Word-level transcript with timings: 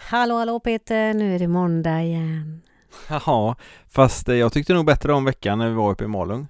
Hallå, 0.00 0.34
hallå 0.34 0.60
Peter, 0.60 1.14
nu 1.14 1.34
är 1.34 1.38
det 1.38 1.48
måndag 1.48 2.02
igen. 2.02 2.62
Jaha, 3.08 3.56
fast 3.88 4.28
eh, 4.28 4.34
jag 4.34 4.52
tyckte 4.52 4.74
nog 4.74 4.86
bättre 4.86 5.12
om 5.12 5.24
veckan 5.24 5.58
när 5.58 5.68
vi 5.68 5.74
var 5.74 5.90
uppe 5.90 6.04
i 6.04 6.08
Malung. 6.08 6.46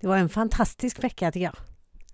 Det 0.00 0.06
var 0.06 0.16
en 0.16 0.28
fantastisk 0.28 1.04
vecka 1.04 1.32
tycker 1.32 1.44
jag. 1.44 1.54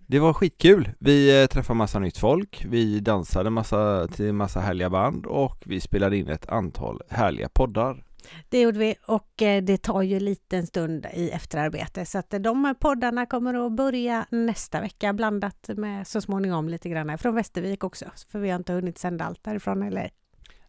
Det 0.07 0.19
var 0.19 0.33
skitkul. 0.33 0.91
Vi 0.99 1.43
eh, 1.43 1.47
träffade 1.47 1.77
massa 1.77 1.99
nytt 1.99 2.19
folk, 2.19 2.65
vi 2.69 3.01
dansade 3.01 3.51
massa 3.51 4.09
till 4.09 4.33
massa 4.33 4.61
härliga 4.61 4.91
band 4.91 5.27
och 5.27 5.63
vi 5.67 5.81
spelade 5.81 6.17
in 6.17 6.29
ett 6.29 6.49
antal 6.49 7.01
härliga 7.09 7.49
poddar. 7.49 8.05
Det 8.49 8.61
gjorde 8.61 8.79
vi 8.79 8.95
och 9.07 9.43
eh, 9.43 9.63
det 9.63 9.79
tar 9.79 10.03
ju 10.03 10.17
en 10.17 10.25
liten 10.25 10.67
stund 10.67 11.07
i 11.15 11.31
efterarbete 11.31 12.07
så 12.07 12.19
att 12.19 12.35
de 12.41 12.65
här 12.65 12.75
poddarna 12.75 13.27
kommer 13.27 13.67
att 13.67 13.73
börja 13.73 14.27
nästa 14.31 14.81
vecka 14.81 15.13
blandat 15.13 15.71
med 15.77 16.07
så 16.07 16.21
småningom 16.21 16.69
lite 16.69 16.89
grann 16.89 17.19
från 17.19 17.35
Västervik 17.35 17.85
också. 17.85 18.05
För 18.29 18.39
vi 18.39 18.51
har 18.51 18.57
inte 18.57 18.73
hunnit 18.73 18.99
sända 18.99 19.25
allt 19.25 19.45
därifrån 19.45 19.83
eller 19.83 20.11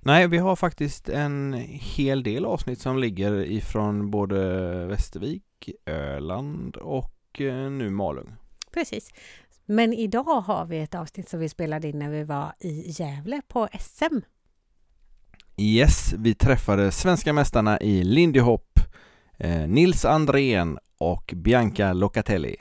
Nej, 0.07 0.27
vi 0.27 0.37
har 0.37 0.55
faktiskt 0.55 1.09
en 1.09 1.53
hel 1.67 2.23
del 2.23 2.45
avsnitt 2.45 2.81
som 2.81 2.97
ligger 2.97 3.45
ifrån 3.45 4.11
både 4.11 4.37
Västervik, 4.85 5.69
Öland 5.85 6.75
och 6.75 7.41
eh, 7.41 7.71
nu 7.71 7.89
Malung. 7.89 8.33
Precis. 8.71 9.09
Men 9.65 9.93
idag 9.93 10.23
har 10.23 10.65
vi 10.65 10.79
ett 10.79 10.95
avsnitt 10.95 11.29
som 11.29 11.39
vi 11.39 11.49
spelade 11.49 11.87
in 11.87 11.99
när 11.99 12.09
vi 12.09 12.23
var 12.23 12.53
i 12.59 12.91
Gävle 12.91 13.41
på 13.47 13.67
SM. 13.79 14.19
Yes, 15.57 16.13
vi 16.17 16.33
träffade 16.33 16.91
svenska 16.91 17.33
mästarna 17.33 17.79
i 17.79 18.03
Lindy 18.03 18.39
Hop, 18.39 18.79
eh, 19.37 19.67
Nils 19.67 20.05
Andrén 20.05 20.79
och 20.97 21.33
Bianca 21.35 21.93
Locatelli. 21.93 22.55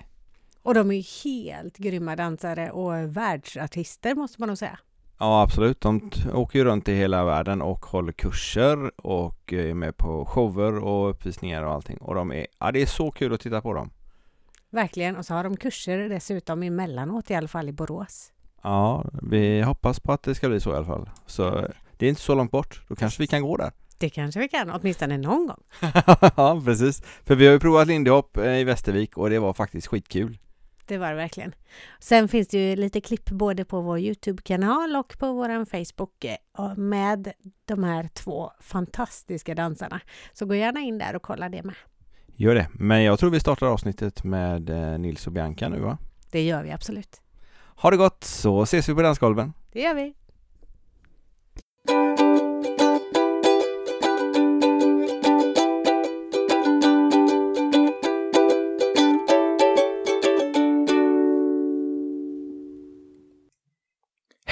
Och 0.62 0.74
de 0.74 0.90
är 0.90 1.24
helt 1.24 1.76
grymma 1.76 2.16
dansare 2.16 2.70
och 2.70 3.16
världsartister 3.16 4.14
måste 4.14 4.40
man 4.40 4.48
nog 4.48 4.58
säga. 4.58 4.78
Ja 5.18 5.42
absolut, 5.42 5.80
de 5.80 6.10
åker 6.32 6.58
ju 6.58 6.64
runt 6.64 6.88
i 6.88 6.94
hela 6.94 7.24
världen 7.24 7.62
och 7.62 7.86
håller 7.86 8.12
kurser 8.12 9.06
och 9.06 9.52
är 9.52 9.74
med 9.74 9.96
på 9.96 10.24
shower 10.24 10.78
och 10.78 11.10
uppvisningar 11.10 11.62
och 11.62 11.72
allting 11.72 11.96
och 11.96 12.14
de 12.14 12.32
är, 12.32 12.46
ja 12.58 12.72
det 12.72 12.82
är 12.82 12.86
så 12.86 13.10
kul 13.10 13.34
att 13.34 13.40
titta 13.40 13.60
på 13.60 13.74
dem. 13.74 13.90
Verkligen. 14.70 15.16
Och 15.16 15.26
så 15.26 15.34
har 15.34 15.44
de 15.44 15.56
kurser 15.56 16.08
dessutom 16.08 16.62
emellanåt 16.62 17.30
i 17.30 17.34
alla 17.34 17.48
fall 17.48 17.68
i 17.68 17.72
Borås. 17.72 18.32
Ja, 18.62 19.04
vi 19.22 19.62
hoppas 19.62 20.00
på 20.00 20.12
att 20.12 20.22
det 20.22 20.34
ska 20.34 20.48
bli 20.48 20.60
så 20.60 20.72
i 20.72 20.76
alla 20.76 20.86
fall. 20.86 21.10
Så 21.26 21.66
det 21.96 22.06
är 22.06 22.10
inte 22.10 22.20
så 22.20 22.34
långt 22.34 22.50
bort, 22.50 22.82
då 22.88 22.96
kanske 22.96 23.22
vi 23.22 23.26
kan 23.26 23.42
gå 23.42 23.56
där. 23.56 23.72
Det 23.98 24.10
kanske 24.10 24.40
vi 24.40 24.48
kan, 24.48 24.70
åtminstone 24.70 25.18
någon 25.18 25.46
gång. 25.46 25.62
ja 26.36 26.62
precis, 26.64 27.02
för 27.24 27.34
vi 27.34 27.46
har 27.46 27.52
ju 27.52 27.60
provat 27.60 27.86
lindy 27.86 28.10
hop 28.10 28.36
eh, 28.36 28.58
i 28.58 28.64
Västervik 28.64 29.16
och 29.16 29.30
det 29.30 29.38
var 29.38 29.52
faktiskt 29.52 29.86
skitkul. 29.86 30.38
Det 30.86 30.98
var 30.98 31.10
det 31.10 31.16
verkligen. 31.16 31.54
Sen 31.98 32.28
finns 32.28 32.48
det 32.48 32.58
ju 32.58 32.76
lite 32.76 33.00
klipp 33.00 33.30
både 33.30 33.64
på 33.64 33.80
vår 33.80 33.98
Youtube-kanal 33.98 34.96
och 34.96 35.18
på 35.18 35.32
vår 35.32 35.64
Facebook 35.64 36.24
eh, 36.24 36.76
med 36.76 37.32
de 37.64 37.84
här 37.84 38.08
två 38.14 38.50
fantastiska 38.60 39.54
dansarna. 39.54 40.00
Så 40.32 40.46
gå 40.46 40.54
gärna 40.54 40.80
in 40.80 40.98
där 40.98 41.16
och 41.16 41.22
kolla 41.22 41.48
det 41.48 41.62
med. 41.62 41.74
Gör 42.36 42.54
det, 42.54 42.68
men 42.72 43.02
jag 43.02 43.18
tror 43.18 43.30
vi 43.30 43.40
startar 43.40 43.66
avsnittet 43.66 44.24
med 44.24 44.70
eh, 44.70 44.98
Nils 44.98 45.26
och 45.26 45.32
Bianca 45.32 45.68
nu 45.68 45.80
va? 45.80 45.98
Det 46.30 46.42
gör 46.42 46.62
vi 46.62 46.72
absolut. 46.72 47.20
Ha 47.76 47.90
det 47.90 47.96
gott 47.96 48.24
så 48.24 48.62
ses 48.62 48.88
vi 48.88 48.94
på 48.94 49.02
dansgolven. 49.02 49.52
Det 49.72 49.80
gör 49.80 49.94
vi. 49.94 50.14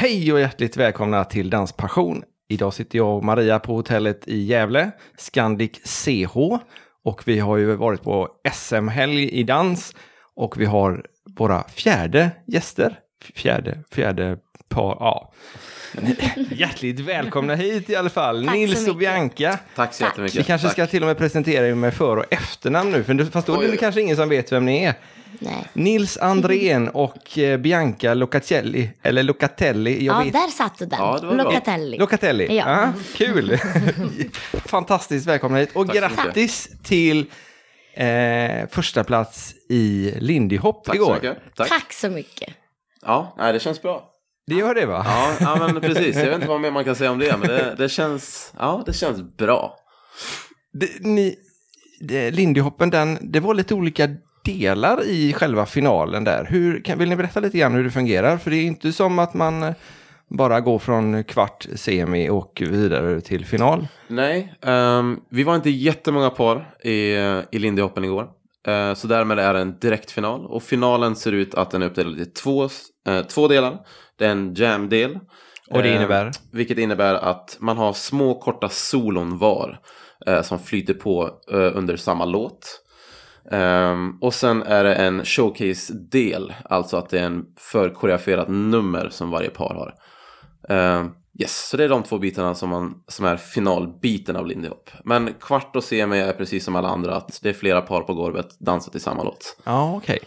Hej 0.02 0.32
och 0.32 0.40
hjärtligt 0.40 0.76
välkomna 0.76 1.24
till 1.24 1.50
Danspassion. 1.50 2.22
Idag 2.48 2.74
sitter 2.74 2.98
jag 2.98 3.16
och 3.16 3.24
Maria 3.24 3.58
på 3.58 3.74
hotellet 3.74 4.28
i 4.28 4.42
Gävle, 4.42 4.90
Scandic 5.18 5.70
CH. 5.84 6.36
Och 7.04 7.22
vi 7.28 7.38
har 7.38 7.56
ju 7.56 7.76
varit 7.76 8.02
på 8.02 8.28
SM-helg 8.52 9.30
i 9.30 9.42
dans. 9.42 9.94
Och 10.36 10.60
vi 10.60 10.64
har 10.64 11.06
våra 11.38 11.64
fjärde 11.68 12.30
gäster. 12.46 12.98
Fjärde, 13.34 13.78
fjärde 13.90 14.38
par, 14.68 14.96
ja. 15.00 15.32
Hjärtligt 16.50 17.00
välkomna 17.00 17.54
hit 17.54 17.90
i 17.90 17.96
alla 17.96 18.10
fall. 18.10 18.44
Tack 18.44 18.54
Nils 18.54 18.88
och. 18.88 18.96
Bianca. 18.96 19.58
Tack 19.74 19.94
så 19.94 20.04
jättemycket. 20.04 20.40
Vi 20.40 20.44
kanske 20.44 20.68
ska 20.68 20.86
till 20.86 21.02
och 21.02 21.06
med 21.06 21.18
presentera 21.18 21.68
er 21.68 21.74
med 21.74 21.94
för 21.94 22.16
och 22.16 22.32
efternamn 22.32 22.90
nu. 22.90 23.04
För 23.04 23.24
fast 23.24 23.46
då 23.46 23.60
är 23.62 23.68
det 23.68 23.76
kanske 23.76 24.00
ingen 24.00 24.16
som 24.16 24.28
vet 24.28 24.52
vem 24.52 24.64
ni 24.64 24.84
är. 24.84 24.94
Nej. 25.38 25.68
Nils 25.72 26.18
Andrén 26.18 26.88
och 26.94 27.38
eh, 27.38 27.58
Bianca 27.58 28.14
Locatelli, 28.14 28.90
eller 29.02 29.22
Locatelli, 29.22 30.04
jag 30.04 30.16
Ja, 30.20 30.24
vet 30.24 30.32
där 30.32 30.48
satt 30.48 30.78
den. 30.78 30.88
Ja, 30.92 31.18
det 31.20 31.26
var 31.26 31.34
bra. 31.34 31.44
Locatelli. 31.44 31.98
Locatelli. 31.98 32.46
Ja. 32.56 32.64
Ja. 32.82 32.92
kul! 33.16 33.58
Fantastiskt 34.66 35.26
välkomna 35.26 35.58
hit. 35.58 35.70
Och 35.74 35.86
Tack 35.86 35.94
så 35.96 36.00
grattis 36.22 36.68
till 36.82 37.26
eh, 37.94 38.68
första 38.70 39.04
plats 39.04 39.54
i 39.68 40.14
Lindy 40.18 40.56
Hop 40.56 40.84
Tack 40.84 40.96
så 40.96 41.02
igår. 41.02 41.14
mycket. 41.14 41.38
Tack. 41.56 41.68
Tack 41.68 41.92
så 41.92 42.08
mycket. 42.08 42.54
Ja, 43.02 43.34
nej, 43.38 43.52
det 43.52 43.60
känns 43.60 43.82
bra. 43.82 44.08
Det 44.46 44.54
gör 44.54 44.74
det 44.74 44.86
va? 44.86 45.02
Ja, 45.06 45.34
ja, 45.40 45.56
men 45.72 45.80
precis. 45.80 46.16
Jag 46.16 46.24
vet 46.24 46.34
inte 46.34 46.46
vad 46.48 46.60
mer 46.60 46.70
man 46.70 46.84
kan 46.84 46.96
säga 46.96 47.10
om 47.10 47.18
det, 47.18 47.36
men 47.36 47.48
det, 47.48 47.74
det 47.78 47.88
känns, 47.88 48.52
ja, 48.58 48.82
det 48.86 48.92
känns 48.92 49.36
bra. 49.36 49.76
Det, 50.72 50.88
ni, 51.00 51.36
det, 52.00 52.30
Lindy 52.30 52.60
Hoppen, 52.60 52.90
den, 52.90 53.18
det 53.32 53.40
var 53.40 53.54
lite 53.54 53.74
olika 53.74 54.08
delar 54.44 55.04
i 55.04 55.32
själva 55.32 55.66
finalen 55.66 56.24
där. 56.24 56.46
Hur, 56.50 56.80
kan, 56.80 56.98
vill 56.98 57.08
ni 57.08 57.16
berätta 57.16 57.40
lite 57.40 57.58
grann 57.58 57.74
hur 57.74 57.84
det 57.84 57.90
fungerar? 57.90 58.36
För 58.36 58.50
det 58.50 58.56
är 58.56 58.64
inte 58.64 58.92
som 58.92 59.18
att 59.18 59.34
man 59.34 59.62
eh, 59.62 59.74
bara 60.28 60.60
går 60.60 60.78
från 60.78 61.24
kvart, 61.24 61.66
semi 61.74 62.28
och 62.28 62.62
vidare 62.66 63.20
till 63.20 63.46
final. 63.46 63.86
Nej, 64.08 64.54
ehm, 64.62 65.20
vi 65.30 65.42
var 65.42 65.54
inte 65.54 65.70
jättemånga 65.70 66.30
par 66.30 66.74
i, 66.84 66.92
i 67.50 67.58
Lindy 67.58 67.82
Hoppen 67.82 68.04
igår. 68.04 68.28
Eh, 68.66 68.94
så 68.94 69.06
därmed 69.06 69.38
är 69.38 69.54
det 69.54 69.60
en 69.60 69.78
direktfinal. 69.78 70.46
Och 70.46 70.62
finalen 70.62 71.16
ser 71.16 71.32
ut 71.32 71.54
att 71.54 71.70
den 71.70 71.82
är 71.82 71.86
uppdelad 71.86 72.20
i 72.20 72.24
två, 72.24 72.68
eh, 73.08 73.22
två 73.22 73.48
delar. 73.48 73.78
Det 74.18 74.26
är 74.26 74.30
en 74.30 74.54
jam-del. 74.54 75.18
Och 75.70 75.82
det 75.82 75.88
Eh, 75.88 75.96
innebär? 75.96 76.30
Vilket 76.52 76.78
innebär 76.78 77.14
att 77.14 77.56
man 77.60 77.76
har 77.76 77.92
små 77.92 78.34
korta 78.34 78.68
solon 78.68 79.38
var. 79.38 79.80
Eh, 80.26 80.42
som 80.42 80.58
flyter 80.58 80.94
på 80.94 81.30
eh, 81.52 81.76
under 81.76 81.96
samma 81.96 82.24
låt. 82.24 82.81
Ehm, 83.52 84.18
och 84.20 84.34
sen 84.34 84.62
är 84.62 84.84
det 84.84 84.94
en 84.94 85.24
showcase-del. 85.24 86.52
Alltså 86.64 86.96
att 86.96 87.08
det 87.10 87.18
är 87.20 87.24
en 87.24 87.44
förkoreograferat 87.58 88.48
nummer 88.48 89.08
som 89.10 89.30
varje 89.30 89.50
par 89.50 89.74
har. 89.74 89.94
Ehm, 90.76 91.10
yes, 91.40 91.68
så 91.68 91.76
det 91.76 91.84
är 91.84 91.88
de 91.88 92.02
två 92.02 92.18
bitarna 92.18 92.54
som, 92.54 92.68
man, 92.70 92.94
som 93.08 93.24
är 93.26 93.36
finalbiten 93.36 94.36
av 94.36 94.46
Lindy 94.46 94.68
Hop. 94.68 94.90
Men 95.04 95.34
kvart 95.40 95.76
och 95.76 95.84
semi 95.84 96.18
är 96.20 96.32
precis 96.32 96.64
som 96.64 96.76
alla 96.76 96.88
andra. 96.88 97.14
Att 97.16 97.38
det 97.42 97.48
är 97.48 97.52
flera 97.52 97.80
par 97.80 98.00
på 98.02 98.14
golvet 98.14 98.58
dansar 98.58 98.92
till 98.92 99.00
samma 99.00 99.22
låt. 99.22 99.56
Ja, 99.64 99.94
okej. 99.96 100.18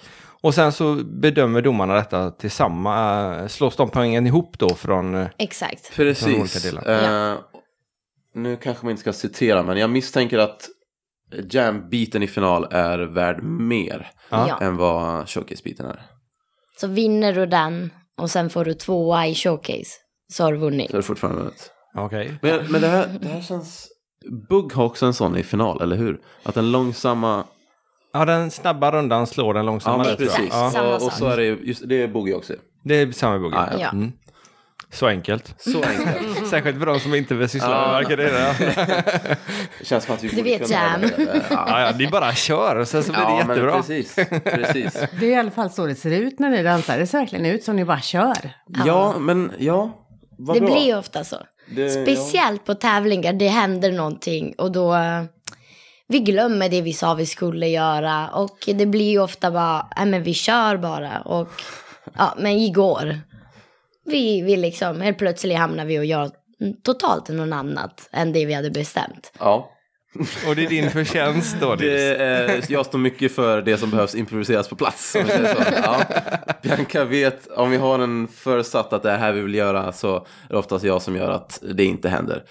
Och 0.42 0.54
sen 0.56 0.72
så 0.72 0.96
bedömer 0.96 1.62
domarna 1.62 1.94
detta 1.94 2.32
tillsammans. 2.32 3.54
Slås 3.54 3.76
de 3.76 3.90
poängen 3.90 4.28
ihop 4.28 4.60
då 4.60 4.70
från... 4.70 5.16
eh, 5.16 5.28
Exakt. 5.38 5.86
Från 5.88 6.06
olika 6.06 6.20
Precis. 6.42 6.64
delar. 6.64 7.32
Eh, 7.32 7.38
nu 8.34 8.56
kanske 8.56 8.86
man 8.86 8.92
inte 8.92 9.02
ska 9.02 9.14
citera, 9.14 9.64
men 9.64 9.78
jag 9.78 9.90
misstänker 9.90 10.38
att 10.38 10.70
jam-biten 11.52 12.24
i 12.24 12.28
final 12.28 12.68
är 12.72 13.00
värd 13.00 13.44
mer 13.44 14.12
Ja. 14.30 14.58
än 14.62 14.78
vad 14.78 15.26
showcase-biten 15.30 15.86
är. 15.86 16.02
Så 16.80 16.88
vinner 16.88 17.34
du 17.34 17.46
den 17.46 17.90
och 18.18 18.30
sen 18.32 18.50
får 18.50 18.66
du 18.66 18.74
tvåa 18.74 19.28
i 19.28 19.36
showcase 19.36 19.92
så 20.34 20.44
har 20.44 20.52
du 20.52 20.58
vunnit. 20.58 20.90
Så 20.92 20.96
är 20.98 21.02
det 21.02 21.04
fortfarande 21.08 21.40
vunnit. 21.42 21.72
Okej. 21.98 22.34
Men, 22.42 22.72
men 22.72 22.82
det, 22.82 22.88
här, 22.88 23.08
det 23.22 23.28
här 23.28 23.42
känns... 23.42 23.88
Bugg 24.50 24.74
har 24.74 24.86
också 24.86 25.06
en 25.06 25.14
sån 25.14 25.38
i 25.38 25.44
final, 25.44 25.82
eller 25.82 25.96
hur? 25.96 26.22
Att 26.44 26.56
den 26.56 26.72
långsamma... 26.72 27.44
Ja, 28.14 28.26
den 28.26 28.52
snabba 28.52 28.92
rundan 28.92 29.28
slår 29.28 29.54
den 29.54 29.66
Ja, 29.66 29.72
långsamma. 29.72 30.08
jag. 30.08 30.18
precis. 30.18 30.50
Ja, 30.52 30.96
och, 30.96 31.04
och 31.06 31.12
så 31.14 31.28
är 31.28 31.38
det 31.38 31.44
just 31.46 31.90
det 31.90 32.02
är 32.04 32.08
Boogie 32.08 32.36
också. 32.36 32.54
det 32.84 32.96
är 32.96 33.12
samma 33.12 33.40
bugg. 33.40 33.54
Ah, 33.56 33.68
ja. 33.72 33.78
Ja. 33.80 33.90
Mm. 33.90 34.12
Så 34.92 35.08
enkelt. 35.08 35.54
Så 35.58 35.84
enkelt. 35.84 36.48
Särskilt 36.50 36.80
för 36.80 36.86
de 36.86 37.00
som 37.00 37.16
inte 37.16 37.36
vill 37.36 37.50
syssla 37.50 37.70
med 37.70 37.78
Ja. 37.78 37.92
varken 37.92 38.18
det 39.80 39.86
känns 39.86 40.04
som 40.06 40.16
att 40.16 40.24
vi 40.24 40.30
borde 40.30 40.42
vet, 40.44 40.68
kunna 40.68 40.98
det. 40.98 41.14
Ja, 41.50 41.66
Ja, 41.70 41.82
ja, 41.82 41.92
ni 41.98 42.08
bara 42.08 42.34
kör 42.34 42.76
och 42.76 42.88
sen 42.88 43.04
så 43.04 43.12
blir 43.12 43.22
det 43.22 43.28
ja 43.32 43.40
jättebra. 43.40 43.72
men 43.74 43.82
precis. 43.82 44.16
precis. 44.44 44.94
Det 45.20 45.26
är 45.26 45.30
i 45.32 45.36
alla 45.36 45.52
fall 45.52 45.70
så 45.70 45.86
det 45.86 45.96
ser 45.96 46.12
ut 46.12 46.40
när 46.40 46.50
ni 46.50 46.64
dansar. 46.64 46.98
Det 46.98 47.08
ser 47.08 47.18
verkligen 47.20 47.46
ut 47.46 47.64
som 47.64 47.76
ni 47.76 47.86
bara 47.86 48.02
kör. 48.02 48.38
Ja, 48.86 49.16
men 49.20 49.52
ja. 49.60 50.02
Vad 50.38 50.56
Det 50.56 50.62
bra. 50.62 50.70
blir 50.72 50.86
ju 50.86 50.98
ofta 50.98 51.24
så. 51.24 51.36
Det- 51.76 51.90
Speciellt 51.90 52.66
på 52.66 52.74
tävlingar, 52.76 53.34
det 53.34 53.48
händer 53.48 53.92
någonting 53.92 54.54
och 54.58 54.72
då 54.72 54.96
eh, 54.96 55.24
vi 56.08 56.20
glömmer 56.20 56.70
det 56.70 56.82
vi 56.82 56.94
sa 56.94 57.14
vi 57.14 57.26
skulle 57.26 57.68
göra 57.68 58.28
och 58.30 58.58
det 58.66 58.86
blir 58.86 59.10
ju 59.12 59.20
ofta 59.20 59.52
bara, 59.52 59.88
nej 59.98 60.06
men 60.06 60.24
vi 60.24 60.34
kör 60.34 60.78
bara 60.78 61.20
och 61.22 61.50
ja, 62.18 62.34
men 62.38 62.52
igår, 62.52 63.20
vi, 64.06 64.42
vi 64.42 64.58
liksom, 64.58 65.02
helt 65.02 65.18
plötsligt 65.18 65.58
hamnar 65.58 65.86
vi 65.86 66.00
och 66.00 66.06
gör 66.06 66.32
totalt 66.84 67.30
något 67.30 67.54
annat 67.54 68.10
än 68.12 68.34
det 68.34 68.46
vi 68.46 68.54
hade 68.54 68.72
bestämt. 68.72 69.32
Ja. 69.40 69.72
Och 70.48 70.56
det 70.56 70.66
är 70.66 70.70
din 70.70 70.92
förtjänst 70.92 71.56
då? 71.62 71.76
Det 71.76 72.16
är, 72.16 72.64
jag 72.70 72.86
står 72.86 73.00
mycket 73.00 73.36
för 73.36 73.62
det 73.62 73.78
som 73.78 73.90
behövs 73.90 74.16
improviseras 74.16 74.70
på 74.70 74.76
plats. 74.76 75.16
Om. 75.16 75.22
Ja. 75.84 76.02
Bianca 76.62 77.04
vet, 77.04 77.48
om 77.48 77.72
vi 77.72 77.78
har 77.78 78.00
en 78.00 78.28
förutsatt 78.28 78.94
att 78.94 79.04
det 79.04 79.12
är 79.12 79.18
här 79.18 79.32
vi 79.32 79.42
vill 79.42 79.56
göra 79.56 79.92
så 79.92 80.16
är 80.16 80.24
det 80.50 80.58
oftast 80.58 80.86
jag 80.86 81.02
som 81.02 81.16
gör 81.16 81.30
att 81.30 81.64
det 81.74 81.86
inte 81.86 82.10
händer. 82.10 82.44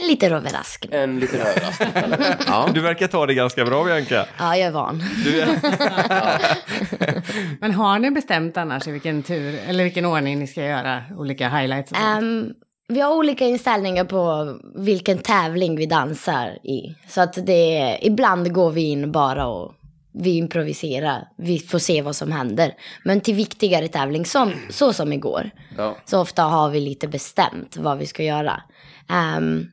En 0.00 0.06
liten 0.06 0.32
överraskning. 0.32 0.92
En 1.00 1.20
liten 1.20 1.40
överraskning. 1.40 1.92
Ja. 2.46 2.68
Du 2.74 2.80
verkar 2.80 3.06
ta 3.06 3.26
det 3.26 3.34
ganska 3.34 3.64
bra 3.64 3.84
Bianca. 3.84 4.26
Ja, 4.38 4.56
jag 4.56 4.66
är 4.68 4.70
van. 4.70 5.02
Du 5.24 5.40
är... 5.40 5.48
Men 7.60 7.72
har 7.72 7.98
ni 7.98 8.10
bestämt 8.10 8.56
annars 8.56 8.88
i 8.88 8.90
vilken 8.90 9.22
tur 9.22 9.58
eller 9.68 9.84
vilken 9.84 10.04
ordning 10.04 10.38
ni 10.38 10.46
ska 10.46 10.64
göra 10.64 11.02
olika 11.18 11.48
highlights? 11.48 11.92
Ehm, 11.92 12.48
vi 12.88 13.00
har 13.00 13.14
olika 13.14 13.46
inställningar 13.46 14.04
på 14.04 14.54
vilken 14.76 15.18
tävling 15.18 15.76
vi 15.76 15.86
dansar 15.86 16.48
i. 16.64 16.94
Så 17.08 17.20
att 17.20 17.46
det, 17.46 17.98
ibland 18.02 18.52
går 18.52 18.70
vi 18.70 18.82
in 18.82 19.12
bara 19.12 19.46
och 19.46 19.72
vi 20.18 20.36
improviserar. 20.36 21.28
Vi 21.38 21.58
får 21.58 21.78
se 21.78 22.02
vad 22.02 22.16
som 22.16 22.32
händer. 22.32 22.72
Men 23.04 23.20
till 23.20 23.34
viktigare 23.34 23.88
tävling, 23.88 24.24
som, 24.26 24.52
så 24.70 24.92
som 24.92 25.12
igår, 25.12 25.50
Ja. 25.76 25.96
så 26.04 26.20
ofta 26.20 26.42
har 26.42 26.70
vi 26.70 26.80
lite 26.80 27.08
bestämt 27.08 27.76
vad 27.76 27.98
vi 27.98 28.06
ska 28.06 28.22
göra. 28.22 28.62
Ehm, 29.10 29.66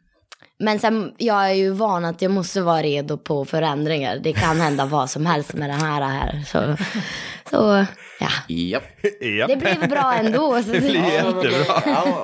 men 0.62 0.80
sen, 0.80 1.13
jag 1.18 1.50
är 1.50 1.54
ju 1.54 1.69
van 1.69 2.06
att 2.06 2.22
jag 2.22 2.31
måste 2.31 2.62
vara 2.62 2.81
redo 2.81 3.18
på 3.18 3.46
förändringar. 3.46 4.19
Det 4.24 4.34
kan 4.34 4.60
hända 4.60 4.86
vad 4.86 5.10
som 5.10 5.25
helst 5.25 5.54
med 5.54 5.69
det 5.69 5.74
här. 5.74 6.02
här. 6.02 6.44
Så, 6.48 6.75
så 7.50 7.86
ja, 8.19 8.30
Japp. 8.48 8.84
ja. 9.19 9.48
det 9.48 9.56
blev 9.56 9.90
bra 9.90 10.13
ändå. 10.13 10.63
Så 10.63 10.72
Det 10.72 10.80
blir 10.80 11.12
jättebra. 11.12 11.81
Ja. 11.86 12.24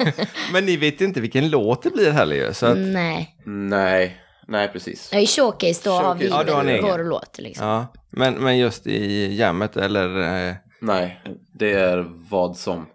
Men 0.54 0.66
ni 0.66 0.78
vet 0.78 1.02
inte 1.02 1.22
vilken 1.22 1.50
låt 1.50 1.84
det 1.84 1.90
blir 1.90 2.12
heller 2.12 2.36
ju. 2.36 2.54
Så 2.54 2.66
att, 2.66 2.78
Nej. 2.78 3.36
Nej, 3.46 4.18
nej 4.48 4.68
precis. 4.68 5.14
I 5.14 5.28
showcase 5.28 5.82
då 5.84 5.92
har 5.92 6.16
vi 6.16 6.28
ja, 6.28 6.36
har 6.36 6.82
vår 6.82 7.04
låt 7.04 7.38
liksom. 7.40 7.68
ja. 7.68 7.94
men, 8.10 8.34
men 8.34 8.58
just 8.58 8.88
i 8.88 9.36
jammet 9.36 9.78
eller... 9.78 10.22
eh, 10.50 10.56
Nej, 10.82 11.22
det 11.54 11.72
är 11.72 12.06
vad 12.30 12.58
som. 12.58 12.86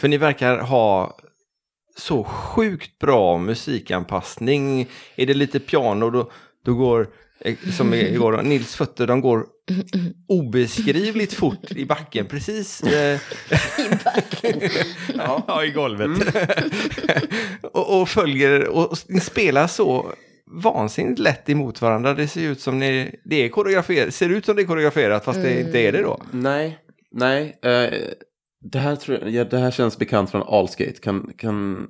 För 0.00 0.08
ni 0.08 0.16
verkar 0.16 0.58
ha 0.58 1.16
så 2.00 2.24
sjukt 2.24 2.98
bra 2.98 3.38
musikanpassning. 3.38 4.86
Är 5.16 5.26
det 5.26 5.34
lite 5.34 5.60
piano 5.60 6.10
då, 6.10 6.30
då 6.64 6.74
går, 6.74 7.08
eh, 7.40 7.54
som 7.76 7.94
igår, 7.94 8.42
Nils 8.42 8.76
fötter 8.76 9.06
de 9.06 9.20
går 9.20 9.46
obeskrivligt 10.28 11.32
fort 11.32 11.72
i 11.72 11.84
backen. 11.84 12.26
Precis. 12.26 12.82
Eh, 12.82 13.20
ja. 15.14 15.44
ja, 15.48 15.64
i 15.64 15.70
golvet. 15.70 16.34
och, 17.62 18.00
och 18.00 18.08
följer, 18.08 18.68
och, 18.68 18.90
och 18.90 18.98
ni 19.08 19.20
spelar 19.20 19.66
så 19.66 20.12
vansinnigt 20.50 21.18
lätt 21.18 21.48
emot 21.48 21.82
varandra. 21.82 22.14
Det 22.14 22.28
ser 22.28 22.42
ut 22.42 22.60
som 22.60 22.78
ni, 22.78 23.14
det 23.24 23.44
är 23.44 23.48
koreograferat, 23.48 24.14
ser 24.14 24.28
ut 24.28 24.46
som 24.46 24.56
det 24.56 24.62
är 24.62 24.66
koreograferat 24.66 25.24
fast 25.24 25.42
det 25.42 25.60
inte 25.60 25.78
är 25.78 25.92
det 25.92 26.02
då. 26.02 26.22
Nej, 26.30 26.78
nej. 27.10 27.58
Eh, 27.62 27.98
det, 28.60 28.78
här 28.78 28.96
tror 28.96 29.18
jag, 29.18 29.30
ja, 29.30 29.44
det 29.44 29.58
här 29.58 29.70
känns 29.70 29.98
bekant 29.98 30.30
från 30.30 30.42
Allskate. 30.42 30.92
Kan, 31.02 31.32
kan, 31.38 31.86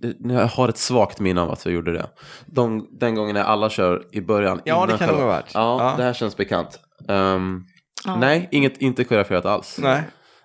det, 0.00 0.32
jag 0.34 0.46
har 0.46 0.68
ett 0.68 0.78
svagt 0.78 1.20
minne 1.20 1.40
av 1.40 1.50
att 1.50 1.64
jag 1.64 1.74
gjorde 1.74 1.92
det. 1.92 2.06
De, 2.46 2.88
den 3.00 3.14
gången 3.14 3.34
när 3.34 3.42
alla 3.42 3.70
kör 3.70 4.02
i 4.12 4.20
början. 4.20 4.60
Ja, 4.64 4.86
det 4.86 4.98
kan 4.98 5.08
det 5.08 5.14
ha 5.14 5.26
varit. 5.26 5.50
Ja, 5.54 5.78
Ja. 5.90 5.94
det 5.96 6.02
här 6.02 6.12
känns 6.12 6.36
bekant. 6.36 6.80
Ehm, 7.08 7.64
Ja. 8.06 8.16
Nej, 8.16 8.48
inget, 8.50 8.78
inte 8.78 9.04
koreograferat 9.04 9.44
alls. 9.46 9.78
Nej. 9.82 10.02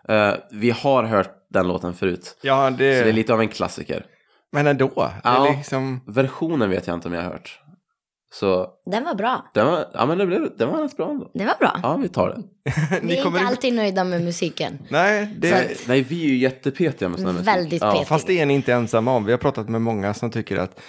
Eh, 0.10 0.34
vi 0.52 0.72
har 0.72 1.04
hört 1.04 1.30
den 1.50 1.68
låten 1.68 1.94
förut. 1.94 2.38
Ja, 2.42 2.70
Så 2.72 2.78
det 2.78 2.86
är 2.86 3.06
det, 3.06 3.12
lite 3.12 3.34
av 3.34 3.42
en 3.42 3.48
klassiker. 3.48 4.06
men 4.52 4.68
ändå. 4.68 4.92
Ja. 4.96 5.12
Det 5.24 5.30
är 5.50 5.58
liksom... 5.58 6.02
Versionen 6.08 6.70
vet 6.70 6.88
jag 6.88 6.94
inte 6.94 7.08
om 7.08 7.14
jag 7.14 7.22
har 7.22 7.30
hört. 7.32 7.60
Så 8.34 8.68
Den 8.86 9.04
var 9.04 9.16
bra. 9.16 9.52
den 9.54 9.68
var, 9.68 9.86
ja, 9.94 10.06
men 10.06 10.18
det 10.18 10.26
blev, 10.26 10.58
den 10.58 10.70
var 10.70 10.84
rätt 10.84 10.98
bra 10.98 11.10
ändå. 11.10 11.32
Det 11.34 11.46
var 11.46 11.56
bra. 11.60 11.80
Ja, 11.84 11.96
vi 11.98 12.10
tar 12.10 12.30
den. 12.30 12.44
vi 13.08 13.18
är 13.18 13.28
inte 13.28 13.40
alltid 13.40 13.74
nöjda 13.74 14.04
med 14.04 14.24
musiken. 14.24 14.80
Nej, 14.90 15.36
det... 15.38 15.54
Att- 15.54 15.88
Nej, 15.88 16.02
vi 16.02 16.26
är 16.26 16.30
ju 16.30 16.38
jättepetiga 16.38 17.10
med 17.10 17.20
sån 17.20 17.28
här 17.28 17.34
musik. 17.34 17.48
Väldigt 17.48 17.82
ja. 17.82 17.92
petiga. 17.92 18.06
Fast 18.06 18.28
det 18.28 18.40
är 18.40 18.46
ni 18.46 18.54
inte 18.54 18.74
ensamma 18.74 19.12
om. 19.16 19.26
Vi 19.26 19.32
har 19.32 19.38
pratat 19.38 19.70
med 19.70 19.82
många 19.82 20.14
som 20.14 20.32
tycker 20.32 20.58
att 20.58 20.80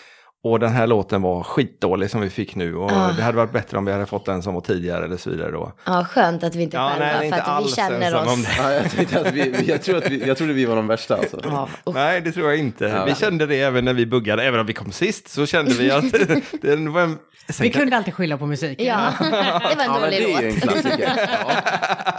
och 0.42 0.60
den 0.60 0.70
här 0.72 0.86
låten 0.86 1.22
var 1.22 1.42
skitdålig 1.42 2.10
som 2.10 2.20
vi 2.20 2.30
fick 2.30 2.54
nu 2.54 2.76
och 2.76 2.92
Ah. 2.92 3.12
det 3.16 3.22
hade 3.22 3.36
varit 3.36 3.52
bättre 3.52 3.78
om 3.78 3.84
vi 3.84 3.92
hade 3.92 4.06
fått 4.06 4.24
den 4.26 4.42
som 4.42 4.54
var 4.54 4.60
tidigare 4.60 5.04
eller 5.04 5.16
så 5.16 5.30
vidare 5.30 5.50
då. 5.50 5.72
Ja, 5.84 6.04
skönt 6.04 6.44
att 6.44 6.54
vi 6.54 6.62
inte 6.62 6.76
Ja, 6.76 6.88
själva, 6.90 7.06
nej, 7.06 7.18
för 7.18 7.24
inte 7.24 7.42
att 7.42 7.64
vi 7.64 7.68
känner 7.68 8.14
oss. 8.16 8.44
det. 8.46 8.50
Ja, 8.58 8.72
jag, 8.72 8.90
tänkte 8.90 9.20
att 9.20 9.32
vi, 9.34 9.64
jag, 9.66 9.82
tror 9.82 9.96
att 9.96 10.10
vi, 10.10 10.26
jag 10.26 10.36
trodde 10.38 10.52
vi 10.52 10.64
var 10.64 10.76
de 10.76 10.86
värsta 10.86 11.16
alltså. 11.16 11.40
Ja, 11.44 11.68
usch. 11.88 11.94
Nej, 11.94 12.20
det 12.20 12.32
tror 12.32 12.48
jag 12.50 12.58
inte. 12.58 12.84
Ja. 12.84 13.04
Vi 13.04 13.14
kände 13.14 13.46
det 13.46 13.60
även 13.60 13.84
när 13.84 13.94
vi 13.94 14.06
buggade, 14.06 14.42
även 14.44 14.60
om 14.60 14.66
vi 14.66 14.72
kom 14.72 14.92
sist 14.92 15.28
så 15.28 15.46
kände 15.46 15.74
vi 15.74 15.90
att 15.90 16.12
det 16.62 16.76
var 16.76 17.00
en... 17.02 17.18
Sen 17.48 17.64
Vi 17.64 17.70
kunde 17.70 17.96
alltid 17.96 18.14
skylla 18.14 18.38
på 18.38 18.46
musiken. 18.46 18.86
ja, 18.86 19.12
det 19.20 19.74
var 19.76 19.84
en 19.84 20.00
dålig 20.00 20.20
det 20.20 20.32
är 20.34 20.42
en 20.48 20.54
låt. 20.54 20.62
klassiker. 20.62 21.12
Ja, 21.44 21.62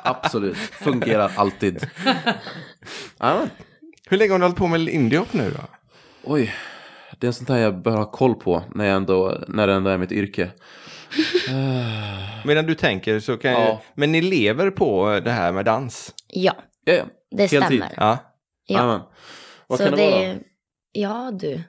absolut, 0.04 0.58
fungerar 0.58 1.32
alltid. 1.36 1.88
Hur 4.10 4.18
länge 4.18 4.32
har 4.32 4.40
du 4.40 4.46
hållit 4.46 4.58
på 4.58 4.68
med 4.68 4.80
Lindy 4.80 5.20
nu 5.32 5.52
då? 5.52 5.64
oj, 6.24 6.54
det 7.22 7.28
är 7.28 7.32
sånt 7.32 7.50
här 7.50 7.58
jag 7.58 7.82
bör 7.82 7.98
ha 7.98 8.12
koll 8.12 8.36
på 8.36 8.64
när, 8.76 8.86
jag 8.86 8.96
ändå, 8.96 9.38
när 9.48 9.68
det 9.68 9.74
ändå 9.74 9.90
är 9.90 9.98
mitt 9.98 10.12
yrke. 10.12 10.52
Medan 12.46 12.66
du 12.66 12.76
tänker 12.76 13.20
så 13.20 13.38
kan 13.38 13.52
Ja. 13.52 13.60
jag... 13.66 13.78
Men 13.96 14.12
ni 14.12 14.22
lever 14.22 14.70
på 14.72 15.20
det 15.24 15.32
här 15.32 15.52
med 15.52 15.66
dans? 15.66 16.14
Ja, 16.28 16.56
Ja, 16.86 16.94
ja. 16.94 17.04
det 17.32 17.52
Heltid. 17.52 17.60
stämmer. 17.68 17.94
Ja. 17.98 18.18
Ja. 18.68 19.12
Vad 19.68 19.80
Så 19.80 19.86
kan 19.86 19.96
det, 19.98 20.12
vara? 20.12 20.20
det, 20.20 20.40
ja 20.92 21.32
du. 21.40 21.62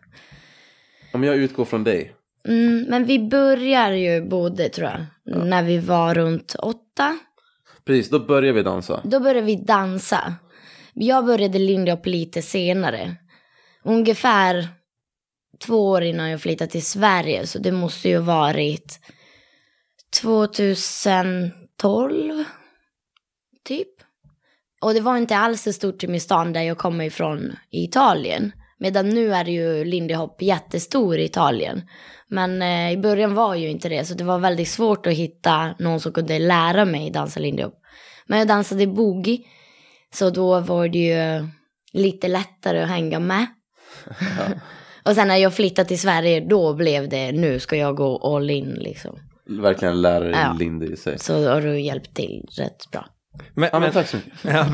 Om 1.12 1.24
jag 1.24 1.36
utgår 1.36 1.64
från 1.64 1.84
dig. 1.84 2.12
Mm, 2.48 2.86
men 2.88 3.04
vi 3.04 3.18
börjar 3.18 3.92
ju 3.92 4.22
både 4.28 4.68
tror 4.68 4.88
jag, 4.88 5.06
när 5.46 5.62
vi 5.62 5.78
var 5.78 6.14
runt 6.14 6.54
åtta. 6.58 7.18
Precis, 7.84 8.10
då 8.10 8.18
börjar 8.20 8.52
vi 8.52 8.62
dansa. 8.62 9.00
Då 9.04 9.20
började 9.20 9.40
vi 9.46 9.56
dansa. 9.56 10.34
Jag 10.94 11.26
började 11.26 11.58
lindy 11.58 11.90
hop 11.90 12.06
lite 12.06 12.42
senare. 12.42 13.14
Ungefär 13.84 14.68
två 15.62 15.88
år 15.88 16.02
innan 16.02 16.30
jag 16.30 16.40
flyttade 16.40 16.70
till 16.70 16.86
Sverige. 16.86 17.46
Så 17.46 17.58
det 17.58 17.72
måste 17.72 18.08
ju 18.08 18.16
ha 18.16 18.24
varit 18.24 19.00
2012, 20.20 22.44
typ. 23.64 23.88
Och 24.82 24.94
det 24.94 25.00
var 25.00 25.16
inte 25.16 25.36
alls 25.36 25.62
så 25.62 25.72
stort 25.72 26.04
i 26.04 26.08
min 26.08 26.20
stan 26.20 26.52
där 26.52 26.62
jag 26.62 26.78
kommer 26.78 27.04
ifrån 27.04 27.56
i 27.70 27.84
Italien. 27.84 28.52
Medan 28.78 29.08
nu 29.08 29.34
är 29.34 29.44
det 29.44 29.50
ju 29.50 29.84
lindy 29.84 30.14
hop 30.14 30.42
jättestor 30.42 31.18
i 31.18 31.24
Italien. 31.24 31.82
Men 32.28 32.62
eh, 32.62 32.92
i 32.92 32.96
början 32.96 33.34
var 33.34 33.54
ju 33.54 33.68
inte 33.68 33.88
det, 33.88 34.04
så 34.04 34.14
det 34.14 34.24
var 34.24 34.38
väldigt 34.38 34.68
svårt 34.68 35.06
att 35.06 35.12
hitta 35.12 35.74
någon 35.78 36.00
som 36.00 36.12
kunde 36.12 36.38
lära 36.38 36.84
mig 36.84 37.10
dansa 37.10 37.40
lindy 37.40 37.62
hop. 37.62 37.74
Men 38.26 38.38
jag 38.38 38.48
dansade 38.48 38.86
boogie, 38.86 39.38
så 40.14 40.30
då 40.30 40.60
var 40.60 40.88
det 40.88 40.98
ju 40.98 41.48
lite 41.92 42.28
lättare 42.28 42.82
att 42.82 42.88
hänga 42.88 43.18
med. 43.18 43.46
Och 45.02 45.14
sen 45.14 45.28
när 45.28 45.36
jag 45.36 45.54
flyttade 45.54 45.88
till 45.88 46.00
Sverige, 46.00 46.40
då 46.40 46.74
blev 46.74 47.08
det 47.08 47.32
nu 47.32 47.60
ska 47.60 47.76
jag 47.76 47.96
gå 47.96 48.36
all 48.36 48.50
in 48.50 48.68
liksom. 48.70 49.18
Verkligen 49.48 50.02
lära 50.02 50.20
dig 50.24 50.30
Ja. 50.32 50.56
Lindy 50.58 50.92
i 50.92 50.96
sig. 50.96 51.18
Så 51.18 51.48
har 51.48 51.60
du 51.60 51.80
hjälpt 51.80 52.14
till 52.16 52.46
rätt 52.58 52.90
bra. 52.92 53.06
Men, 53.54 53.68
Ja, 53.72 53.78
men 53.78 53.82
men, 53.82 53.92
tack 53.92 54.08
så 54.08 54.16
mycket. 54.16 54.32
ja, 54.42 54.66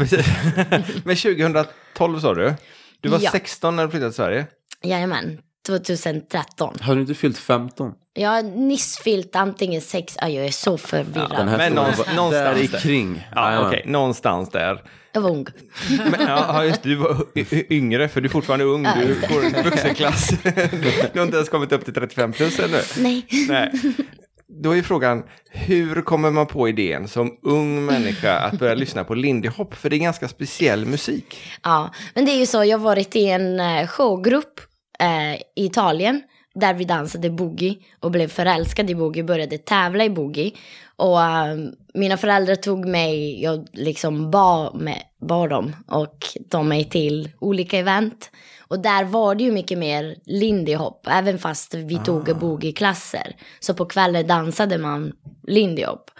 men 1.04 1.16
2012 1.16 2.20
sa 2.20 2.34
du? 2.34 2.54
Du 3.00 3.08
var 3.08 3.18
Ja. 3.22 3.30
16 3.30 3.76
när 3.76 3.84
du 3.84 3.90
flyttade 3.90 4.10
till 4.10 4.16
Sverige? 4.16 4.46
Jajamän, 4.84 5.38
2013. 5.66 6.74
Har 6.80 6.94
du 6.94 7.00
inte 7.00 7.14
fyllt 7.14 7.38
15? 7.38 7.92
Jag 8.14 8.30
har 8.30 8.42
nyss 8.42 8.98
fyllt 8.98 9.36
antingen 9.36 9.80
sex, 9.80 10.16
ah, 10.20 10.28
jag 10.28 10.44
är 10.46 10.50
så 10.50 10.78
förvirrad. 10.78 11.48
Här 11.48 11.58
Men 11.58 11.72
någonstans- 11.72 12.16
någonstans 12.16 12.56
där 12.60 12.68
där. 12.72 12.78
kring. 12.80 13.28
Ja, 13.34 13.66
okej. 13.68 13.82
Någonstans 13.86 14.50
där. 14.50 14.82
Jag 15.18 15.22
var 15.22 15.30
ung. 15.30 15.46
Men, 15.88 16.20
ja, 16.26 16.64
just 16.64 16.82
du 16.82 16.94
var 16.94 17.26
yngre, 17.72 18.08
för 18.08 18.20
du 18.20 18.28
är 18.28 18.30
fortfarande 18.30 18.64
ung. 18.64 18.84
Ja, 18.84 18.94
Du 18.96 19.34
går 19.34 19.44
i 19.44 19.62
vuxenklass. 19.62 20.30
Du 21.12 21.18
har 21.18 21.26
inte 21.26 21.36
ens 21.36 21.48
kommit 21.48 21.72
upp 21.72 21.84
till 21.84 21.94
35 21.94 22.32
plus 22.32 22.58
ännu. 22.58 22.80
Nej. 22.98 23.26
Nej. 23.48 23.72
Då 24.62 24.76
är 24.76 24.82
frågan, 24.82 25.22
hur 25.50 26.02
kommer 26.02 26.30
man 26.30 26.46
på 26.46 26.68
idén 26.68 27.08
som 27.08 27.38
ung 27.42 27.84
människa 27.84 28.38
att 28.38 28.58
börja 28.58 28.74
lyssna 28.74 29.04
på 29.04 29.14
Lindy 29.14 29.48
Hop? 29.48 29.74
För 29.74 29.90
det 29.90 29.96
är 29.96 29.98
ganska 29.98 30.28
speciell 30.28 30.86
musik. 30.86 31.40
Ja, 31.62 31.90
men 32.14 32.24
det 32.24 32.30
är 32.30 32.38
ju 32.38 32.46
så, 32.46 32.64
jag 32.64 32.78
har 32.78 32.84
varit 32.84 33.16
i 33.16 33.28
en 33.28 33.60
eh, 33.60 33.86
showgrupp 33.86 34.60
eh, 35.00 35.34
i 35.34 35.66
Italien 35.66 36.22
där 36.54 36.74
vi 36.74 36.84
dansade 36.84 37.30
boogie 37.30 37.74
och 38.00 38.10
blev 38.10 38.28
förälskade 38.28 38.92
i 38.92 38.94
boogie, 38.94 39.24
började 39.24 39.58
tävla 39.58 40.04
i 40.04 40.10
boogie. 40.10 40.52
Och 40.96 41.22
eh, 41.22 41.56
mina 41.94 42.16
föräldrar 42.16 42.54
tog 42.54 42.86
mig, 42.86 43.42
jag 43.42 43.66
liksom 43.72 44.30
bad, 44.30 44.80
med, 44.80 45.02
bad 45.20 45.50
dem 45.50 45.76
och 45.86 46.26
tog 46.50 46.64
mig 46.64 46.84
till 46.84 47.30
olika 47.40 47.78
event. 47.78 48.30
Och 48.68 48.80
där 48.80 49.04
var 49.04 49.34
det 49.34 49.44
ju 49.44 49.52
mycket 49.52 49.78
mer 49.78 50.16
lindy 50.24 50.74
hop, 50.74 51.06
även 51.10 51.38
fast 51.38 51.74
vi 51.74 51.98
tog 51.98 52.38
boogie-klasser. 52.38 53.36
Så 53.60 53.74
på 53.74 53.86
kvällen 53.86 54.26
dansade 54.26 54.78
man 54.78 55.12
lindy 55.46 55.84
hop. 55.84 56.10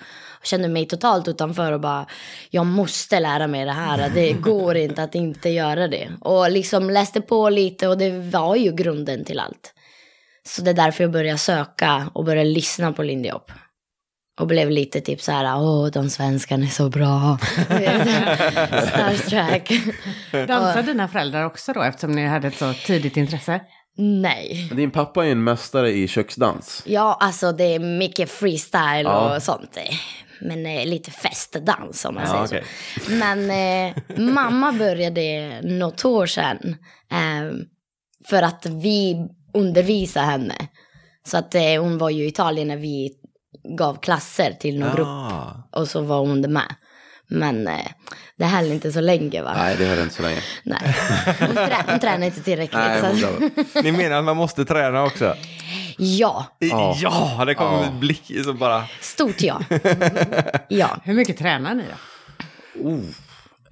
Jag 0.41 0.47
kände 0.47 0.69
mig 0.69 0.87
totalt 0.87 1.29
utanför 1.29 1.73
och 1.73 1.81
bara, 1.81 2.07
jag 2.51 2.67
måste 2.67 3.21
lära 3.21 3.47
mig 3.47 3.65
det 3.65 3.73
här. 3.73 4.11
Det 4.15 4.33
går 4.41 4.77
inte 4.77 5.03
att 5.03 5.15
inte 5.15 5.49
göra 5.49 5.89
det. 5.89 6.13
Och 6.21 6.51
liksom 6.51 6.91
läste 6.91 7.21
på 7.21 7.49
lite 7.49 7.89
och 7.89 7.99
det 7.99 8.11
var 8.11 8.57
ju 8.57 8.73
grunden 8.73 9.25
till 9.25 9.39
allt. 9.39 9.75
Så 10.47 10.63
det 10.63 10.71
är 10.71 10.75
därför 10.75 11.05
jag 11.05 11.13
började 11.13 11.39
söka 11.39 12.11
och 12.15 12.25
började 12.25 12.51
lyssna 12.51 12.93
på 12.93 13.03
Lindy 13.03 13.31
Hop. 13.31 13.51
Och 14.39 14.47
blev 14.47 14.71
lite 14.71 15.01
typ 15.01 15.21
så 15.21 15.33
här, 15.33 15.57
åh, 15.61 15.87
de 15.91 16.11
svenskarna 16.11 16.65
är 16.67 16.71
så 16.71 16.89
bra. 16.89 17.39
Starstruck. 18.89 19.73
Dansar 20.49 20.83
dina 20.83 21.09
föräldrar 21.09 21.45
också 21.45 21.73
då 21.73 21.83
eftersom 21.83 22.13
ni 22.13 22.27
hade 22.27 22.49
ett 22.49 22.57
så 22.57 22.73
tidigt 22.87 23.17
intresse? 23.17 23.61
Nej. 23.97 24.71
Din 24.75 24.91
pappa 24.91 25.27
är 25.27 25.33
en 25.33 25.45
mästare 25.45 25.91
i 25.93 26.09
köksdans. 26.09 26.83
Ja, 26.87 27.17
alltså 27.21 27.53
det 27.53 27.65
är 27.75 27.79
mycket 27.99 28.31
freestyle 28.31 29.05
Ja. 29.05 29.37
och 29.37 29.43
sånt. 29.43 29.79
Men 30.41 30.67
eh, 30.67 30.87
lite 30.87 31.11
festdans 31.11 32.05
om 32.05 32.15
man 32.15 32.25
Ja, 32.27 32.47
säger 32.47 32.63
okej. 32.63 32.65
så. 33.05 33.11
Men 33.13 33.51
eh, 33.51 33.97
mamma 34.17 34.73
började 34.73 35.61
något 35.63 36.05
år 36.05 36.27
sedan. 36.27 36.77
Eh, 37.13 37.53
för 38.29 38.43
att 38.43 38.67
vi 38.67 39.27
undervisade 39.55 40.27
henne. 40.27 40.55
Så 41.27 41.37
att 41.39 41.55
eh, 41.55 41.63
hon 41.81 41.99
var 41.99 42.11
ju 42.11 42.25
i 42.25 42.29
Italien 42.29 42.69
när 42.69 42.77
vi 42.77 43.11
gav 43.77 44.01
klasser 44.01 44.53
till 44.61 44.79
någon 44.79 44.97
grupp. 44.97 45.07
Ah. 45.09 45.63
Och 45.71 45.89
så 45.89 46.01
var 46.01 46.19
hon 46.19 46.41
med. 46.41 46.75
Men 47.31 47.67
eh, 47.69 47.87
det 48.37 48.45
höll 48.45 48.73
inte 48.73 48.93
så 48.93 49.01
länge 49.01 49.43
va? 49.43 49.55
Nej, 49.57 49.77
det 49.79 49.85
höll 49.85 49.99
inte 49.99 50.15
så 50.15 50.23
länge. 50.23 50.41
Nej. 50.65 50.97
Hon, 51.41 51.55
trä, 51.55 51.77
hon 51.91 51.99
tränade 52.01 52.27
inte 52.27 52.41
tillräckligt. 52.43 52.81
Nej, 52.81 53.21
så. 53.73 53.81
Ni 53.83 53.93
menar 53.93 54.19
att 54.19 54.25
man 54.25 54.37
måste 54.37 54.65
träna 54.65 55.05
också? 55.05 55.35
Ja, 55.99 56.47
Ja, 56.59 56.97
Ja. 57.03 57.45
det 57.47 57.55
kommer 57.55 57.73
Ja. 57.79 57.85
en 57.85 58.01
blick 58.01 58.33
som 58.45 58.59
bara... 58.59 58.85
stort 59.01 59.41
ja. 59.43 59.61
ja. 60.69 60.97
Hur 61.05 61.15
mycket 61.15 61.39
tränar 61.39 61.75
ni 61.75 61.85
då? 61.85 61.95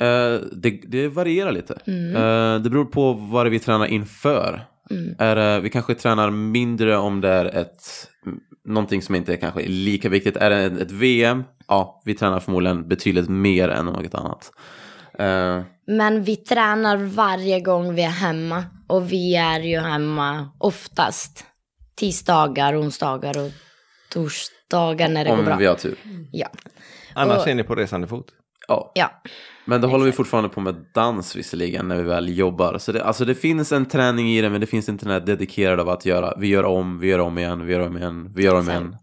Eh, 0.07 0.41
det, 0.53 0.71
det 0.71 1.09
varierar 1.09 1.53
lite. 1.53 1.79
Mm. 1.87 2.17
Eh, 2.17 2.61
det 2.63 2.71
beror 2.71 2.85
på 2.85 3.13
vad 3.13 3.47
det 3.47 3.51
vi 3.51 3.59
tränar 3.59 3.87
inför. 3.87 4.65
Mm. 4.91 5.15
Är, 5.19 5.37
det- 5.37 5.61
vi 5.61 5.71
kanske 5.71 5.95
tränar 5.95 6.31
mindre 6.31 6.97
om 6.97 7.21
det 7.21 7.29
är 7.29 7.45
ett, 7.45 8.09
någonting 8.65 9.03
som 9.03 9.15
inte 9.15 9.33
är 9.33 9.37
kanske 9.37 9.63
är 9.63 9.69
lika 9.69 10.09
viktigt. 10.09 10.37
Är 10.37 10.51
det 10.51 10.57
ett, 10.83 10.91
VM? 10.91 11.45
Ja, 11.69 12.03
vi 12.05 12.15
tränar 12.15 12.41
förmodligen 12.41 12.89
betydligt 12.89 13.29
mer 13.29 13.69
än 13.69 13.87
något 13.87 14.15
annat. 14.15 14.53
Eh, 15.19 15.63
Men 15.87 16.23
vi 16.25 16.37
tränar 16.37 16.97
varje 16.97 17.61
gång 17.61 17.95
vi 17.95 18.03
är 18.03 18.09
hemma. 18.11 18.65
Och 18.89 19.13
vi 19.13 19.37
är 19.37 19.61
ju 19.61 19.79
hemma 19.79 20.49
oftast. 20.59 21.45
Tisdagar, 21.97 22.81
onsdagar 22.81 23.39
och 23.39 23.51
torsdagar 24.13 25.09
när 25.09 25.25
det 25.25 25.31
går 25.31 25.39
om 25.39 25.45
bra. 25.45 25.57
vi 25.57 25.67
har 25.67 25.75
tur. 25.75 25.99
Ja. 26.33 26.49
Annars 27.15 27.39
Och- 27.39 27.49
är 27.49 27.55
ni 27.55 27.63
på 27.63 27.75
resande 27.75 28.07
fot. 28.07 28.27
Ja. 28.69 28.93
ja. 28.95 29.11
Men 29.65 29.81
då 29.81 29.89
håller 29.89 30.05
vi 30.05 30.13
fortfarande 30.13 30.49
på 30.49 30.61
med 30.61 30.75
dans 30.95 31.37
visserligen 31.37 31.89
när 31.89 31.97
vi 31.97 32.03
väl 32.03 32.39
jobbar. 32.39 32.79
Så 32.79 32.93
det, 32.93 33.05
alltså 33.05 33.25
det 33.25 33.35
finns 33.35 33.73
en 33.73 33.87
träning 33.87 34.29
i 34.29 34.43
det 34.43 34.51
men 34.51 34.61
det 34.61 34.67
finns 34.67 34.89
inte 34.89 35.05
den 35.05 35.13
här 35.13 35.21
dedikerade 35.21 35.83
av 35.83 35.89
att 35.89 36.07
göra, 36.07 36.35
vi 36.39 36.47
gör 36.47 36.65
om, 36.65 36.99
vi 36.99 37.09
gör 37.09 37.19
om 37.19 37.39
igen, 37.39 37.67
vi 37.67 37.73
gör 37.73 37.87
om 37.87 37.97
igen, 37.97 38.33
vi 38.35 38.45
gör 38.45 38.55
om 38.55 38.71
igen. 38.71 38.97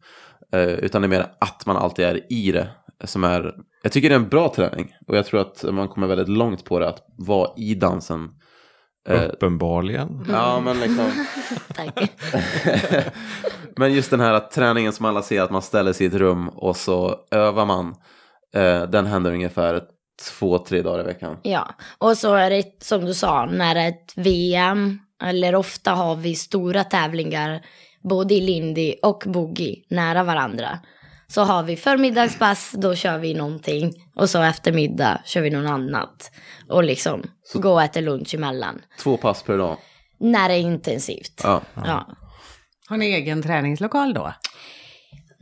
Eh, 0.54 0.68
utan 0.68 1.02
det 1.02 1.06
är 1.06 1.10
mer 1.10 1.28
att 1.40 1.66
man 1.66 1.78
alltid 1.78 2.06
är 2.06 2.34
i 2.34 2.52
det. 2.52 2.70
Som 3.04 3.24
är, 3.24 3.56
jag 3.84 3.92
tycker 3.92 4.10
det 4.10 4.16
är 4.16 4.20
en 4.20 4.30
bra 4.30 4.54
träning 4.56 4.96
och 5.08 5.18
jag 5.18 5.26
tror 5.26 5.42
att 5.42 5.64
man 5.64 5.88
kommer 5.88 6.08
väldigt 6.08 6.30
långt 6.30 6.66
på 6.66 6.80
det, 6.80 6.90
att 6.90 7.06
vara 7.18 7.50
i 7.58 7.76
dansen. 7.76 8.30
Eh, 9.10 9.24
Uppenbarligen. 9.24 10.26
ja 10.30 10.62
men 10.66 10.80
liksom. 10.80 11.06
Tack. 11.76 12.12
Men 13.76 13.94
just 13.94 14.12
den 14.12 14.20
här 14.20 14.34
att 14.34 14.52
träningen 14.52 14.94
som 14.94 15.06
alla 15.06 15.22
ser, 15.22 15.42
att 15.42 15.52
man 15.52 15.62
ställer 15.62 15.94
sig 15.94 16.06
i 16.06 16.08
ett 16.08 16.16
rum 16.16 16.50
och 16.50 16.76
så 16.76 17.16
övar 17.32 17.66
man. 17.66 17.96
Eh, 18.56 18.84
den 18.84 19.06
händer 19.06 19.32
ungefär 19.32 19.82
två, 20.40 20.58
tre 20.58 20.82
dagar 20.82 21.00
i 21.00 21.08
veckan. 21.08 21.38
Ja, 21.44 21.76
och 21.98 22.18
så 22.18 22.34
är 22.34 22.50
det 22.50 22.84
som 22.84 23.06
du 23.06 23.14
sa, 23.14 23.46
när 23.46 23.76
det 23.76 23.82
är 23.82 23.90
ett 23.90 24.14
VM, 24.16 25.00
eller 25.24 25.56
ofta 25.56 25.92
har 25.92 26.16
vi 26.16 26.36
stora 26.36 26.84
tävlingar, 26.84 27.62
både 28.04 28.34
i 28.34 28.42
Lindy 28.42 28.96
och 29.02 29.24
Boogie, 29.26 29.76
nära 29.90 30.24
varandra. 30.24 30.80
Så 31.28 31.42
har 31.42 31.64
vi 31.64 31.76
förmiddagspass, 31.76 32.72
då 32.78 32.96
kör 32.96 33.18
vi 33.18 33.34
någonting. 33.34 33.94
Och 34.16 34.30
så 34.30 34.42
eftermiddag 34.42 35.22
kör 35.26 35.42
vi 35.42 35.50
något 35.50 35.70
annat. 35.70 36.32
Och 36.70 36.84
liksom 36.84 37.24
gå 37.54 37.74
och 37.74 37.84
äta 37.84 38.00
lunch 38.00 38.36
emellan. 38.36 38.82
Två 39.00 39.18
pass 39.18 39.44
per 39.44 39.58
dag. 39.58 39.78
När 40.20 40.50
det 40.50 40.56
är 40.56 40.60
intensivt. 40.60 41.42
Ja. 41.44 41.62
Ja. 41.76 42.08
Har 42.90 42.98
ni 42.98 43.06
egen 43.06 43.42
träningslokal 43.42 44.14
då? 44.14 44.34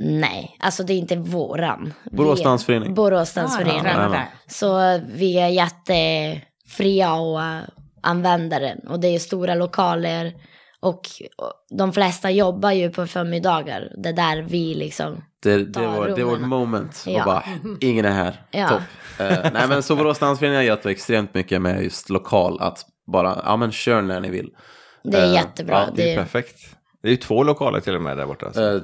Nej, 0.03 0.57
alltså 0.59 0.83
det 0.83 0.93
är 0.93 0.97
inte 0.97 1.15
våran. 1.15 1.93
Borås 2.11 2.43
dansförening. 2.43 2.93
Borås 2.93 3.33
Ja, 3.35 3.41
dansförening. 3.41 3.83
Jajamän. 3.83 4.11
där. 4.11 4.25
Så 4.47 4.99
vi 5.13 5.37
är 5.39 5.47
jättefria 5.47 7.09
att 7.13 7.63
uh, 7.63 7.69
använda 8.01 8.59
den. 8.59 8.79
Och 8.87 8.99
det 8.99 9.07
är 9.07 9.19
stora 9.19 9.55
lokaler. 9.55 10.33
Och 10.79 10.99
och 11.37 11.53
de 11.77 11.93
flesta 11.93 12.31
jobbar 12.31 12.71
ju 12.71 12.89
på 12.89 13.07
förmiddagar. 13.07 13.91
Det 14.03 14.09
är 14.09 14.13
där 14.13 14.41
vi 14.41 14.73
liksom... 14.75 15.23
Det, 15.43 15.57
det, 15.57 15.73
Ta 15.73 15.87
var, 15.91 16.07
det 16.07 16.23
var 16.23 16.35
ett 16.35 16.41
moment. 16.41 17.03
Och 17.07 17.11
Ja. 17.11 17.25
bara, 17.25 17.43
ingen 17.81 18.05
är 18.05 18.11
här. 18.11 18.41
Ja. 18.51 18.67
Topp. 18.69 18.81
Eh, 19.19 19.51
nej 19.53 19.67
men 19.67 19.83
så 19.83 19.95
Borås 19.95 20.19
dansförening 20.19 20.55
har 20.55 20.63
hjälpt 20.63 20.85
extremt 20.85 21.33
mycket 21.33 21.61
med 21.61 21.83
just 21.83 22.09
lokal. 22.09 22.57
Att 22.61 22.85
bara, 23.11 23.41
ja 23.45 23.57
men 23.57 23.71
kör 23.71 24.01
när 24.01 24.19
ni 24.19 24.29
vill. 24.29 24.49
Det 25.03 25.17
är 25.17 25.25
Eh, 25.25 25.33
jättebra. 25.33 25.75
ja, 25.87 25.93
Det 25.95 26.13
är 26.13 26.17
perfekt. 26.17 26.57
Det 27.01 27.07
är 27.07 27.11
ju 27.11 27.17
två 27.17 27.43
lokaler 27.43 27.79
till 27.79 27.95
och 27.95 28.01
med 28.01 28.17
där 28.17 28.25
borta. 28.25 28.45
Alltså. 28.45 28.61
Eh, 28.75 28.81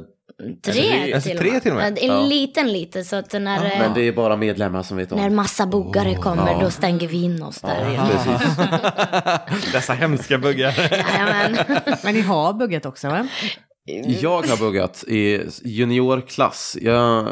tre, 0.65 1.13
alltså, 1.13 1.29
till, 1.29 1.37
tre 1.37 1.59
till 1.59 1.71
och 1.71 1.77
med? 1.77 1.97
Ja, 1.97 2.03
En 2.03 2.15
Ja. 2.21 2.25
liten 2.25 2.71
liten. 2.71 3.05
Så 3.05 3.15
att 3.15 3.33
när, 3.33 3.65
eh, 3.65 3.79
men 3.79 3.93
det 3.93 4.01
är 4.01 4.11
bara 4.11 4.35
medlemmar 4.35 4.83
som 4.83 4.97
vet 4.97 5.11
om. 5.11 5.19
när 5.19 5.29
massa 5.29 5.67
buggare 5.67 6.15
kommer 6.15 6.51
ja. 6.51 6.59
då 6.61 6.69
stänger 6.71 7.07
vi 7.07 7.23
in 7.23 7.43
oss 7.43 7.61
där. 7.61 7.93
Ja. 7.95 8.09
Precis. 8.11 9.71
Dessa 9.73 9.93
hemska 9.93 10.37
buggar. 10.37 10.89
Jajamän. 10.91 11.57
Men 12.03 12.15
ni 12.15 12.21
har 12.21 12.53
bugget 12.53 12.85
också 12.85 13.07
va? 13.07 13.27
Jag 14.05 14.41
har 14.47 14.57
buggat 14.57 15.03
i 15.07 15.41
juniorklass. 15.63 16.77
Jag, 16.81 17.27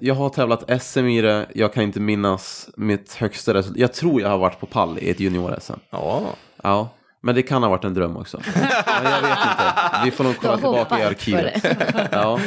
jag 0.00 0.14
har 0.14 0.28
tävlat 0.28 0.82
SM 0.82 1.06
i 1.06 1.20
det. 1.20 1.46
Jag 1.54 1.72
kan 1.74 1.82
inte 1.82 2.00
minnas 2.00 2.68
mitt 2.76 3.14
högsta 3.14 3.54
resultat. 3.54 3.80
Jag 3.80 3.92
tror 3.92 4.20
jag 4.20 4.28
har 4.28 4.38
varit 4.38 4.60
på 4.60 4.66
pall 4.66 4.98
i 4.98 5.10
ett 5.10 5.20
junior-SM. 5.20 5.72
Ja. 5.90 6.22
Ja, 6.62 6.88
men 7.22 7.34
det 7.34 7.42
kan 7.42 7.62
ha 7.62 7.70
varit 7.70 7.84
en 7.84 7.94
dröm 7.94 8.16
också. 8.16 8.40
Ja, 8.86 9.04
jag 9.04 9.22
vet 9.22 9.30
inte. 9.30 10.00
Vi 10.04 10.10
får 10.10 10.24
nog 10.24 10.36
kolla 10.40 10.56
tillbaka 10.56 10.98
i 10.98 11.02
arkivet. 11.02 11.64
Ja. 12.12 12.40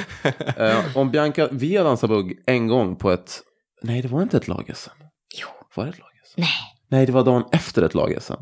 Eh, 0.58 0.98
om 0.98 1.12
Bianca, 1.12 1.48
vi 1.52 1.76
har 1.78 1.84
dansat 1.84 2.10
bugg 2.10 2.44
en 2.46 2.68
gång 2.68 2.96
på 2.96 3.12
ett, 3.12 3.42
nej 3.82 4.02
det 4.02 4.08
var 4.08 4.22
inte 4.22 4.38
ett 4.38 4.48
lag-SM. 4.48 4.90
Jo. 5.42 5.48
Var 5.76 5.84
det 5.84 5.90
ett 5.90 6.00
lag-SM? 6.00 6.42
Nej. 6.42 6.50
Nej, 6.90 7.06
det 7.06 7.12
var 7.12 7.24
dagen 7.24 7.44
efter 7.52 7.82
ett 7.82 7.94
lag-SM. 7.94 8.34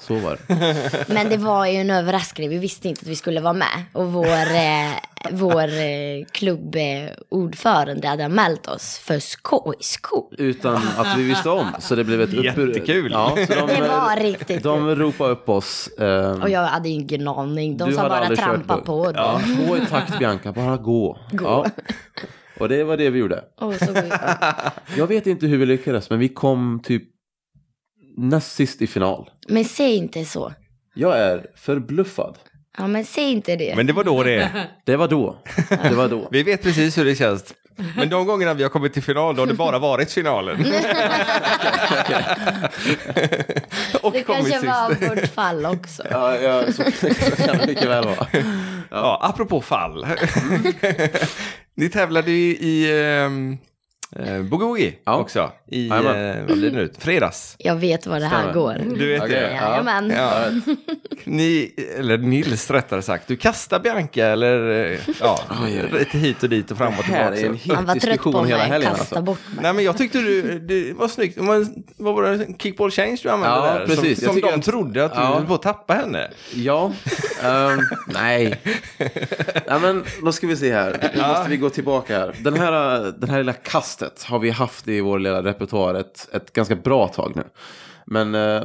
Så 0.00 0.14
var 0.14 0.38
det. 0.48 1.04
Men 1.14 1.28
det 1.28 1.36
var 1.36 1.66
ju 1.66 1.76
en 1.76 1.90
överraskning. 1.90 2.48
Vi 2.48 2.58
visste 2.58 2.88
inte 2.88 3.00
att 3.02 3.08
vi 3.08 3.16
skulle 3.16 3.40
vara 3.40 3.52
med. 3.52 3.82
Och 3.92 4.12
vår, 4.12 4.26
eh, 4.26 4.92
vår 5.30 5.62
eh, 5.62 6.24
klubbordförande 6.32 8.08
hade 8.08 8.24
anmält 8.24 8.66
oss 8.66 8.98
för 8.98 9.18
skojskoll. 9.18 10.34
Utan 10.38 10.74
att 10.96 11.18
vi 11.18 11.22
visste 11.28 11.50
om. 11.50 11.66
Så 11.78 11.94
det 11.94 12.04
blev 12.04 12.20
ett 12.22 12.34
uppbur. 12.34 12.68
Jättekul. 12.68 13.10
Ja, 13.12 13.36
så 13.46 13.54
de, 13.54 13.66
Det 13.66 13.80
var 13.88 14.20
riktigt 14.22 14.62
de 14.62 14.94
ropade 14.96 15.30
upp 15.32 15.48
oss. 15.48 15.88
ehm, 15.98 16.42
Och 16.42 16.50
jag 16.50 16.60
hade 16.66 16.88
ingen 16.88 17.28
aning. 17.28 17.76
De 17.76 17.88
Du 17.88 17.94
sa 17.94 18.00
hade 18.02 18.10
bara 18.10 18.20
aldrig 18.20 18.38
kört 18.38 18.46
trampa 18.46 18.76
på. 18.76 19.12
Ja, 19.14 19.40
Ja. 19.46 19.66
gå 19.68 19.76
i 19.76 19.80
takt 19.86 20.18
Bianca, 20.18 20.52
bara 20.52 20.76
gå. 20.76 21.18
Gå. 21.32 21.44
Ja. 21.44 21.66
Och 22.60 22.68
det 22.68 22.84
var 22.84 22.96
det 22.96 23.10
vi 23.10 23.18
gjorde. 23.18 23.44
Och 23.60 23.74
så, 23.74 23.86
Jag 24.96 25.06
vet 25.06 25.26
inte 25.26 25.46
hur 25.46 25.58
vi 25.58 25.66
lyckades, 25.66 26.10
men 26.10 26.18
vi 26.18 26.28
kom 26.28 26.80
typ 26.84 27.02
näst 28.16 28.52
sist 28.54 28.82
i 28.82 28.86
final. 28.86 29.30
men 29.48 29.64
säg 29.64 29.96
inte 29.96 30.24
så. 30.24 30.52
Jag 30.94 31.18
är 31.18 31.46
förbluffad. 31.56 32.38
Ja, 32.78 32.86
men 32.86 33.04
säg 33.04 33.32
inte 33.32 33.56
det. 33.56 33.76
Men 33.76 33.86
det 33.86 33.92
var 33.92 34.04
då 34.04 34.22
det. 34.22 34.66
Det 34.84 34.96
var 34.96 35.08
då. 35.08 35.38
Det 35.82 35.94
var 35.94 36.08
då. 36.08 36.28
Vi 36.32 36.42
vet 36.42 36.62
precis 36.62 36.98
hur 36.98 37.04
det 37.04 37.14
känns. 37.16 37.54
Men 37.96 38.08
de 38.08 38.26
gångerna 38.26 38.54
vi 38.54 38.62
har 38.62 38.70
kommit 38.70 38.92
till 38.92 39.02
final, 39.02 39.36
då 39.36 39.42
har 39.42 39.46
det 39.46 39.54
bara 39.54 39.78
varit 39.78 40.10
finalen. 40.12 40.56
Och 44.02 44.12
det 44.12 44.22
kanske 44.22 44.52
sist. 44.52 44.64
var 44.64 45.08
vårt 45.08 45.26
fall 45.28 45.66
också. 45.66 46.02
Ja, 46.10 46.36
ja, 46.40 46.62
så, 46.66 46.72
så 46.72 47.36
kan 47.36 47.58
det 47.58 47.66
mycket 47.66 47.88
väl 47.88 48.04
vara. 48.04 48.26
Ja, 48.90 49.20
apropå 49.22 49.60
fall. 49.60 50.06
Ni 51.76 51.88
tävlade 51.88 52.30
ju 52.30 52.56
i 52.56 53.02
ehm, 53.02 53.58
eh, 54.16 54.42
Boogie 54.42 54.66
Woogie 54.66 54.94
Ja. 55.04 55.16
också. 55.16 55.52
I, 55.68 55.88
eh, 55.88 55.94
vad 56.48 56.58
blir 56.58 56.70
det 56.70 56.76
nu? 56.76 56.92
Fredags. 56.98 57.56
Jag 57.58 57.76
vet 57.76 58.06
vad 58.06 58.20
det 58.20 58.26
här 58.26 58.38
Stämmer. 58.38 58.54
går. 58.54 58.96
Du 58.96 59.06
vet 59.12 59.22
Okej, 59.22 59.34
det? 59.34 59.52
ja. 59.60 59.70
Jajamän. 59.70 60.10
Ja. 60.10 60.44
Ni, 61.24 61.74
eller 61.98 62.18
Nils 62.18 62.70
rättare 62.70 63.02
sagt, 63.02 63.28
du 63.28 63.36
kastar 63.36 63.80
Bianca 63.80 64.26
eller 64.26 64.84
eh, 64.92 64.98
ja, 65.20 65.40
Oj, 65.64 65.80
oj. 65.92 65.98
lite 65.98 66.18
hit 66.18 66.42
och 66.42 66.48
dit 66.48 66.70
och 66.70 66.78
fram 66.78 66.92
och 66.98 67.04
Det 67.06 67.12
här 67.12 67.32
tillbaka. 67.36 67.46
är 67.46 67.50
en 67.52 67.58
så. 67.68 67.74
Han 67.74 67.84
var 67.84 67.94
trött 67.94 68.02
på 68.04 68.08
diskussion 68.10 68.46
hela 68.46 68.58
mig, 68.58 68.68
helgen. 68.68 68.90
kasta 68.90 69.02
Alltså. 69.02 69.22
bort 69.22 69.38
mig. 69.54 69.62
Nej 69.62 69.72
men 69.72 69.84
jag 69.84 69.98
tyckte 69.98 70.18
du, 70.18 70.58
det 70.58 70.92
var 70.92 71.08
snyggt. 71.08 71.36
Men 71.36 71.84
Vad 71.96 72.14
var 72.14 72.22
det? 72.22 72.46
Kickball 72.62 72.90
change 72.90 73.18
du 73.22 73.28
använde 73.30 73.56
Ja, 73.56 73.74
där? 73.78 73.86
precis. 73.86 73.96
Som, 74.02 74.06
Jag 74.08 74.18
som 74.18 74.34
tycker 74.34 74.48
de 74.48 74.54
att- 74.58 74.64
trodde 74.64 75.04
att 75.04 75.14
du 75.14 75.20
Ja. 75.20 75.26
höll 75.34 75.46
på 75.46 75.54
att 75.54 75.62
tappa 75.62 75.94
henne. 75.94 76.30
Ja, 76.54 76.92
ehm, 77.42 77.80
nej. 78.06 78.60
nej. 79.66 79.80
men 79.80 80.04
då 80.24 80.32
ska 80.32 80.46
vi 80.46 80.56
se 80.56 80.72
här. 80.74 81.10
Nu 81.14 81.22
måste 81.22 81.50
vi 81.50 81.56
gå 81.56 81.70
tillbaka 81.70 82.18
här. 82.18 82.34
Den 82.40 82.54
här, 82.54 82.72
den 83.18 83.30
här 83.30 83.38
lilla 83.38 83.52
kastet 83.52 84.22
har 84.22 84.38
vi 84.38 84.50
haft 84.50 84.88
i 84.88 85.00
vår 85.00 85.18
lilla 85.18 85.42
repertoar 85.56 85.94
ett, 85.94 86.28
ett 86.32 86.52
ganska 86.52 86.76
bra 86.76 87.08
tag 87.08 87.32
nu. 87.36 87.44
Men 88.06 88.34
eh, 88.34 88.64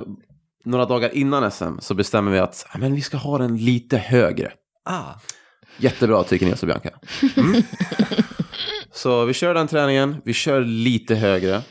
några 0.66 0.86
dagar 0.86 1.16
innan 1.16 1.52
SM 1.52 1.80
så 1.80 1.94
bestämmer 1.94 2.32
vi 2.32 2.40
att 2.40 2.68
men 2.78 2.96
vi 2.96 3.02
ska 3.02 3.18
ha 3.18 3.38
den 3.38 3.58
lite 3.58 3.98
högre. 3.98 4.52
Ah. 4.86 5.14
Jättebra 5.78 6.24
tycker 6.24 6.46
Nils 6.46 6.62
och 6.64 6.68
Bianca. 6.68 6.90
Mm. 7.38 7.62
Så 8.94 9.26
vi 9.26 9.34
kör 9.34 9.54
den 9.54 9.68
träningen, 9.68 10.22
vi 10.26 10.34
kör 10.34 10.62
lite 10.62 11.16
högre. 11.16 11.62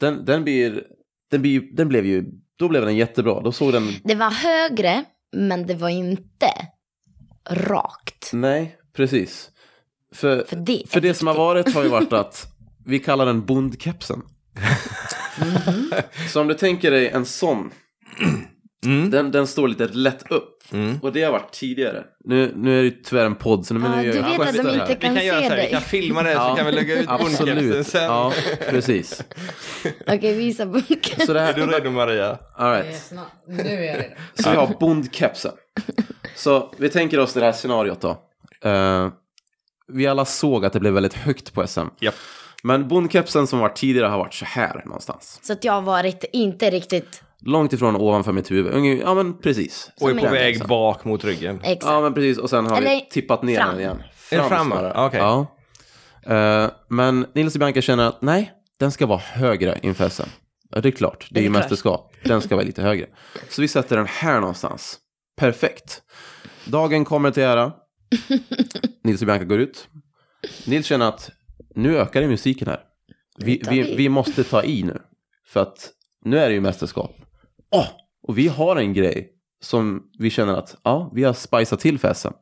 Den, 0.00 0.24
den, 0.24 0.44
blir, 0.44 0.82
den, 1.30 1.42
blir, 1.42 1.76
den 1.76 1.88
blev 1.88 2.06
ju, 2.06 2.24
då 2.58 2.68
blev 2.68 2.84
den 2.84 2.96
jättebra. 2.96 3.40
Då 3.40 3.52
såg 3.52 3.72
den, 3.72 3.92
Det 4.04 4.14
var 4.14 4.30
högre, 4.30 5.04
men 5.32 5.66
det 5.66 5.74
var 5.74 5.88
inte 5.88 6.46
rakt. 7.50 8.30
nej, 8.32 8.76
precis. 8.96 9.50
För, 10.14 10.44
För 10.48 10.56
det 10.56 10.82
för 10.88 11.00
det 11.00 11.14
som 11.14 11.26
har 11.26 11.34
varit 11.34 11.74
har 11.74 11.82
ju 11.82 11.88
varit 11.88 12.12
att 12.22 12.46
vi 12.84 12.98
kallar 12.98 13.26
den 13.26 13.44
bondkepsen. 13.44 14.22
Så 16.28 16.40
om 16.40 16.48
du 16.48 16.54
tänker 16.54 16.90
dig 16.90 17.08
en 17.08 17.24
sån, 17.26 17.70
Mm. 18.84 19.10
den, 19.10 19.30
den 19.30 19.46
står 19.46 19.68
lite 19.68 19.86
lätt 19.86 20.30
upp. 20.30 20.72
Mm. 20.72 20.98
Och 21.02 21.12
det 21.12 21.22
har 21.22 21.32
varit 21.32 21.52
tidigare. 21.52 22.04
Nu, 22.24 22.52
nu 22.56 22.72
är 22.78 22.82
det 22.82 22.88
ju 22.88 22.90
tyvärr 22.90 23.26
en 23.26 23.34
podd, 23.34 23.66
så 23.66 23.74
nu, 23.74 23.80
men 23.80 23.90
Ja, 23.90 23.96
nu 23.96 24.04
gör 24.06 24.12
du 24.12 24.18
jag 24.18 24.38
vet 24.38 24.40
att 24.48 24.54
de 24.54 24.60
inte 24.60 24.70
här. 24.78 24.86
Vi 24.88 24.94
kan 24.94 25.14
kan 25.14 25.24
göra 25.26 25.42
så 25.42 25.48
här, 25.48 25.56
vi 25.66 25.70
kan 25.72 25.80
filma 25.80 26.22
det 26.22 26.32
så 26.34 26.54
kan 26.56 26.66
vi 26.66 26.72
lägga 26.72 26.98
ut 27.00 27.08
Absolut. 27.08 27.86
sen. 27.86 28.04
Ja, 28.04 28.32
precis. 28.70 29.22
Okej, 30.06 30.34
visa 30.34 30.66
boken. 30.66 31.26
Så 31.26 31.32
det 31.32 31.40
Är 31.40 31.54
du 31.54 31.60
här, 31.62 31.68
redo 31.72 31.90
Maria? 31.90 32.38
all 32.54 32.72
right. 32.72 33.12
Nu 33.48 33.62
är 33.62 33.82
jag 33.82 33.96
redo. 33.98 34.14
Så 34.34 34.50
vi 34.50 34.56
har 34.56 34.76
bondkepsen. 34.80 35.52
Så 36.36 36.74
vi 36.78 36.88
tänker 36.88 37.18
oss 37.18 37.32
det 37.32 37.40
här 37.40 37.52
scenariot 37.52 38.00
då. 38.00 38.10
Eh, 38.70 39.08
vi 39.92 40.06
alla 40.06 40.24
såg 40.24 40.64
att 40.64 40.72
det 40.72 40.80
blev 40.80 40.92
väldigt 40.92 41.14
högt 41.14 41.52
på 41.52 41.66
SM. 41.66 41.80
Japp. 42.00 42.14
Men 42.66 42.88
bondkepsen 42.88 43.46
som 43.46 43.58
var 43.58 43.68
tidigare 43.68 44.06
har 44.06 44.18
varit 44.18 44.34
så 44.34 44.44
här 44.44 44.82
någonstans. 44.84 45.40
Så 45.42 45.52
att 45.52 45.64
jag 45.64 45.72
har 45.72 45.82
varit 45.82 46.24
inte 46.32 46.70
riktigt 46.70 47.22
Långt 47.40 47.72
ifrån 47.72 47.96
ovanför 47.96 48.32
mitt 48.32 48.50
huvud. 48.50 49.00
Ja 49.02 49.14
men 49.14 49.38
precis. 49.38 49.90
Och 50.00 50.10
är 50.10 50.14
på 50.14 50.28
väg 50.28 50.66
bak 50.66 51.04
mot 51.04 51.24
ryggen. 51.24 51.60
exakt. 51.62 51.84
Ja 51.84 52.00
men 52.00 52.14
precis. 52.14 52.38
Och 52.38 52.50
sen 52.50 52.66
har 52.66 52.76
Eller 52.76 52.90
vi 52.90 53.08
tippat 53.10 53.42
ner 53.42 53.56
fram. 53.56 53.68
den 53.68 53.80
igen. 53.80 54.02
Är 54.30 54.42
det 54.42 54.48
fram, 54.48 54.66
snarare. 54.66 55.06
okej. 55.06 55.20
Ja. 55.20 55.46
Eh, 56.34 56.70
men 56.88 57.26
Nils 57.34 57.54
och 57.54 57.58
Bianca 57.58 57.80
känner 57.80 58.08
att 58.08 58.22
nej, 58.22 58.52
den 58.80 58.92
ska 58.92 59.06
vara 59.06 59.18
högre 59.18 59.78
inför 59.82 60.08
SM. 60.08 60.22
Ja, 60.70 60.80
det 60.80 60.88
är 60.88 60.92
klart. 60.92 61.28
Det 61.30 61.40
är 61.40 61.44
ju 61.44 61.50
mästerskap. 61.50 62.12
Den 62.24 62.40
ska 62.40 62.56
vara 62.56 62.66
lite 62.66 62.82
högre. 62.82 63.06
Så 63.48 63.62
vi 63.62 63.68
sätter 63.68 63.96
den 63.96 64.06
här 64.06 64.40
någonstans. 64.40 64.98
Perfekt. 65.36 66.02
Dagen 66.64 67.04
kommer 67.04 67.30
till 67.30 67.42
ära. 67.42 67.72
Nils 69.04 69.20
och 69.20 69.26
Bianca 69.26 69.44
går 69.44 69.60
ut. 69.60 69.88
Nils 70.64 70.86
känner 70.86 71.08
att 71.08 71.30
nu 71.76 71.98
ökar 71.98 72.20
det 72.20 72.28
musiken 72.28 72.68
här. 72.68 72.80
Vi, 73.38 73.62
vi, 73.70 73.94
vi. 73.96 74.08
måste 74.08 74.44
ta 74.44 74.64
i 74.64 74.82
nu. 74.82 74.98
För 75.46 75.60
att 75.60 75.90
nu 76.24 76.38
är 76.38 76.48
det 76.48 76.54
ju 76.54 76.60
mästerskap. 76.60 77.16
Åh! 77.70 77.88
Och 78.22 78.38
vi 78.38 78.48
har 78.48 78.76
en 78.76 78.92
grej 78.92 79.32
som 79.60 80.02
vi 80.18 80.30
känner 80.30 80.54
att 80.54 80.76
ja, 80.84 81.10
vi 81.14 81.24
har 81.24 81.32
spicat 81.32 81.80
till 81.80 81.98
för 81.98 82.14
SM. 82.14 82.28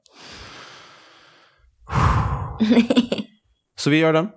Så 3.77 3.91
vi 3.91 3.97
gör 3.99 4.13
den. 4.13 4.29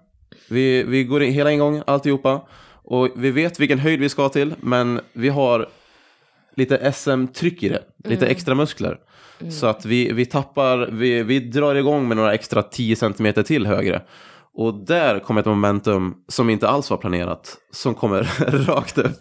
Vi, 0.49 0.83
vi 0.83 1.03
går 1.03 1.23
in 1.23 1.33
hela 1.33 1.51
en 1.51 1.59
gång, 1.59 1.81
alltihopa. 1.87 2.47
Och 2.83 3.09
vi 3.15 3.31
vet 3.31 3.59
vilken 3.59 3.79
höjd 3.79 3.99
vi 3.99 4.09
ska 4.09 4.29
till, 4.29 4.55
men 4.61 5.01
vi 5.13 5.29
har 5.29 5.69
lite 6.55 6.91
SM-tryck 6.91 7.63
i 7.63 7.69
det. 7.69 7.83
Lite 8.03 8.27
extra 8.27 8.55
muskler. 8.55 8.97
Så 9.51 9.67
att 9.67 9.85
vi, 9.85 10.11
vi 10.11 10.25
tappar, 10.25 10.89
vi, 10.91 11.23
vi 11.23 11.39
drar 11.39 11.75
igång 11.75 12.07
med 12.07 12.17
några 12.17 12.33
extra 12.33 12.63
10 12.63 12.95
cm 12.95 13.33
till 13.33 13.67
högre. 13.67 14.01
Och 14.57 14.73
där 14.73 15.19
kommer 15.19 15.41
ett 15.41 15.47
momentum 15.47 16.15
som 16.27 16.49
inte 16.49 16.67
alls 16.67 16.89
var 16.89 16.97
planerat, 16.97 17.57
som 17.71 17.95
kommer 17.95 18.23
rakt 18.67 18.97
upp. 18.97 19.19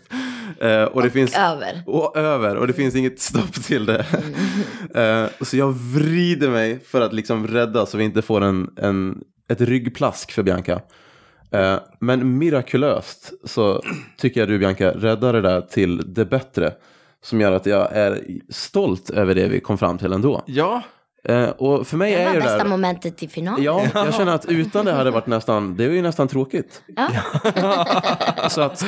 Eh, 0.61 0.83
och 0.83 1.03
det 1.03 1.11
finns 1.11 1.37
Över. 1.39 1.83
och 1.87 2.17
över 2.17 2.57
och 2.57 2.67
det 2.67 2.73
finns 2.73 2.97
inget 2.97 3.21
stopp 3.21 3.53
till 3.53 3.87
det. 3.87 4.07
Eh, 4.95 5.27
så 5.41 5.57
jag 5.57 5.73
vrider 5.73 6.51
mig 6.51 6.81
för 6.85 7.01
att 7.01 7.13
liksom 7.13 7.47
rädda 7.47 7.87
så 7.87 7.99
vi 7.99 8.05
inte 8.05 8.23
får 8.23 8.41
en, 8.41 8.71
en, 8.77 9.21
ett 9.49 9.61
ryggplask 9.61 10.33
för 10.33 10.43
Bianca. 10.43 10.81
Eh, 11.51 11.79
men 12.01 12.39
mirakulöst 12.39 13.33
så 13.45 13.83
tycker 14.19 14.41
jag 14.41 14.49
du 14.49 14.59
Bianca 14.59 14.91
räddar 14.91 15.33
det 15.33 15.41
där 15.41 15.61
till 15.61 16.15
det 16.15 16.25
bättre. 16.25 16.73
Som 17.23 17.41
gör 17.41 17.53
att 17.53 17.67
jag 17.67 17.93
är 17.93 18.23
stolt 18.51 19.11
över 19.11 19.35
det 19.35 19.49
vi 19.49 19.61
kom 19.61 19.79
fram 19.79 19.99
till 19.99 20.13
ändå. 20.13 20.43
Ja, 20.47 20.83
Eh, 21.29 21.49
och 21.49 21.87
för 21.87 21.97
mig 21.97 22.13
Det 22.13 22.19
är 22.23 22.27
var 22.27 22.35
ju 22.35 22.41
det 22.41 22.45
bästa 22.45 22.59
där... 22.59 22.71
momentet 22.71 23.23
i 23.23 23.29
finalen. 23.29 23.63
Ja, 23.65 23.83
jag 23.95 24.15
känner 24.15 24.35
att 24.35 24.47
utan 24.47 24.85
det 24.85 24.93
hade 24.93 25.11
varit 25.11 25.27
nästan, 25.27 25.77
det 25.77 25.85
är 25.85 25.91
ju 25.91 26.03
nästan 26.03 26.29
tråkigt. 26.29 26.83
Ja. 26.97 27.09
Så 28.49 28.61
att 28.61 28.87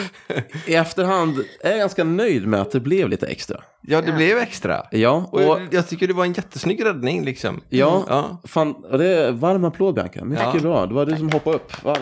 i 0.67 0.75
efterhand 0.75 1.39
är 1.61 1.71
jag 1.71 1.79
ganska 1.79 2.05
nöjd 2.05 2.47
med 2.47 2.61
att 2.61 2.71
det 2.71 2.81
blev 2.81 3.09
lite 3.09 3.27
extra. 3.27 3.57
ja 3.83 4.01
det 4.01 4.13
blev 4.13 4.39
extra. 4.39 4.83
Ja, 4.91 5.29
Och 5.33 5.41
och 5.51 5.61
jag 5.71 5.89
tycker 5.89 6.07
det 6.09 6.15
var 6.15 6.25
en 6.25 6.33
jättesnygg 6.33 6.85
räddning 6.85 7.25
liksom. 7.25 7.61
Ja, 7.69 8.05
Ja. 8.09 8.41
Fan, 8.45 8.75
det 8.99 9.07
är 9.09 9.33
varm 9.33 9.65
applåd 9.65 9.95
Bianca. 9.95 10.25
Mycket 10.25 10.45
Ja. 10.55 10.61
bra. 10.61 10.87
Det 10.87 10.95
var 10.95 11.07
du 11.07 11.17
som 11.17 11.31
hoppade 11.33 11.57
upp. 11.57 11.73
Ja, 11.85 11.97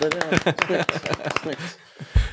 det 0.00 0.08
där, 0.08 0.54
snyggt. 0.66 1.40
snyggt. 1.42 1.78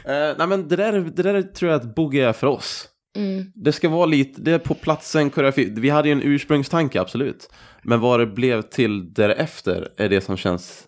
Eh, 0.05 0.13
nej 0.38 0.47
men 0.47 0.67
det 0.67 0.75
där, 0.75 0.91
det 0.93 1.23
där 1.23 1.41
tror 1.41 1.71
jag 1.71 1.82
att 1.82 1.95
boogie 1.95 2.29
är 2.29 2.34
för 2.34 2.47
oss. 2.47 2.88
Mm. 3.17 3.51
Det 3.56 3.71
ska 3.71 3.89
vara 3.89 4.06
lite, 4.06 4.41
det 4.41 4.51
är 4.51 4.60
på 4.60 4.73
platsen 4.73 5.30
koreografi. 5.30 5.73
Vi 5.77 5.89
hade 5.89 6.08
ju 6.08 6.12
en 6.12 6.21
ursprungstanke, 6.23 7.01
absolut. 7.01 7.49
Men 7.84 7.99
vad 7.99 8.19
det 8.19 8.27
blev 8.27 8.62
till 8.62 9.13
därefter 9.13 9.89
är 9.97 10.10
det 10.10 10.21
som 10.21 10.38
känns, 10.38 10.88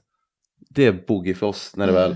det 0.70 0.86
är 0.86 1.06
boogie 1.08 1.36
för 1.36 1.48
oss 1.48 1.76
när 1.76 1.88
det 1.88 1.94
väl, 1.94 2.16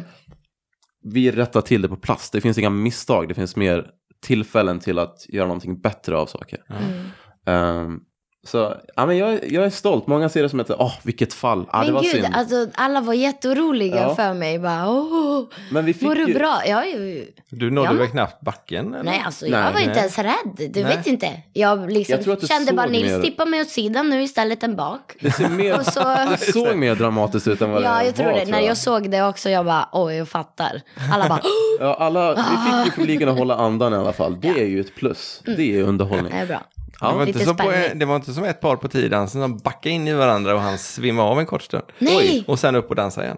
vi 1.03 1.31
rättar 1.31 1.61
till 1.61 1.81
det 1.81 1.89
på 1.89 1.95
plats. 1.95 2.31
Det 2.31 2.41
finns 2.41 2.57
inga 2.57 2.69
misstag, 2.69 3.27
det 3.27 3.33
finns 3.33 3.55
mer 3.55 3.87
tillfällen 4.21 4.79
till 4.79 4.99
att 4.99 5.25
göra 5.29 5.47
någonting 5.47 5.81
bättre 5.81 6.17
av 6.17 6.25
saker. 6.25 6.63
Mm. 6.69 7.05
Ehm, 7.45 7.99
så 8.45 8.75
ja, 8.95 9.05
men 9.05 9.17
jag, 9.17 9.51
jag 9.51 9.65
är 9.65 9.69
stolt. 9.69 10.07
Många 10.07 10.29
ser 10.29 10.43
det 10.43 10.49
som 10.49 10.59
ett, 10.59 10.69
åh, 10.71 10.93
vilket 11.03 11.33
fall. 11.33 11.65
Ja, 11.71 11.79
det 11.79 11.85
Men 11.85 11.93
var 11.93 12.01
gud, 12.01 12.11
synd. 12.11 12.27
alltså, 12.35 12.67
alla 12.75 13.01
var 13.01 13.13
jätteoroliga 13.13 13.95
Ja. 14.01 14.15
för 14.15 14.33
mig. 14.33 14.59
Bara, 14.59 14.89
Åh, 14.89 15.43
men 15.71 15.85
vi 15.85 15.93
fick 15.93 16.01
mår 16.01 16.15
du 16.15 16.25
ju, 16.27 16.33
bra? 16.33 16.61
Ja, 16.67 16.85
ju. 16.85 17.27
Du 17.49 17.71
nådde 17.71 17.87
Ja. 17.87 17.93
väl 17.93 18.07
knappt 18.07 18.41
backen? 18.41 18.93
Eller? 18.93 19.03
Nej, 19.03 19.23
alltså 19.25 19.45
Nej, 19.45 19.53
jag 19.59 19.65
var 19.65 19.73
nej. 19.73 19.83
inte 19.83 19.99
ens 19.99 20.17
rädd. 20.19 20.71
Du 20.73 20.83
Nej. 20.83 20.97
vet 20.97 21.07
inte. 21.07 21.29
Jag 21.53 21.91
liksom 21.91 22.13
Jag 22.15 22.23
tror 22.23 22.33
att 22.33 22.41
du 22.41 22.47
kände 22.47 22.73
bara 22.73 22.85
Nils 22.85 23.11
mer- 23.11 23.21
tippa 23.21 23.45
mig 23.45 23.61
åt 23.61 23.69
sidan 23.69 24.09
nu 24.09 24.23
istället 24.23 24.63
än 24.63 24.75
bak. 24.75 25.15
det, 25.19 25.31
ser 25.31 25.49
mer, 25.49 25.79
Och 25.79 25.85
så, 25.85 25.99
det 26.39 26.51
såg 26.53 26.75
mer 26.77 26.95
dramatiskt 26.95 27.47
ut 27.47 27.61
än 27.61 27.71
vad 27.71 27.83
ja, 27.83 27.99
det 27.99 28.05
jag 28.05 28.15
tror 28.15 28.25
var. 28.25 28.33
det. 28.33 28.45
När 28.45 28.59
jag 28.61 28.77
såg 28.77 29.09
det 29.11 29.23
också, 29.23 29.49
jag 29.49 29.65
bara, 29.65 29.89
oj, 29.91 30.15
jag 30.15 30.27
fattar. 30.29 30.81
Alla 31.13 31.29
bara, 31.29 31.41
Ja, 31.79 31.93
alla, 31.99 32.33
vi 32.35 32.41
fick 32.41 32.85
ju 32.85 32.91
publiken 33.01 33.29
att 33.29 33.37
hålla 33.37 33.55
andan 33.55 33.93
i 33.93 33.95
alla 33.95 34.13
fall. 34.13 34.39
Det 34.41 34.47
Ja. 34.47 34.55
är 34.57 34.65
ju 34.65 34.79
ett 34.79 34.95
plus. 34.95 35.41
Det 35.45 35.51
är 35.51 35.59
ju 35.61 35.83
underhållning. 35.83 36.31
det 36.33 36.37
är 36.39 36.45
bra. 36.45 36.61
Det, 36.99 37.05
var 37.05 37.27
inte 37.27 37.45
som 37.45 37.57
på, 37.57 37.73
det 37.95 38.05
var 38.05 38.15
inte 38.15 38.33
som 38.33 38.43
ett 38.43 38.61
par 38.61 38.75
på 38.75 38.87
tiddansen 38.87 39.41
som 39.41 39.57
backade 39.57 39.95
in 39.95 40.07
i 40.07 40.13
varandra 40.13 40.55
och 40.55 40.61
han 40.61 40.77
svimmade 40.77 41.29
av 41.29 41.39
en 41.39 41.45
kort 41.45 41.61
stund. 41.61 41.83
Nej! 41.99 42.43
Och 42.47 42.59
sen 42.59 42.75
upp 42.75 42.89
och 42.89 42.95
dansa 42.95 43.23
igen. 43.23 43.37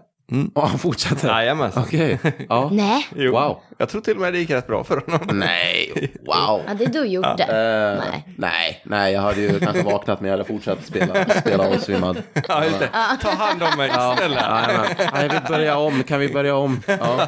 Ja, 0.56 0.66
han 0.66 0.80
fortsätter. 0.80 1.28
Jajamensan. 1.28 1.84
Okej. 1.84 2.20
Ja. 2.50 2.70
Nej, 2.74 3.08
Jo. 3.16 3.32
Wow. 3.32 3.60
Jag 3.78 3.90
tror 3.90 4.02
till 4.02 4.14
och 4.16 4.22
med 4.22 4.34
det 4.34 4.40
gick 4.40 4.50
rätt 4.50 4.68
bra 4.68 4.84
för 4.84 5.04
honom. 5.08 5.38
Nej, 5.40 5.92
wow. 6.26 6.62
ja, 6.68 6.74
det 6.74 6.86
du 6.86 7.06
gjorde. 7.06 7.44
Eh, 7.44 8.04
Nej. 8.12 8.26
nej, 8.38 8.82
nej, 8.86 9.14
jag 9.14 9.22
hade 9.22 9.42
ju 9.42 9.60
kanske 9.60 9.84
vaknat 9.84 10.22
men 10.22 10.30
jag 10.32 10.38
hade 10.38 10.48
fortsatt 10.48 10.86
spela, 10.86 11.26
spela 11.30 11.68
osvimmad. 11.70 12.22
Ja, 12.48 12.66
just 12.66 12.80
det. 12.80 12.90
Ta 13.22 13.30
hand 13.30 13.64
om 13.64 13.78
mig, 13.78 13.90
snälla. 14.18 14.66
Jajamän. 14.68 14.88
Nej, 15.14 15.30
vi 15.30 15.50
börjar 15.50 15.76
om. 15.76 16.04
Kan 16.04 16.20
vi 16.20 16.30
börja 16.34 16.56
om? 16.56 16.82
Ja. 16.88 17.28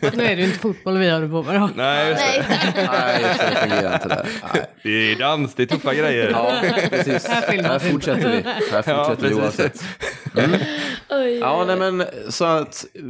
Nu 0.12 0.24
är 0.24 0.36
det 0.36 0.42
ju 0.42 0.44
inte 0.44 0.58
fotboll 0.58 0.98
vi 0.98 1.10
håller 1.10 1.28
på 1.28 1.42
med 1.42 1.60
då. 1.60 1.70
Nej, 1.76 2.08
just 2.10 2.22
det. 2.34 2.44
Nej. 2.76 2.88
Nej, 2.90 3.22
just 3.22 3.40
det. 3.40 3.46
Det 3.50 3.56
fungerar 3.70 3.94
inte 3.94 4.08
där. 4.08 4.26
Nej. 4.54 4.62
det 4.82 5.12
är 5.12 5.16
dans, 5.16 5.54
det 5.54 5.62
är 5.62 5.66
tuffa 5.66 5.94
grejer. 5.94 6.30
Ja, 6.30 6.52
precis. 6.90 7.26
Här 7.28 7.40
filmas 7.42 7.82
Här 7.82 7.90
fortsätter 7.90 8.30
vi. 8.30 8.42
Här 8.72 8.84
Ja, 8.86 9.04
fortsätter 9.04 9.22
vi 9.28 9.34
precis. 9.34 9.38
oavsett. 9.38 9.82
Mm. 10.44 10.60
Ja, 11.40 11.64
nej 11.66 11.76
men 11.76 12.04
så 12.28 12.44
att 12.44 12.86
eh, 12.94 13.02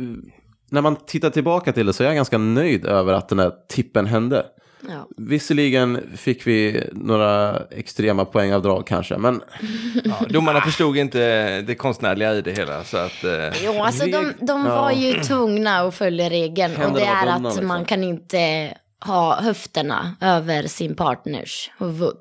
när 0.70 0.80
man 0.82 0.96
tittar 0.96 1.30
tillbaka 1.30 1.72
till 1.72 1.86
det 1.86 1.92
så 1.92 2.02
är 2.02 2.06
jag 2.06 2.16
ganska 2.16 2.38
nöjd 2.38 2.86
över 2.86 3.12
att 3.12 3.28
den 3.28 3.38
här 3.38 3.52
tippen 3.68 4.06
hände. 4.06 4.46
Ja. 4.88 5.08
Visserligen 5.16 6.16
fick 6.16 6.46
vi 6.46 6.88
några 6.92 7.62
extrema 7.70 8.24
poängavdrag 8.24 8.86
kanske, 8.86 9.16
men 9.18 9.42
Ja, 10.04 10.14
domarna 10.28 10.60
förstod 10.60 10.96
inte 10.96 11.60
det 11.62 11.74
konstnärliga 11.74 12.34
i 12.34 12.42
det 12.42 12.52
hela. 12.58 12.84
Så 12.84 12.96
att, 12.96 13.24
eh, 13.24 13.64
Jo, 13.64 13.82
alltså 13.82 14.04
de, 14.06 14.32
de 14.40 14.64
var 14.64 14.90
Ja. 14.90 14.92
ju 14.92 15.20
tvungna 15.20 15.78
att 15.80 15.94
följa 15.94 16.30
regeln. 16.30 16.82
Och 16.82 16.92
det 16.98 17.04
är 17.04 17.26
att 17.26 17.42
liksom. 17.42 17.66
man 17.66 17.84
kan 17.84 18.04
inte 18.04 18.74
ha 19.00 19.40
höfterna 19.42 20.16
över 20.20 20.66
sin 20.66 20.94
partners 20.96 21.70
huvud. 21.78 22.14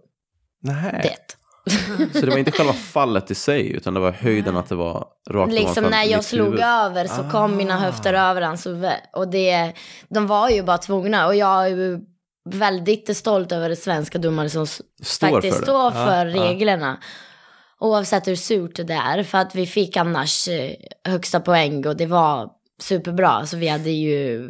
nej. 0.62 1.00
Det. 1.04 1.36
Så 2.14 2.20
det 2.26 2.30
var 2.32 2.38
inte 2.38 2.52
själva 2.52 2.74
fallet 2.74 3.32
i 3.32 3.36
sig, 3.36 3.72
utan 3.72 3.94
det 3.94 4.00
var 4.00 4.12
höjden 4.12 4.58
att 4.58 4.70
det 4.70 4.76
var 4.76 5.08
rakt 5.30 5.54
Liksom 5.54 5.84
när 5.84 6.04
jag 6.04 6.24
slog 6.24 6.46
huvud. 6.48 6.60
över 6.64 7.08
så 7.08 7.30
kom 7.32 7.58
mina 7.58 7.80
höfter 7.80 8.14
över 8.14 8.42
hans 8.42 8.66
huvud. 8.68 8.92
Och 9.14 9.28
det, 9.28 9.74
de 10.10 10.28
var 10.28 10.50
ju 10.50 10.64
bara 10.64 10.78
tvungna. 10.78 11.28
Och 11.28 11.36
jag 11.36 11.64
är 11.66 11.68
ju 11.70 12.00
väldigt 12.50 13.18
stolt 13.18 13.52
över 13.52 13.70
det 13.70 13.76
svenska 13.76 14.18
domare 14.18 14.50
som 14.50 14.68
Står 14.68 15.28
faktiskt 15.32 15.56
för 15.56 15.62
det. 15.62 15.66
står 15.66 15.92
för 15.92 16.26
Ja, 16.26 16.36
ja. 16.36 16.50
reglerna. 16.52 16.98
Oavsett 17.80 18.28
hur 18.28 18.36
surt 18.36 18.76
det 18.88 18.94
är. 18.94 19.24
För 19.24 19.38
att 19.38 19.56
vi 19.56 19.66
fick 19.66 19.98
annars 19.98 20.48
eh, 20.48 20.72
högsta 21.08 21.40
poäng 21.40 21.88
och 21.88 21.96
det 21.98 22.06
var 22.06 22.50
superbra. 22.82 23.46
Så 23.46 23.58
vi 23.58 23.68
hade 23.68 23.90
ju 23.90 24.50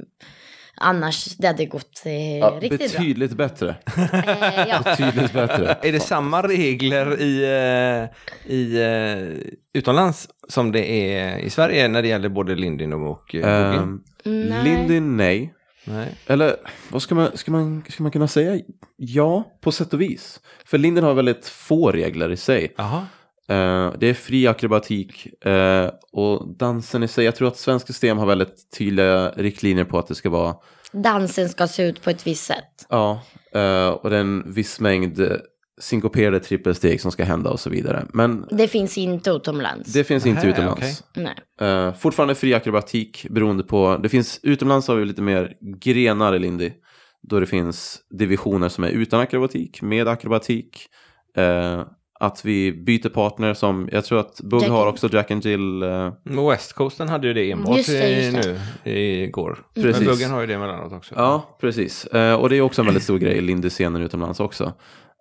Annars 0.77 1.25
det 1.37 1.47
hade 1.47 1.65
gått 1.65 2.01
eh, 2.05 2.37
Ja, 2.37 2.57
riktigt 2.61 2.79
betydligt 2.79 3.31
bättre. 3.33 3.75
bra. 3.85 4.19
Eh, 4.19 4.67
ja. 4.69 4.81
Betydligt 4.85 5.33
bättre. 5.33 5.77
Är 5.81 5.91
det 5.91 5.99
samma 5.99 6.41
regler 6.41 7.21
i, 7.21 7.43
eh, 7.43 8.51
i 8.53 8.81
eh, 8.81 9.53
utomlands 9.73 10.29
som 10.49 10.71
det 10.71 10.91
är 10.91 11.37
i 11.37 11.49
Sverige 11.49 11.87
när 11.87 12.01
det 12.01 12.07
gäller 12.07 12.29
både 12.29 12.55
Lindin 12.55 12.93
och 12.93 13.35
eh? 13.35 13.81
Um, 13.81 14.03
Nej. 14.23 14.99
Nej. 14.99 15.53
Nej. 15.87 16.15
Eller 16.27 16.55
vad 16.89 17.01
ska 17.01 17.15
man, 17.15 17.37
ska, 17.37 17.51
man, 17.51 17.83
ska 17.89 18.03
man 18.03 18.11
kunna 18.11 18.27
säga? 18.27 18.59
Ja, 18.97 19.43
på 19.61 19.71
sätt 19.71 19.93
och 19.93 20.01
vis. 20.01 20.39
För 20.65 20.77
Linden 20.77 21.03
har 21.03 21.13
väldigt 21.13 21.47
få 21.47 21.91
regler 21.91 22.31
i 22.31 22.37
sig. 22.37 22.73
Jaha. 22.77 23.05
Eh, 23.49 23.93
det 23.99 24.07
är 24.07 24.13
fri 24.13 24.47
akrobatik 24.47 25.45
eh, 25.45 25.89
och 26.11 26.55
dansen 26.57 27.03
i 27.03 27.07
sig. 27.07 27.25
Jag 27.25 27.35
tror 27.35 27.47
att 27.47 27.57
svensk 27.57 27.87
system 27.87 28.17
har 28.17 28.25
väldigt 28.25 28.71
tydliga 28.77 29.29
riktlinjer 29.29 29.85
på 29.85 29.99
att 29.99 30.07
det 30.07 30.15
ska 30.15 30.29
vara 30.29 30.55
Dansen 30.91 31.49
ska 31.49 31.67
se 31.67 31.83
ut 31.83 32.01
på 32.03 32.09
ett 32.09 32.27
visst 32.27 32.45
sätt. 32.45 32.85
Ja, 32.89 33.21
eh, 33.53 33.87
och 33.87 34.09
det 34.09 34.15
är 34.15 34.21
en 34.21 34.53
viss 34.53 34.79
mängd 34.79 35.21
synkoperade 35.81 36.39
trippelsteg 36.39 37.01
som 37.01 37.11
ska 37.11 37.23
hända 37.23 37.49
och 37.49 37.59
så 37.59 37.69
vidare. 37.69 38.05
Men 38.13 38.47
Det 38.51 38.67
finns 38.67 38.97
inte 38.97 39.29
utomlands. 39.29 39.93
det 39.93 40.03
finns 40.03 40.25
inte 40.25 40.47
utomlands. 40.47 41.03
Nej. 41.13 41.35
Eh, 41.61 41.93
fortfarande 41.93 42.35
fri 42.35 42.53
akrobatik 42.53 43.25
beroende 43.29 43.63
på, 43.63 43.99
det 44.03 44.09
finns 44.09 44.39
utomlands 44.43 44.87
har 44.87 44.95
vi 44.95 45.05
lite 45.05 45.21
mer 45.21 45.53
grenar 45.79 46.35
i 46.35 46.39
Lindy. 46.39 46.71
Då 47.21 47.39
det 47.39 47.45
finns 47.45 47.99
divisioner 48.19 48.69
som 48.69 48.83
är 48.83 48.89
utan 48.89 49.19
akrobatik, 49.19 49.81
med 49.81 50.07
akrobatik. 50.07 50.87
Eh, 52.21 52.25
att 52.27 52.45
vi 52.45 52.71
byter 52.71 53.09
partner 53.09 53.53
som, 53.53 53.89
jag 53.91 54.05
tror 54.05 54.19
att 54.19 54.41
Bugg 54.41 54.61
Jack 54.61 54.69
har 54.71 54.87
också 54.87 55.09
Jack 55.13 55.31
and 55.31 55.45
Jill. 55.45 55.83
Eh, 55.83 56.13
Men 56.23 56.47
West 56.49 56.73
Coasten 56.73 57.09
hade 57.09 57.27
ju 57.27 57.33
det 57.33 57.51
enbart 57.51 57.77
Just 57.77 57.89
det, 57.89 58.09
just 58.09 58.47
i- 58.47 58.59
nu 58.83 58.91
igår. 59.23 59.57
Precis. 59.75 59.97
Men 59.97 60.05
Buggen 60.09 60.31
har 60.31 60.41
ju 60.41 60.47
det 60.47 60.53
emellanåt 60.53 60.93
också. 60.93 61.15
Ja, 61.17 61.57
precis. 61.61 62.05
Eh, 62.05 62.35
och 62.35 62.49
det 62.49 62.55
är 62.57 62.61
också 62.61 62.81
en 62.81 62.85
väldigt 62.85 63.03
stor 63.03 63.17
grej 63.17 63.37
i 63.37 63.41
Lindy-scenen 63.41 64.01
utomlands 64.01 64.39
också. 64.39 64.73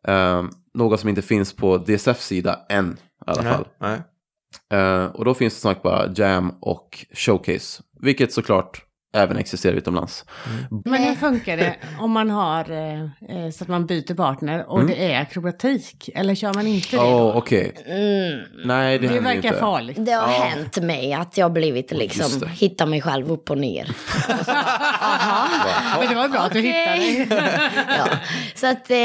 Eh, 0.08 0.42
något 0.74 1.00
som 1.00 1.08
inte 1.08 1.22
finns 1.22 1.56
på 1.56 1.76
DSF-sida 1.78 2.60
än 2.68 2.92
i 2.92 2.96
alla 3.26 3.42
Nej, 3.42 3.52
fall. 3.52 3.66
Nej. 3.80 4.00
Eh, 4.80 5.04
och 5.06 5.24
då 5.24 5.34
finns 5.34 5.54
det 5.54 5.60
snack 5.60 5.82
bara 5.82 6.12
Jam 6.16 6.52
och 6.60 7.06
Showcase. 7.12 7.82
Vilket 8.00 8.32
såklart 8.32 8.82
även 9.14 9.36
existerar 9.36 9.74
utomlands. 9.74 10.24
Men 10.84 11.02
hur 11.02 11.14
funkar 11.14 11.56
det 11.56 11.76
om 12.00 12.10
man 12.10 12.30
har 12.30 12.70
eh, 12.70 13.02
eh, 13.02 13.50
så 13.52 13.64
att 13.64 13.68
man 13.68 13.86
byter 13.86 14.14
partner 14.14 14.70
och 14.70 14.86
det 14.86 15.12
är 15.12 15.20
akrobatik? 15.20 16.10
Eller 16.14 16.34
kör 16.34 16.54
man 16.54 16.66
inte 16.66 16.96
det 16.96 17.02
Åh, 17.02 17.34
då? 17.34 17.44
Mm. 17.50 17.72
Mm. 17.86 18.44
Nej, 18.64 18.98
det, 18.98 19.08
Det 19.08 19.20
verkar 19.20 19.48
inte. 19.48 19.60
farligt. 19.60 19.96
Det 20.00 20.12
har 20.12 20.28
hänt 20.28 20.82
mig 20.82 21.12
att 21.12 21.36
jag 21.36 21.52
blivit 21.52 21.92
liksom, 21.92 22.40
det. 22.40 22.48
hittat 22.48 22.88
mig 22.88 23.00
själv 23.00 23.32
upp 23.32 23.50
och 23.50 23.58
ner. 23.58 23.84
Men 25.98 26.08
det 26.08 26.14
var 26.14 26.28
bra 26.28 26.40
att 26.40 26.52
du 26.52 26.60
hittade 26.60 26.96
det. 26.96 27.26
ja. 27.98 28.18
Så 28.54 28.66
att, 28.66 28.90
eh, 28.90 28.96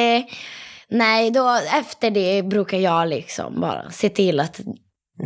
nej, 0.90 1.32
då 1.32 1.60
efter 1.80 2.12
det 2.12 2.44
brukar 2.44 2.78
jag 2.78 3.08
liksom 3.08 3.62
bara 3.62 3.92
se 3.92 4.10
till 4.10 4.40
att 4.40 4.60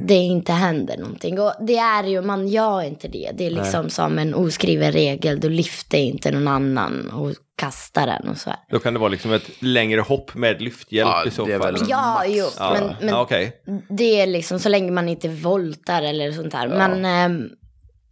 det 0.07 0.13
inte 0.15 0.51
händer 0.51 0.97
någonting. 0.97 1.39
Och 1.39 1.53
det 1.67 1.77
är 1.77 2.03
ju, 2.03 2.21
man 2.21 2.47
gör 2.47 2.81
inte 2.81 3.07
det. 3.07 3.31
Det 3.33 3.45
är 3.45 3.49
liksom 3.51 3.89
som 3.89 4.19
en 4.19 4.33
oskriven 4.33 4.91
regel. 4.91 5.39
Du 5.39 5.49
lyfter 5.49 5.97
inte 5.97 6.31
någon 6.31 6.47
annan 6.47 7.09
och 7.09 7.33
kastar 7.55 8.07
den 8.07 8.27
och 8.27 8.37
så 8.37 8.49
här. 8.49 8.59
Då 8.69 8.79
kan 8.79 8.93
det 8.93 8.99
vara 8.99 9.09
liksom 9.09 9.33
ett 9.33 9.49
längre 9.61 10.01
hopp 10.01 10.35
med 10.35 10.61
lyfthjälp 10.61 11.07
Ja, 11.07 11.25
i 11.27 11.31
så 11.31 11.45
det 11.45 11.53
är 11.53 11.59
fall. 11.59 11.73
väl- 11.73 11.85
Ja, 11.89 12.13
max. 12.19 12.29
jo, 12.31 12.45
Ja, 12.59 12.73
men, 12.79 12.95
men 12.99 13.09
ja, 13.09 13.21
okej. 13.21 13.51
det 13.89 14.21
är 14.21 14.27
liksom 14.27 14.59
så 14.59 14.69
länge 14.69 14.91
man 14.91 15.09
inte 15.09 15.27
voltar 15.27 16.01
eller 16.03 16.31
sånt 16.31 16.53
här. 16.53 16.67
Men 16.67 17.05
ähm, 17.05 17.49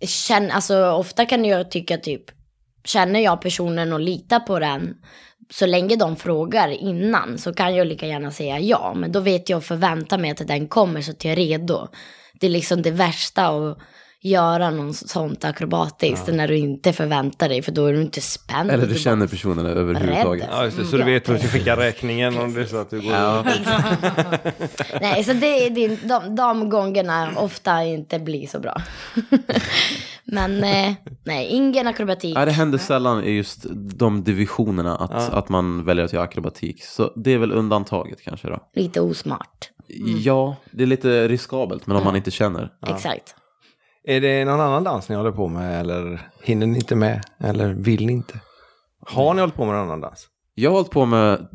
känn, 0.07 0.51
alltså, 0.51 0.91
ofta 0.91 1.25
kan 1.25 1.45
jag 1.45 1.71
tycka 1.71 1.97
typ, 1.97 2.23
känner 2.85 3.19
jag 3.19 3.41
personen 3.41 3.93
och 3.93 3.99
litar 3.99 4.39
på 4.39 4.59
den, 4.59 4.93
så 5.53 5.65
länge 5.65 5.95
de 5.95 6.15
frågar 6.15 6.69
innan 6.69 7.37
så 7.37 7.53
kan 7.53 7.75
jag 7.75 7.87
lika 7.87 8.07
gärna 8.07 8.31
säga 8.31 8.59
ja. 8.59 8.93
Men 8.95 9.11
då 9.11 9.19
vet 9.19 9.49
jag 9.49 9.57
och 9.57 9.63
förväntar 9.63 10.17
mig 10.17 10.31
att 10.31 10.47
den 10.47 10.67
kommer 10.67 11.01
så 11.01 11.11
att 11.11 11.25
jag 11.25 11.31
är 11.31 11.35
redo. 11.35 11.87
Det 12.33 12.47
är 12.47 12.51
liksom 12.51 12.81
det 12.81 12.91
värsta 12.91 13.49
och 13.49 13.77
göra 14.23 14.69
något 14.69 14.95
sånt 14.95 15.45
akrobatiskt 15.45 16.27
när 16.27 16.47
du 16.47 16.57
inte 16.57 16.93
förväntar 16.93 17.49
dig 17.49 17.62
för 17.62 17.71
då 17.71 17.86
är 17.86 17.93
du 17.93 18.01
inte 18.01 18.21
spänd. 18.21 18.71
Eller 18.71 18.88
du 18.88 18.95
känner 18.95 19.27
personen 19.27 19.65
överhuvudtaget. 19.65 20.47
Ja, 20.51 20.65
just 20.65 20.77
det. 20.77 20.86
Så 20.86 20.97
du 20.97 21.03
vet 21.03 21.29
hur 21.29 21.34
du 21.34 21.39
ska 21.39 21.47
skicka 21.47 21.77
räkningen 21.77 22.38
om 22.38 22.53
det 22.53 22.62
är 22.62 22.65
så 22.65 22.77
att 22.77 22.89
du 22.89 23.01
går... 23.01 23.12
Ja. 23.12 23.43
Nej, 25.01 25.23
så 25.23 25.34
det 25.34 25.65
är 25.65 25.69
din, 25.69 25.99
de, 26.03 26.36
de 26.36 26.69
gångerna 26.69 27.31
ofta 27.36 27.84
inte 27.84 28.19
blir 28.19 28.47
så 28.47 28.60
bra. 28.60 28.81
Men 30.23 30.63
eh, 30.63 30.93
nej, 31.23 31.47
ingen 31.47 31.88
akrobatik. 31.88 32.38
Ja, 32.38 32.45
det 32.45 32.51
händer 32.51 32.77
sällan 32.77 33.23
i 33.23 33.31
just 33.31 33.65
de 33.73 34.23
divisionerna 34.23 34.95
att, 34.95 35.34
att 35.34 35.49
man 35.49 35.86
väljer 35.86 36.05
att 36.05 36.13
göra 36.13 36.23
akrobatik. 36.23 36.84
Så 36.84 37.13
det 37.15 37.31
är 37.31 37.38
väl 37.38 37.51
undantaget 37.51 38.21
kanske 38.21 38.47
då. 38.47 38.60
Lite 38.75 39.01
osmart. 39.01 39.69
Ja, 40.23 40.55
det 40.71 40.84
är 40.84 40.88
lite 40.88 41.27
riskabelt, 41.27 41.88
men 41.88 41.97
om 41.97 42.03
man 42.03 42.15
inte 42.15 42.31
känner. 42.31 42.71
Exakt. 42.88 43.36
Är 44.03 44.21
det 44.21 44.45
någon 44.45 44.59
annan 44.61 44.83
dans 44.83 45.09
ni 45.09 45.15
håller 45.15 45.31
på 45.31 45.47
med 45.47 45.79
eller 45.79 46.21
hinner 46.43 46.67
ni 46.67 46.75
inte 46.77 46.95
med 46.95 47.21
eller 47.39 47.73
vill 47.73 48.05
ni 48.05 48.13
inte? 48.13 48.39
Har 48.99 49.33
ni 49.33 49.39
hållit 49.41 49.55
på 49.55 49.65
med 49.65 49.75
någon 49.75 49.83
annan 49.83 50.01
dans? 50.01 50.27
Jag 50.53 50.69
har 50.69 50.75
hållit 50.75 50.91
på 50.91 51.05
med, 51.05 51.47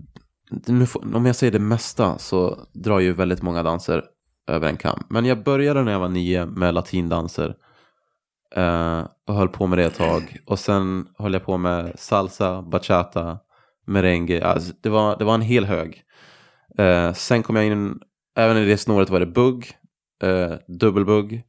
nu 0.66 0.86
får, 0.86 1.16
om 1.16 1.26
jag 1.26 1.36
säger 1.36 1.52
det 1.52 1.58
mesta 1.58 2.18
så 2.18 2.58
drar 2.72 2.98
ju 3.00 3.12
väldigt 3.12 3.42
många 3.42 3.62
danser 3.62 4.04
över 4.48 4.68
en 4.68 4.76
kam. 4.76 5.02
Men 5.08 5.24
jag 5.24 5.42
började 5.44 5.82
när 5.82 5.92
jag 5.92 6.00
var 6.00 6.08
nio 6.08 6.46
med 6.46 6.74
latindanser. 6.74 7.54
eh, 8.54 9.04
och 9.26 9.34
höll 9.34 9.48
på 9.48 9.66
med 9.66 9.78
det 9.78 9.84
ett 9.84 9.94
tag. 9.96 10.36
Och 10.46 10.58
sen 10.58 11.08
höll 11.18 11.32
jag 11.32 11.44
på 11.44 11.56
med 11.56 11.92
salsa, 11.98 12.62
bachata, 12.62 13.38
merengue. 13.86 14.44
Alltså, 14.44 14.72
det, 14.82 14.88
var, 14.88 15.18
det 15.18 15.24
var 15.24 15.34
en 15.34 15.40
hel 15.42 15.64
hög. 15.64 16.02
Eh, 16.78 17.12
sen 17.12 17.42
kom 17.42 17.56
jag 17.56 17.66
in, 17.66 18.00
även 18.36 18.56
i 18.56 18.64
det 18.64 18.78
snåret 18.78 19.10
var 19.10 19.20
det 19.20 19.26
bugg, 19.26 19.70
eh, 20.22 20.52
dubbelbugg. 20.68 21.42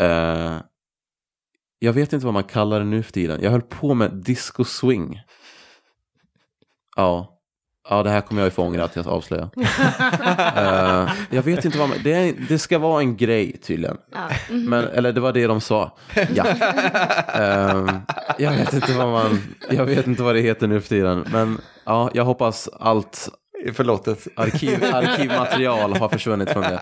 Eh, 0.00 0.60
jag 1.78 1.92
vet 1.92 2.12
inte 2.12 2.26
vad 2.26 2.34
man 2.34 2.44
kallar 2.44 2.78
det 2.78 2.84
nu 2.84 3.02
för 3.02 3.12
tiden. 3.12 3.40
Jag 3.42 3.50
höll 3.50 3.62
på 3.62 3.94
med 3.94 4.10
disco 4.12 4.64
swing. 4.64 5.22
Ja. 6.96 7.36
Ja, 7.88 8.02
det 8.02 8.10
här 8.10 8.20
kommer 8.20 8.40
jag 8.40 8.46
ju 8.46 8.50
få 8.50 8.62
ångra 8.62 8.84
att 8.84 8.96
jag 8.96 9.08
avslöjar. 9.08 9.50
Eh, 10.56 11.12
jag 11.30 11.42
vet 11.42 11.64
inte 11.64 11.78
vad 11.78 11.88
man, 11.88 11.98
det, 12.04 12.12
är, 12.12 12.34
det 12.48 12.58
ska 12.58 12.78
vara 12.78 13.00
en 13.00 13.16
grej 13.16 13.56
tydligen. 13.62 13.96
Ja. 14.12 14.28
Men, 14.50 14.84
eller 14.84 15.12
det 15.12 15.20
var 15.20 15.32
det 15.32 15.46
de 15.46 15.60
sa. 15.60 15.96
Ja. 16.34 16.46
Ehm, 17.34 18.00
jag, 18.38 18.50
vet 18.50 18.72
inte 18.72 18.92
vad 18.92 19.08
man, 19.08 19.42
jag 19.70 19.84
vet 19.84 20.06
inte 20.06 20.22
vad 20.22 20.34
det 20.34 20.40
heter 20.40 20.66
nu 20.66 20.80
för 20.80 20.88
tiden. 20.88 21.24
Men 21.32 21.60
ja, 21.84 22.10
jag 22.14 22.24
hoppas 22.24 22.68
allt 22.68 23.28
Förlåtet. 23.74 24.26
arkiv, 24.36 24.84
arkivmaterial 24.84 25.96
har 25.96 26.08
försvunnit 26.08 26.50
från 26.50 26.62
det. 26.62 26.80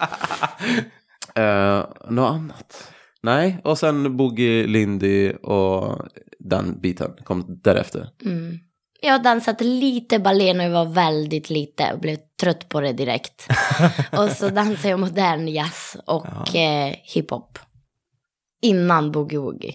Uh, 1.38 1.86
något 2.10 2.30
annat? 2.30 2.92
Nej, 3.22 3.60
och 3.64 3.78
sen 3.78 4.16
Boogie, 4.16 4.66
Lindy 4.66 5.32
och 5.32 5.98
den 6.38 6.80
biten 6.80 7.12
kom 7.24 7.60
därefter. 7.64 8.08
Mm. 8.24 8.58
Jag 9.00 9.12
har 9.12 9.18
dansat 9.18 9.60
lite 9.60 10.18
ballet 10.18 10.56
när 10.56 10.64
jag 10.64 10.70
var 10.72 10.84
väldigt 10.94 11.50
lite 11.50 11.92
och 11.92 12.00
blev 12.00 12.16
trött 12.40 12.68
på 12.68 12.80
det 12.80 12.92
direkt. 12.92 13.46
och 14.18 14.30
så 14.30 14.48
dansade 14.48 14.88
jag 14.88 15.00
modern 15.00 15.48
jazz 15.48 15.96
och 16.06 16.56
eh, 16.56 16.94
hiphop. 17.14 17.58
Innan 18.62 19.12
boogie 19.12 19.38
woogie. 19.38 19.74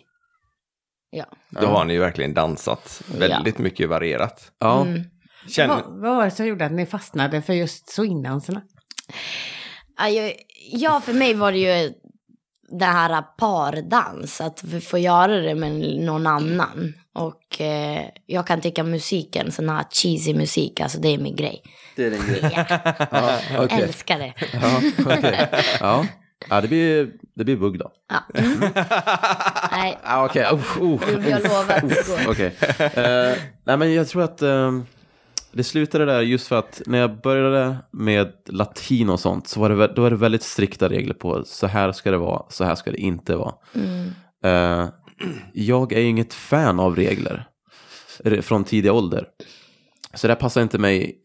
Ja. 1.10 1.26
Då 1.50 1.68
har 1.68 1.86
ni 1.86 1.94
ju 1.94 2.00
verkligen 2.00 2.34
dansat 2.34 3.02
väldigt 3.18 3.58
mycket 3.58 3.90
varierat. 3.90 4.52
Ja, 4.60 4.82
Mm. 4.82 5.04
Känner, 5.50 5.76
Vad, 5.76 5.84
vad 6.02 6.16
var 6.16 6.26
det 6.26 6.32
som 6.32 6.46
gjorde 6.46 6.66
att 6.66 6.72
ni 6.72 6.86
fastnade 6.86 7.42
för 7.42 7.54
just 7.54 7.90
swingdanserna? 7.90 8.62
Ja, 9.98 10.10
jag- 10.10 10.34
Ja, 10.72 11.02
för 11.02 11.14
mig 11.14 11.34
var 11.34 11.52
det 11.52 11.58
ju 11.58 11.94
det 12.80 12.86
här 12.86 13.22
pardans, 13.38 14.42
att 14.42 14.64
vi 14.64 14.82
får 14.82 15.00
göra 15.00 15.40
det 15.40 15.56
med 15.56 15.72
någon 16.00 16.28
annan. 16.28 16.94
Och 17.16 17.62
eh, 17.62 18.02
jag 18.26 18.48
kan 18.48 18.62
tycka 18.62 18.84
musiken, 18.84 19.52
sån 19.52 19.70
här 19.70 19.86
cheesy 19.92 20.34
musik, 20.34 20.80
alltså 20.80 20.98
det 21.00 21.14
är 21.14 21.18
min 21.18 21.36
grej. 21.36 21.62
det 21.96 22.06
är 22.06 22.12
din 22.12 22.28
grej. 22.28 22.40
Ja, 22.56 22.66
Ja, 23.54 23.64
okej. 23.64 23.82
älskar 23.82 24.20
det. 24.20 24.34
Ja, 24.54 24.82
okej. 25.18 25.50
ja. 25.80 26.06
ja 26.50 26.62
det, 26.62 26.68
blir, 26.68 27.10
det 27.36 27.44
blir 27.44 27.56
bugg 27.56 27.80
då. 27.80 27.92
Ja. 28.10 28.40
Mm. 28.42 28.60
Nej, 29.72 29.98
Ja, 30.04 30.26
okej. 30.26 30.44
Uh, 30.44 30.82
uh. 30.82 31.30
jag 31.30 31.44
lovar 31.44 31.76
att 31.76 31.90
det 31.90 32.08
går. 32.08 32.32
Okej. 32.32 32.56
Eh, 32.78 33.38
nej, 33.64 33.78
men 33.78 33.94
jag 33.94 34.08
tror 34.08 34.24
att 34.24 34.42
ehm, 34.42 34.86
det 35.54 35.64
slutade 35.64 36.06
där 36.06 36.22
just 36.22 36.48
för 36.48 36.56
att 36.56 36.82
när 36.86 36.98
jag 36.98 37.22
började 37.22 37.78
med 37.92 38.34
latin 38.46 39.10
och 39.10 39.20
sånt 39.20 39.48
så 39.48 39.60
var 39.60 39.70
det, 39.70 39.88
då 39.88 40.02
var 40.02 40.10
det 40.10 40.16
väldigt 40.16 40.44
strikta 40.44 40.90
regler 40.90 41.14
på 41.14 41.44
så 41.46 41.68
här 41.68 41.92
ska 41.92 42.12
det 42.12 42.18
vara, 42.18 42.46
så 42.50 42.64
här 42.64 42.76
ska 42.76 42.92
det 42.92 42.98
inte 42.98 43.36
vara. 43.36 43.54
Mm. 43.76 44.10
Eh, 44.44 44.90
jag 45.54 45.94
är 45.94 46.00
ju 46.00 46.08
inget 46.08 46.34
fan 46.34 46.80
av 46.80 46.96
regler 46.96 47.48
re- 48.24 48.42
från 48.42 48.64
tidig 48.64 48.92
ålder. 48.92 49.28
Så 50.14 50.28
det 50.28 50.34
här 50.34 50.40
passar 50.40 50.62
inte 50.62 50.78
mig 50.78 51.20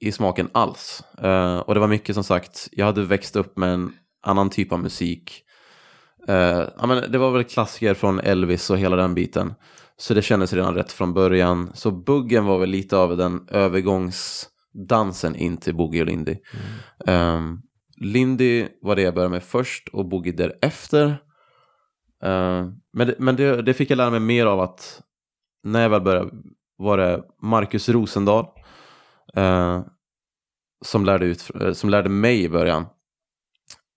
i 0.00 0.12
smaken 0.12 0.48
alls. 0.52 1.02
Eh, 1.22 1.58
och 1.58 1.74
det 1.74 1.80
var 1.80 1.88
mycket 1.88 2.14
som 2.14 2.24
sagt, 2.24 2.68
jag 2.72 2.86
hade 2.86 3.02
växt 3.02 3.36
upp 3.36 3.58
med 3.58 3.68
en 3.74 3.92
annan 4.22 4.50
typ 4.50 4.72
av 4.72 4.78
musik. 4.78 5.42
Eh, 6.28 6.64
ja, 6.78 6.86
men 6.86 7.12
det 7.12 7.18
var 7.18 7.30
väl 7.30 7.44
klassiker 7.44 7.94
från 7.94 8.20
Elvis 8.20 8.70
och 8.70 8.78
hela 8.78 8.96
den 8.96 9.14
biten. 9.14 9.54
Så 10.00 10.14
det 10.14 10.22
kändes 10.22 10.52
redan 10.52 10.74
rätt 10.74 10.92
från 10.92 11.14
början. 11.14 11.70
Så 11.74 11.90
buggen 11.90 12.44
var 12.44 12.58
väl 12.58 12.70
lite 12.70 12.96
av 12.96 13.16
den 13.16 13.48
övergångsdansen 13.48 15.36
in 15.36 15.56
till 15.56 15.74
boogie 15.74 16.00
och 16.00 16.06
lindy. 16.06 16.36
Um, 17.06 17.62
lindy 17.96 18.68
var 18.82 18.96
det 18.96 19.02
jag 19.02 19.14
började 19.14 19.32
med 19.32 19.42
först 19.42 19.88
och 19.88 20.08
boogie 20.08 20.32
därefter. 20.32 21.06
Uh, 22.24 22.68
men 22.92 23.06
det, 23.06 23.14
men 23.18 23.36
det, 23.36 23.62
det 23.62 23.74
fick 23.74 23.90
jag 23.90 23.96
lära 23.96 24.10
mig 24.10 24.20
mer 24.20 24.46
av 24.46 24.60
att 24.60 25.02
när 25.62 25.82
jag 25.82 25.90
väl 25.90 26.00
började 26.00 26.30
var 26.76 26.98
det 26.98 27.22
Marcus 27.42 27.88
Rosendahl 27.88 28.46
uh, 29.36 29.80
som, 30.84 31.04
lärde 31.04 31.26
ut, 31.26 31.50
eh, 31.60 31.72
som 31.72 31.90
lärde 31.90 32.08
mig 32.08 32.42
i 32.42 32.48
början 32.48 32.86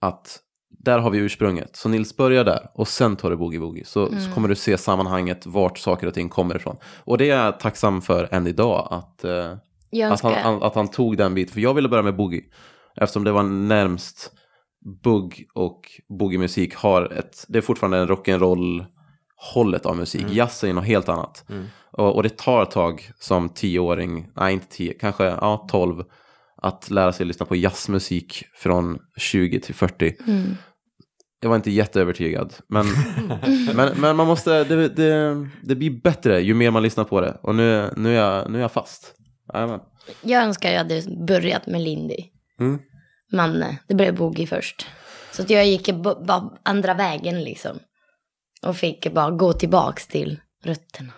att 0.02 0.40
där 0.80 1.00
har 1.00 1.10
vi 1.10 1.18
ursprunget. 1.18 1.76
Så 1.76 1.90
Nils 1.90 2.18
börjar 2.18 2.44
där 2.44 2.70
och 2.74 2.88
sen 2.88 3.16
tar 3.16 3.30
du 3.30 3.36
boogie-woogie. 3.36 3.84
Så, 3.84 4.20
så 4.20 4.32
kommer 4.34 4.48
du 4.48 4.56
se 4.56 4.78
sammanhanget 4.78 5.46
vart 5.46 5.78
saker 5.78 6.08
och 6.08 6.14
ting 6.14 6.30
kommer 6.30 6.56
ifrån. 6.56 6.78
Och 7.04 7.18
det 7.18 7.30
är 7.30 7.44
jag 7.44 7.60
tacksam 7.60 8.02
för 8.02 8.28
än 8.32 8.48
idag. 8.48 8.88
Att, 8.92 9.24
eh, 9.24 9.52
att, 10.12 10.22
han, 10.22 10.64
att 10.64 10.76
han 10.76 10.88
tog 10.88 11.18
den 11.18 11.34
biten. 11.34 11.54
För 11.54 11.62
jag 11.62 11.74
ville 11.74 11.90
börja 11.90 12.04
med 12.04 12.16
boogie. 12.16 12.44
Eftersom 12.96 13.24
det 13.24 13.32
var 13.32 13.44
närmst 13.44 14.32
bugg 15.04 15.48
och 15.54 15.82
boogie-musik 16.20 16.76
har 16.76 17.14
ett, 17.14 17.46
det 17.48 17.58
är 17.58 17.62
fortfarande 17.62 17.98
en 17.98 18.08
rock'n'roll 18.08 18.86
hållet 19.54 19.86
av 19.86 19.98
musik. 19.98 20.26
Jazz 20.30 20.64
är 20.64 20.74
något 20.74 20.86
helt 20.86 21.10
annat. 21.10 21.46
Och, 21.92 22.16
och 22.16 22.24
det 22.24 22.38
tar 22.38 22.64
ett 22.64 22.72
tag 22.72 23.12
som 23.20 23.50
tioåring, 23.50 24.28
nej 24.36 24.54
inte 24.54 24.68
tio, 24.68 24.94
kanske 24.94 25.24
ja, 25.26 25.68
tolv, 25.70 26.04
att 26.64 26.90
lära 26.90 27.14
sig 27.14 27.26
lyssna 27.26 27.46
på 27.46 27.56
jazzmusik 27.56 28.44
från 28.56 29.00
20 29.18 29.60
till 29.60 29.76
40. 29.76 30.16
Mm. 30.28 30.56
Jag 31.42 31.50
var 31.50 31.56
inte 31.56 31.72
jätteövertygad. 31.72 32.54
Men, 32.70 32.86
men, 33.76 34.02
men 34.02 34.16
man 34.16 34.28
måste, 34.28 34.64
det, 34.64 34.90
det, 34.90 35.48
det 35.64 35.76
blir 35.76 36.02
bättre 36.02 36.42
ju 36.42 36.54
mer 36.54 36.72
man 36.72 36.84
lyssnar 36.84 37.04
på 37.04 37.22
det. 37.22 37.38
Och 37.44 37.56
nu, 37.56 37.94
nu, 37.98 38.10
är, 38.10 38.22
jag, 38.22 38.52
nu 38.52 38.58
är 38.58 38.62
jag 38.62 38.72
fast. 38.72 39.16
Jajamän. 39.54 39.80
jag 40.22 40.44
önskar 40.44 40.72
jag 40.72 40.78
hade 40.78 41.04
börjat 41.28 41.68
med 41.68 41.82
Lindy. 41.82 42.18
Mm. 42.60 42.80
Men 43.32 43.66
det 43.88 43.96
blev 43.96 44.16
boogie 44.16 44.48
först. 44.48 44.88
Så 45.32 45.42
att 45.42 45.50
jag 45.50 45.66
gick 45.66 45.90
bara 45.94 46.50
andra 46.64 46.94
vägen 46.94 47.44
liksom. 47.44 47.80
Och 48.66 48.78
fick 48.78 49.14
bara 49.14 49.32
gå 49.32 49.54
tillbaks 49.54 50.08
till 50.08 50.40
rötterna. 50.64 51.12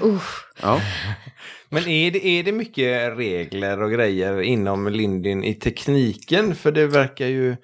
Uff. 0.00 0.44
Ja. 0.62 0.80
Men 1.68 1.88
är 1.88 2.10
det, 2.10 2.26
är 2.26 2.42
det 2.42 2.52
mycket 2.52 3.18
regler 3.18 3.82
och 3.82 3.92
grejer 3.92 4.40
inom 4.40 4.88
Lindin 4.88 5.44
i 5.44 5.54
tekniken? 5.54 6.54
För 6.54 6.72
det 6.72 6.86
verkar 6.86 7.26
ju... 7.26 7.56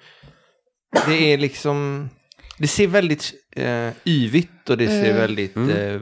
Det 1.07 1.33
är 1.33 1.37
liksom... 1.37 2.09
Det 2.57 2.67
ser 2.67 2.87
väldigt 2.87 3.33
eh, 3.55 3.89
yvigt 4.05 4.69
och 4.69 4.77
det 4.77 4.87
ser 4.87 5.13
väldigt 5.13 5.57
eh, 5.57 6.01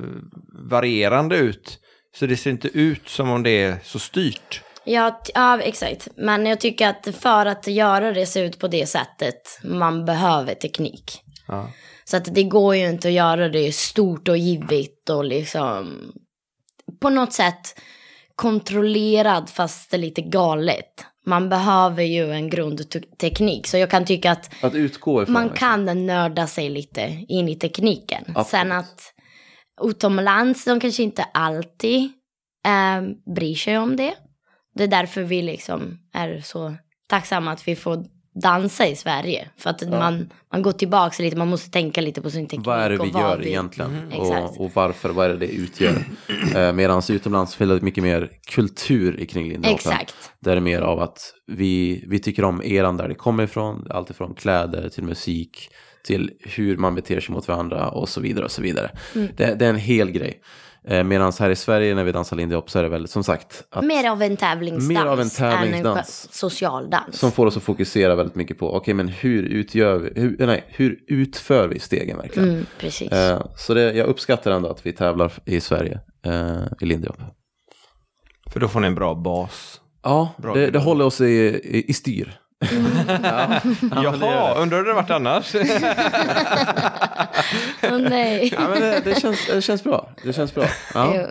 varierande 0.70 1.38
ut. 1.38 1.80
Så 2.16 2.26
det 2.26 2.38
ser 2.38 2.50
inte 2.52 2.68
ut 2.68 3.10
som 3.10 3.30
om 3.30 3.44
det 3.44 3.64
är 3.64 3.78
så 3.84 4.00
styrt. 4.00 4.62
Ja, 4.86 5.22
ja, 5.34 5.62
exakt. 5.62 6.08
Men 6.18 6.46
jag 6.46 6.60
tycker 6.60 6.90
att 6.90 7.16
för 7.16 7.46
att 7.46 7.68
göra 7.68 8.12
det 8.12 8.26
se 8.26 8.40
ut 8.40 8.60
på 8.60 8.68
det 8.68 8.86
sättet, 8.86 9.60
man 9.64 10.06
behöver 10.06 10.56
teknik. 10.56 11.22
Ja. 11.48 11.70
Så 12.10 12.18
att 12.18 12.36
det 12.36 12.44
går 12.44 12.76
ju 12.76 12.90
inte 12.90 13.08
att 13.08 13.14
göra 13.14 13.50
det 13.50 13.76
stort 13.76 14.28
och 14.28 14.38
givigt 14.38 15.10
och 15.10 15.26
liksom 15.26 16.12
på 17.02 17.10
något 17.10 17.34
sätt 17.34 17.80
kontrollerad 18.36 19.50
fast 19.50 19.92
det 19.92 19.98
är 19.98 20.02
lite 20.02 20.22
galet. 20.22 21.06
Man 21.26 21.50
behöver 21.50 22.04
ju 22.04 22.32
en 22.32 22.50
grundteknik. 22.50 23.68
Så 23.68 23.78
jag 23.78 23.90
kan 23.90 24.06
tycka 24.06 24.32
att 24.32 24.64
Att 24.64 24.76
utgå 24.76 25.24
ifrån. 25.24 25.34
man 25.34 25.48
det. 25.48 25.58
kan 25.58 26.06
nörda 26.06 26.48
sig 26.48 26.70
lite 26.70 27.26
in 27.28 27.50
i 27.50 27.56
tekniken. 27.56 28.24
Absolut. 28.28 28.48
Sen 28.48 28.72
att 28.72 29.02
utomlands, 29.84 30.66
de 30.66 30.80
kanske 30.80 31.04
inte 31.04 31.24
alltid 31.24 32.02
eh, 32.66 33.34
bryr 33.36 33.56
sig 33.56 33.78
om 33.78 33.96
det. 33.96 34.14
Det 34.76 34.84
är 34.84 34.88
därför 34.88 35.22
vi 35.24 35.42
liksom 35.42 36.00
är 36.14 36.42
så 36.42 36.76
tacksamma 37.08 37.52
att 37.52 37.68
vi 37.68 37.76
får 37.76 38.06
dansa 38.36 38.88
i 38.88 38.96
Sverige. 38.96 39.48
För 39.58 39.70
att 39.70 39.90
man, 39.90 40.30
man 40.52 40.62
går 40.62 40.72
tillbaka 40.72 41.24
lite, 41.24 41.38
man 41.38 41.48
måste 41.48 41.72
tänka 41.72 42.02
lite 42.02 42.22
på 42.22 42.30
sin 42.30 42.48
teknik. 42.48 42.68
Vad 42.68 42.80
är 42.80 42.90
det 42.90 42.98
vi 43.04 43.10
gör 43.10 43.48
egentligen? 43.48 43.92
Mm. 43.92 44.20
Och, 44.20 44.62
och 44.62 44.72
varför, 44.74 45.10
vad 45.10 45.26
är 45.26 45.30
det 45.30 45.38
det 45.38 45.52
utgör? 45.52 45.96
eh, 46.56 46.74
Medan 46.74 47.02
utomlands 47.10 47.56
finns 47.56 47.70
det 47.70 47.82
mycket 47.82 48.04
mer 48.04 48.30
kultur 48.48 49.20
i 49.20 49.26
kring 49.26 49.50
Lindy 49.50 49.70
Hopper. 49.70 49.92
Exakt. 49.92 50.16
Där 50.40 50.52
är 50.52 50.56
det 50.56 50.62
mer 50.62 50.82
av 50.82 51.00
att 51.00 51.34
vi, 51.48 52.04
vi 52.08 52.20
tycker 52.20 52.44
om 52.44 52.64
eran 52.64 52.98
där 52.98 53.08
det 53.08 53.16
kommer 53.16 53.44
ifrån. 53.44 53.88
Allt 53.90 54.10
ifrån 54.10 54.34
kläder 54.34 54.90
till 54.90 55.04
musik 55.04 55.70
till 56.06 56.32
hur 56.40 56.78
man 56.78 56.96
beter 56.96 57.20
sig 57.20 57.36
mot 57.36 57.48
varandra 57.48 57.90
och 57.90 58.10
så 58.10 58.22
vidare 58.22 58.46
och 58.46 58.52
så 58.52 58.62
vidare. 58.62 58.92
Mm. 59.16 59.28
Det, 59.38 59.56
det 59.56 59.66
är 59.66 59.70
en 59.70 59.76
hel 59.76 60.12
grej. 60.12 60.42
Eh, 60.88 61.04
Medan 61.04 61.34
här 61.40 61.50
i 61.50 61.56
Sverige 61.56 61.96
när 61.96 62.04
vi 62.04 62.12
dansar 62.12 62.36
Lindy 62.36 62.56
Hop 62.56 62.70
så 62.70 62.80
är 62.80 62.84
det 62.84 62.90
väl 62.90 63.08
som 63.08 63.24
sagt 63.24 63.64
att, 63.72 63.86
Mer 63.86 64.10
av 64.10 64.22
en 64.22 64.38
tävlingsdans, 64.38 64.88
Mer 64.90 65.06
av 65.06 65.20
en 65.20 65.24
än 65.24 65.30
tävlingsdans. 65.30 66.26
en 66.28 66.34
social 66.34 66.90
dans. 66.90 67.20
som 67.20 67.32
får 67.32 67.46
oss 67.46 67.58
att 67.58 67.64
fokusera 67.64 68.16
väldigt 68.16 68.36
mycket 68.36 68.58
på 68.60 68.76
okej 68.76 68.94
men 68.94 69.08
hur 69.08 69.44
utgör 69.44 69.98
vi, 69.98 70.22
hur, 70.22 70.46
nej, 70.48 70.66
hur 70.68 71.00
utför 71.08 71.68
vi 71.68 71.80
stegen 71.80 72.18
verkligen? 72.18 72.50
Mm, 72.50 72.66
precis. 72.80 73.12
Eh, 73.12 73.42
så 73.58 73.74
det, 73.74 73.94
jag 73.94 74.08
uppskattar 74.08 74.52
ändå 74.52 74.70
att 74.70 74.86
vi 74.86 74.94
tävlar 74.94 75.32
i 75.46 75.62
Sverige 75.62 76.00
eh, 76.26 76.64
i 76.82 76.86
Lindy 76.86 77.08
Hop. 77.08 77.18
För 78.54 78.60
då 78.60 78.68
får 78.68 78.80
ni 78.80 78.88
en 78.88 78.96
bra 78.96 79.16
bas. 79.16 79.82
Ja, 80.04 80.34
Bra 80.38 80.54
det, 80.54 80.70
det 80.70 80.80
håller 80.80 81.06
oss 81.06 81.22
i, 81.22 81.26
i, 81.64 81.86
i 81.88 81.94
styr. 81.94 82.40
Jaha, 83.92 84.56
undrar 84.56 84.78
hur 84.78 84.86
det 84.86 84.94
varit 84.94 85.10
annars? 85.12 85.56
Åh 87.84 87.98
nej. 87.98 88.54
Ja, 88.54 88.70
men 88.70 88.82
det, 88.82 89.02
det, 89.06 89.22
känns, 89.22 89.48
det 89.48 89.62
känns 89.62 89.84
bra. 89.84 90.10
Det 90.24 90.34
känns 90.34 90.54
bra. 90.54 90.66
Ja. 90.94 91.28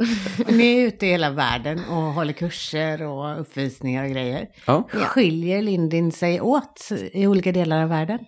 Ni 0.48 0.76
är 0.76 0.86
ute 0.86 1.06
i 1.06 1.10
hela 1.10 1.30
världen 1.30 1.84
och 1.84 2.02
håller 2.02 2.32
kurser 2.32 3.02
och 3.02 3.40
uppvisningar 3.40 4.04
och 4.04 4.10
grejer. 4.10 4.48
Ja. 4.66 4.88
Skiljer 4.92 5.62
Lindin 5.62 6.12
sig 6.12 6.40
åt 6.40 6.88
i 7.12 7.26
olika 7.26 7.52
delar 7.52 7.82
av 7.82 7.88
världen? 7.88 8.18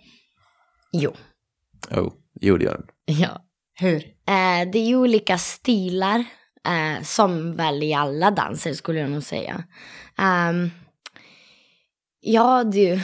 Jo. 0.91 1.13
Oh, 1.91 2.13
jo, 2.41 2.57
det 2.57 2.65
gör 2.65 2.73
den. 2.73 3.17
Ja. 3.17 3.41
Hur? 3.79 3.97
Eh, 4.05 4.71
det 4.71 4.79
är 4.79 4.87
ju 4.87 4.95
olika 4.95 5.37
stilar, 5.37 6.25
eh, 6.67 7.03
som 7.03 7.55
väl 7.55 7.83
i 7.83 7.93
alla 7.93 8.31
danser 8.31 8.73
skulle 8.73 8.99
jag 8.99 9.09
nog 9.09 9.23
säga. 9.23 9.63
Um, 10.49 10.71
ja, 12.19 12.63
du. 12.63 12.99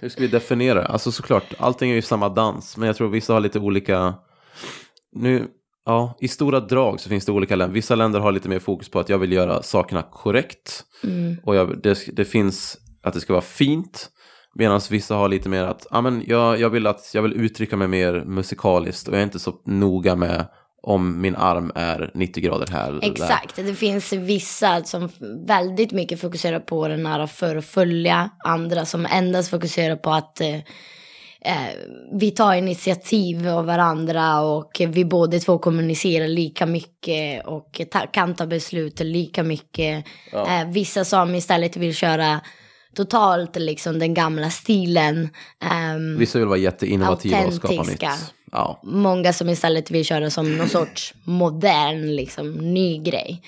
Hur 0.00 0.08
ska 0.08 0.20
vi 0.20 0.28
definiera? 0.28 0.84
Alltså 0.84 1.12
såklart, 1.12 1.54
allting 1.58 1.90
är 1.90 1.94
ju 1.94 2.02
samma 2.02 2.28
dans. 2.28 2.76
Men 2.76 2.86
jag 2.86 2.96
tror 2.96 3.08
vissa 3.08 3.32
har 3.32 3.40
lite 3.40 3.58
olika... 3.58 4.14
Nu, 5.12 5.46
ja, 5.84 6.16
i 6.20 6.28
stora 6.28 6.60
drag 6.60 7.00
så 7.00 7.08
finns 7.08 7.26
det 7.26 7.32
olika 7.32 7.56
länder. 7.56 7.74
Vissa 7.74 7.94
länder 7.94 8.20
har 8.20 8.32
lite 8.32 8.48
mer 8.48 8.58
fokus 8.58 8.88
på 8.88 9.00
att 9.00 9.08
jag 9.08 9.18
vill 9.18 9.32
göra 9.32 9.62
sakerna 9.62 10.02
korrekt. 10.02 10.84
Mm. 11.04 11.36
Och 11.44 11.56
jag, 11.56 11.82
det, 11.82 11.98
det 12.12 12.24
finns 12.24 12.78
att 13.02 13.14
det 13.14 13.20
ska 13.20 13.32
vara 13.32 13.42
fint. 13.42 14.10
Medan 14.54 14.80
vissa 14.90 15.14
har 15.14 15.28
lite 15.28 15.48
mer 15.48 15.64
att 15.64 15.86
ah, 15.90 16.00
men 16.00 16.24
jag, 16.26 16.60
jag, 16.60 16.70
vill 16.70 16.86
att 16.86 17.10
jag 17.14 17.22
vill 17.22 17.32
uttrycka 17.32 17.76
mig 17.76 17.88
mer 17.88 18.24
musikaliskt. 18.24 19.08
Och 19.08 19.14
jag 19.14 19.20
är 19.20 19.24
inte 19.24 19.38
så 19.38 19.54
noga 19.64 20.16
med 20.16 20.46
om 20.82 21.20
min 21.20 21.36
arm 21.36 21.72
är 21.74 22.10
90 22.14 22.42
grader 22.42 22.66
här 22.66 22.88
eller 22.88 23.00
där. 23.00 23.08
Exakt, 23.08 23.56
det 23.56 23.74
finns 23.74 24.12
vissa 24.12 24.84
som 24.84 25.08
väldigt 25.46 25.92
mycket 25.92 26.20
fokuserar 26.20 26.60
på 26.60 26.88
den 26.88 27.06
här 27.06 27.26
för 27.26 27.56
att 27.56 27.64
följa, 27.64 28.30
andra 28.44 28.84
som 28.84 29.06
endast 29.06 29.50
fokuserar 29.50 29.96
på 29.96 30.10
att 30.10 30.40
eh, 30.40 30.54
eh, 31.40 31.74
vi 32.12 32.30
tar 32.30 32.54
initiativ 32.54 33.48
av 33.48 33.66
varandra 33.66 34.40
och 34.40 34.80
vi 34.88 35.04
båda 35.04 35.38
två 35.38 35.58
kommunicerar 35.58 36.28
lika 36.28 36.66
mycket 36.66 37.46
och 37.46 37.80
ta, 37.90 37.98
kan 38.06 38.34
ta 38.34 38.46
beslut 38.46 39.00
lika 39.00 39.42
mycket. 39.42 40.04
Eh, 40.32 40.68
vissa 40.68 41.04
som 41.04 41.34
istället 41.34 41.76
vill 41.76 41.94
köra 41.94 42.40
totalt 43.04 43.56
liksom 43.56 43.98
den 43.98 44.14
gamla 44.14 44.50
stilen. 44.50 45.28
ehm, 45.70 46.18
Vissa 46.18 46.38
vill 46.38 46.48
vara 46.48 46.58
jätteinnovativa 46.58 47.44
och 47.46 47.54
skapa 47.54 47.82
nytt. 47.82 48.04
Ja. 48.52 48.80
många 48.84 49.32
som 49.32 49.48
istället 49.48 49.90
vill 49.90 50.04
köra 50.04 50.30
som 50.30 50.56
någon 50.56 50.68
sorts 50.68 51.14
modern, 51.24 52.16
liksom, 52.16 52.50
ny 52.52 52.98
grej. 52.98 53.42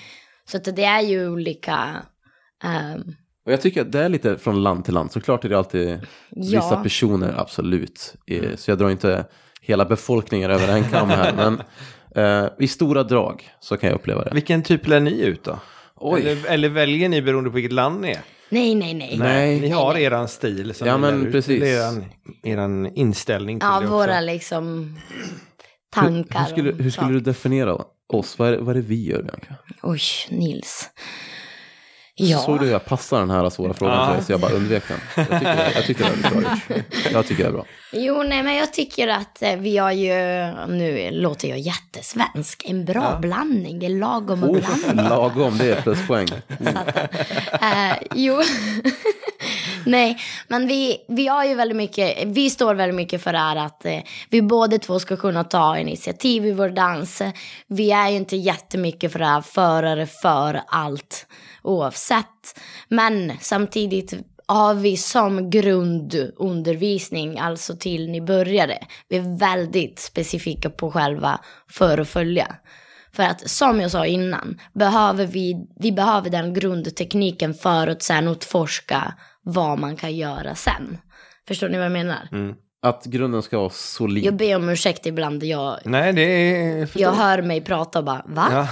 Så 0.51 0.57
att 0.57 0.65
det 0.77 0.85
är 0.85 1.01
ju 1.01 1.29
olika. 1.29 1.97
ehm, 2.65 3.03
Och 3.47 3.53
jag 3.53 3.61
tycker 3.61 3.81
att 3.81 3.93
det 3.93 4.01
är 4.05 4.09
lite 4.09 4.38
från 4.38 4.62
land 4.62 4.85
till 4.85 4.95
land. 4.95 5.12
Såklart 5.12 5.45
är 5.45 5.49
det 5.49 5.59
alltid 5.59 6.01
vissa 6.31 6.57
Ja. 6.57 6.81
personer, 6.83 7.35
absolut. 7.37 8.15
Eh, 8.27 8.57
Så 8.57 8.71
jag 8.71 8.79
drar 8.79 8.91
inte 8.91 9.25
hela 9.62 9.85
befolkningen 9.85 10.51
över 10.51 10.69
en 10.69 10.85
kam 10.85 11.09
här. 11.09 11.33
men 11.37 11.62
eh, 12.45 12.51
i 12.59 12.69
stora 12.69 13.03
drag 13.03 13.51
så 13.61 13.77
kan 13.77 13.88
jag 13.91 13.97
uppleva 13.97 14.25
det. 14.25 14.31
Vilken 14.35 14.62
typ 14.62 14.87
lär 14.87 15.01
ni 15.01 15.21
ut 15.21 15.45
då? 15.45 15.59
Eller, 16.17 16.47
eller 16.47 16.69
väljer 16.69 17.09
ni 17.09 17.23
beroende 17.23 17.51
på 17.51 17.55
vilket 17.55 17.73
land 17.73 18.01
ni 18.01 18.11
är? 18.11 18.21
Nej, 18.53 18.75
nej, 18.75 18.95
nej. 18.95 19.17
Nej. 19.19 19.61
Ni 19.61 19.69
har 19.69 19.95
eran 19.99 20.29
stil 20.29 20.75
som 20.75 20.87
Ja, 20.87 20.97
ni 20.97 21.01
men 21.01 21.19
lär 21.21 21.27
ut. 21.27 21.33
precis. 21.33 21.62
Eran, 21.62 22.05
eran 22.43 22.87
inställning 22.95 23.61
till 23.61 23.69
Ja, 23.73 23.81
det 23.81 23.87
våra 23.87 24.12
också. 24.15 24.21
liksom 24.27 24.97
tankar. 25.95 26.41
Hur 26.41 26.47
skulle, 26.47 26.73
om 26.73 26.79
hur 26.79 26.91
skulle 26.91 27.07
saker. 27.07 27.15
du 27.15 27.21
definiera 27.21 27.79
oss? 28.12 28.38
Vad 28.38 28.49
är, 28.53 28.59
vad 28.59 28.77
är 28.77 28.81
det 28.81 28.87
vi 28.87 29.07
gör, 29.07 29.23
Bianca? 29.23 29.55
Oj, 29.83 30.01
Nils. 30.31 30.91
Ja. 32.14 32.38
Såg 32.38 32.59
du 32.61 32.64
hur 32.64 32.72
jag 32.72 32.85
passade 32.85 33.22
den 33.22 33.31
här 33.31 33.51
svåra 33.51 33.75
frågan 33.75 33.94
Ja. 33.96 34.07
till 34.07 34.14
dig 34.16 34.25
så 34.25 34.33
jag 34.33 34.40
bara 34.40 34.53
undvek 34.53 34.83
den. 34.88 34.98
Jag 35.16 35.27
tycker, 35.40 35.72
jag 35.75 35.85
tycker 35.87 36.05
det 36.05 36.29
är 36.29 36.40
bra. 36.40 36.59
Jag 37.12 37.27
tycker 37.27 37.42
det 37.42 37.48
är 37.48 37.53
bra. 37.53 37.64
Jo, 37.92 38.22
nej, 38.22 38.42
men 38.42 38.55
jag 38.55 38.72
tycker 38.72 39.09
att 39.09 39.42
eh, 39.42 39.57
vi 39.57 39.77
har 39.79 39.92
ju, 39.92 40.14
nu 40.68 41.11
låter 41.11 41.48
jag 41.48 41.59
jättesvensk, 41.59 42.62
en 42.66 42.85
bra 42.85 43.18
blandning. 43.20 43.79
Det 43.79 43.87
är 43.87 43.90
lagom 43.90 44.42
och 44.42 44.51
Oh, 44.51 44.59
blandning. 44.59 45.09
lagom, 45.09 45.59
det 45.59 45.72
är 45.72 45.83
pluspoäng. 45.83 46.29
Att, 46.75 46.96
eh, 47.62 47.98
jo, 48.14 48.40
nej, 49.87 50.18
men 50.48 50.66
vi, 50.66 50.96
vi 51.09 51.27
har 51.27 51.44
ju 51.44 51.55
väldigt 51.55 51.77
mycket, 51.77 52.18
vi 52.27 52.51
står 52.51 52.75
väldigt 52.75 52.96
mycket 52.96 53.22
för 53.22 53.33
det 53.33 53.38
här 53.38 53.57
att 53.57 53.85
eh, 53.87 53.98
vi 54.31 54.42
båda 54.42 54.79
två 54.79 54.98
ska 54.98 55.16
kunna 55.16 55.44
ta 55.44 55.79
initiativ 55.79 56.46
i 56.46 56.53
vår 56.53 56.68
dans. 56.68 57.22
Vi 57.66 57.90
är 57.92 58.09
ju 58.09 58.16
inte 58.16 58.37
jättemycket 58.37 59.12
för 59.12 59.18
det 59.18 59.27
här 59.27 59.40
förare 59.42 60.07
för 60.07 60.62
allt 60.66 61.27
oavsett. 61.62 62.61
Men 62.88 63.33
samtidigt 63.40 64.14
har 64.46 64.75
vi 64.75 64.96
som 64.96 65.51
grundundervisning, 65.51 67.38
alltså 67.38 67.77
till 67.77 68.11
ni 68.11 68.20
började, 68.20 68.79
vi 69.09 69.16
är 69.16 69.38
väldigt 69.38 69.98
specifika 69.98 70.70
på 70.70 70.90
själva 70.90 71.40
för 71.70 71.98
att 71.98 72.09
följa. 72.09 72.57
För 73.12 73.22
att 73.22 73.51
som 73.51 73.81
jag 73.81 73.90
sa 73.90 74.07
innan, 74.07 74.61
behöver 74.72 75.27
vi, 75.27 75.66
vi 75.77 75.92
behöver 75.92 76.31
den 76.31 76.55
grundtekniken 76.55 77.55
för 77.55 77.87
att 77.87 78.03
sen 78.03 78.29
utforska 78.29 79.14
vad 79.42 79.79
man 79.79 79.96
kan 79.96 80.16
göra 80.16 80.55
sen. 80.55 80.98
Förstår 81.48 81.68
ni 81.68 81.77
vad 81.77 81.85
jag 81.85 81.92
menar? 81.92 82.29
Mm. 82.33 82.55
Att 82.85 83.05
grunden 83.05 83.42
ska 83.42 83.59
vara 83.59 83.71
solid. 83.71 84.25
Jag 84.25 84.35
ber 84.35 84.57
om 84.57 84.68
ursäkt 84.68 85.07
ibland, 85.07 85.45
jag, 85.45 85.79
Nej, 85.85 86.12
det 86.12 86.23
är... 86.23 86.88
jag 86.95 87.12
hör 87.12 87.42
mig 87.42 87.61
prata 87.61 87.99
och 87.99 88.05
bara 88.05 88.23
va? 88.27 88.49
Ja. 88.53 88.68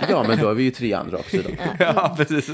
Ja, 0.08 0.24
men 0.28 0.38
då 0.38 0.50
är 0.50 0.54
vi 0.54 0.62
ju 0.62 0.70
tre 0.70 0.92
andra 0.92 1.18
också. 1.18 1.36
Då. 1.36 1.50
ja, 1.78 2.14
precis. 2.16 2.50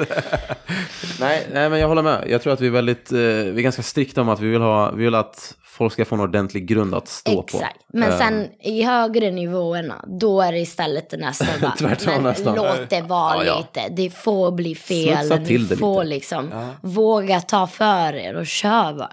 Nej, 1.20 1.46
nej, 1.52 1.70
men 1.70 1.80
jag 1.80 1.88
håller 1.88 2.02
med. 2.02 2.24
Jag 2.28 2.42
tror 2.42 2.52
att 2.52 2.60
vi 2.60 2.66
är 2.66 2.70
väldigt, 2.70 3.12
eh, 3.12 3.18
vi 3.18 3.56
är 3.56 3.62
ganska 3.62 3.82
strikta 3.82 4.20
om 4.20 4.28
att 4.28 4.40
vi 4.40 4.48
vill 4.48 4.60
ha, 4.60 4.90
vi 4.90 5.04
vill 5.04 5.14
att 5.14 5.56
folk 5.74 5.92
ska 5.92 6.04
få 6.04 6.14
en 6.14 6.20
ordentlig 6.20 6.66
grund 6.66 6.94
att 6.94 7.08
stå 7.08 7.40
Exakt. 7.42 7.78
på. 7.78 7.84
Men 7.98 8.12
Eh, 8.12 8.18
sen 8.18 8.48
i 8.60 8.82
högre 8.82 9.30
nivåerna, 9.30 10.04
då 10.20 10.40
är 10.40 10.52
det 10.52 10.58
istället 10.58 11.14
nästan 11.18 11.46
bara, 11.62 11.70
Tvärtom 11.76 12.22
nästan. 12.22 12.54
låt 12.54 12.90
det 12.90 13.00
vara 13.02 13.36
Ja, 13.36 13.44
ja. 13.44 13.58
lite. 13.58 13.94
Det 13.94 14.10
får 14.10 14.50
bli 14.52 14.74
fel. 14.74 15.16
Smutsa 15.26 15.44
till 15.44 15.68
det 15.68 15.76
får 15.76 16.04
lite. 16.04 16.14
liksom 16.14 16.72
våga 16.82 17.40
ta 17.40 17.66
för 17.66 18.14
er 18.14 18.34
och 18.36 18.46
köra. 18.46 19.08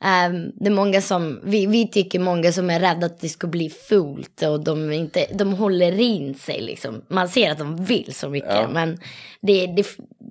Ehm, 0.00 0.50
det 0.54 0.66
är 0.66 0.70
många 0.70 1.00
som, 1.00 1.40
vi, 1.44 1.66
vi 1.66 1.88
tycker 1.88 2.18
många 2.18 2.52
som 2.52 2.70
är 2.70 2.80
rädda 2.80 3.06
att 3.06 3.20
det 3.20 3.28
ska 3.28 3.46
bli 3.46 3.70
fult 3.70 4.42
och 4.42 4.64
de, 4.64 4.92
inte, 4.92 5.26
de 5.34 5.52
håller 5.52 6.00
in 6.00 6.34
sig 6.34 6.60
liksom. 6.60 7.02
Man 7.08 7.28
ser 7.28 7.50
att 7.50 7.58
de 7.58 7.84
vill 7.84 8.14
så 8.14 8.28
mycket 8.28 8.70
men 8.70 8.98
det, 9.42 9.66
det, 9.66 9.86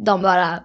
de 0.06 0.22
bara 0.22 0.60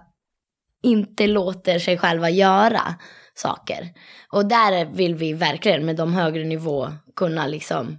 inte 0.83 1.27
låter 1.27 1.79
sig 1.79 1.97
själva 1.97 2.29
göra 2.29 2.95
saker. 3.33 3.89
Och 4.31 4.45
där 4.45 4.85
vill 4.85 5.15
vi 5.15 5.33
verkligen 5.33 5.85
med 5.85 5.95
de 5.95 6.13
högre 6.13 6.43
nivå 6.43 6.87
kunna 7.15 7.47
liksom 7.47 7.97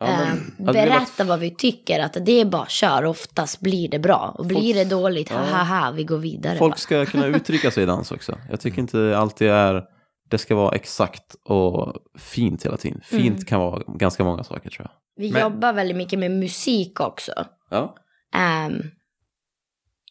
Ja, 0.00 0.06
eh, 0.06 0.18
men- 0.18 0.54
vi 0.58 0.64
berätta 0.72 0.96
varit- 1.18 1.28
vad 1.28 1.38
vi 1.40 1.50
tycker. 1.50 2.00
Att 2.00 2.16
det 2.20 2.32
är 2.40 2.44
bara 2.44 2.66
kör, 2.66 3.04
oftast 3.04 3.60
blir 3.60 3.88
det 3.88 3.98
bra. 3.98 4.34
Och 4.38 4.46
blir 4.46 4.74
det 4.74 4.84
dåligt, 4.84 5.28
ha 5.28 5.38
ha 5.44 5.62
ha, 5.64 5.90
vi 5.90 6.04
går 6.04 6.18
vidare. 6.18 6.58
Folk 6.58 6.72
bara. 6.72 6.76
ska 6.78 7.06
kunna 7.06 7.26
uttrycka 7.36 7.70
sig 7.70 7.82
i 7.82 7.86
dans 7.86 8.12
också. 8.12 8.38
Jag 8.50 8.60
tycker 8.60 8.78
inte 8.78 9.18
alltid 9.18 9.48
är, 9.48 9.84
det 10.30 10.38
ska 10.38 10.54
vara 10.54 10.74
exakt 10.74 11.36
och 11.44 11.94
fint 12.18 12.66
hela 12.66 12.76
tiden. 12.76 13.00
Fint 13.04 13.26
Mm. 13.36 13.44
kan 13.44 13.60
vara 13.60 13.82
ganska 13.88 14.24
många 14.24 14.44
saker 14.44 14.70
tror 14.70 14.86
jag. 14.90 15.22
Vi 15.24 15.32
Men- 15.32 15.42
jobbar 15.42 15.72
väldigt 15.72 15.96
mycket 15.96 16.18
med 16.18 16.30
musik 16.30 17.00
också. 17.00 17.32
Ja. 17.70 17.94
Ehm, 18.34 18.82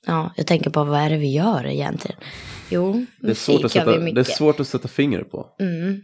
ja, 0.05 0.33
jag 0.35 0.47
tänker 0.47 0.69
på 0.69 0.83
vad 0.83 0.99
är 0.99 1.09
det 1.09 1.17
vi 1.17 1.31
gör 1.31 1.65
egentligen? 1.65 2.17
Jo, 2.69 3.05
Det, 3.19 3.29
är 3.29 3.33
svårt 3.33 3.63
att 3.65 3.75
gör 3.75 3.85
vi 3.85 3.91
sätta, 3.91 4.11
det 4.11 4.21
är 4.21 4.23
svårt 4.23 4.59
att 4.59 4.67
sätta 4.67 4.87
fingret 4.87 5.31
på. 5.31 5.47
Mm. 5.59 6.01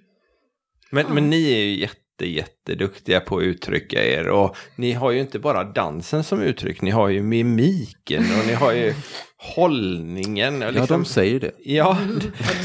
Men, 0.92 1.06
men 1.14 1.30
ni 1.30 1.52
är 1.52 1.58
ju 1.58 1.80
jätte, 1.80 2.26
jätteduktiga 2.26 3.20
på 3.20 3.38
att 3.38 3.44
uttrycka 3.44 4.06
er 4.06 4.28
och 4.28 4.56
ni 4.76 4.92
har 4.92 5.12
ju 5.12 5.20
inte 5.20 5.40
bara 5.40 5.64
dansen 5.64 6.24
som 6.24 6.42
uttryck, 6.42 6.82
ni 6.82 6.92
har 6.92 7.10
ju 7.10 7.24
mimiken 7.24 8.24
och 8.40 8.48
ni 8.48 8.54
har 8.54 8.74
ju 8.74 8.94
hållningen. 9.44 10.56
Och 10.56 10.68
Ja, 10.68 10.72
liksom, 10.72 10.88
de 10.88 11.06
säger 11.06 11.40
det. 11.40 11.52
Ja, 11.64 11.98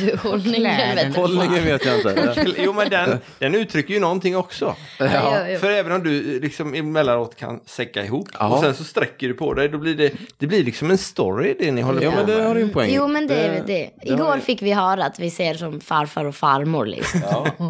du, 0.01 0.17
hållningen 0.17 0.97
vet. 0.97 1.17
Hållningen 1.17 1.65
vet 1.65 1.85
jag 1.85 1.97
inte. 1.97 2.45
jo 2.65 2.73
men 2.73 2.91
den, 2.91 3.19
den 3.39 3.55
uttrycker 3.55 3.95
ju 3.95 4.01
någonting 4.01 4.37
också. 4.37 4.75
Ja, 4.99 5.07
jo, 5.47 5.53
jo. 5.53 5.59
För 5.59 5.71
även 5.71 5.93
om 5.93 6.03
du 6.03 6.41
liksom 6.41 6.75
emellanåt 6.75 7.37
kan 7.37 7.61
säcka 7.67 8.05
ihop 8.05 8.29
Ja. 8.39 8.49
och 8.49 8.61
sen 8.61 8.75
så 8.75 8.85
sträcker 8.85 9.29
du 9.29 9.35
på 9.35 9.55
dig, 9.55 9.69
då 9.69 9.79
blir 9.79 9.95
det, 9.95 10.13
det 10.39 10.47
blir 10.47 10.65
liksom 10.65 10.91
en 10.91 10.99
story 10.99 11.57
det 11.59 11.73
ni 11.73 11.81
håller 11.83 12.03
Ja, 12.03 12.11
på 12.11 12.17
men 12.17 12.27
det 12.27 12.37
med. 12.37 12.47
har 12.47 12.55
du 12.55 12.61
en 12.61 12.71
poäng. 12.71 12.91
Jo, 12.95 13.07
men 13.09 13.27
det 13.27 13.35
är 13.35 13.63
det. 13.67 13.91
Igår 14.03 14.39
fick 14.39 14.63
vi 14.63 14.73
höra 14.73 15.05
att 15.05 15.19
vi 15.21 15.31
ser 15.31 15.55
som 15.55 15.81
farfar 15.81 16.25
och 16.25 16.35
farmor 16.35 16.87
liksom. 16.87 17.21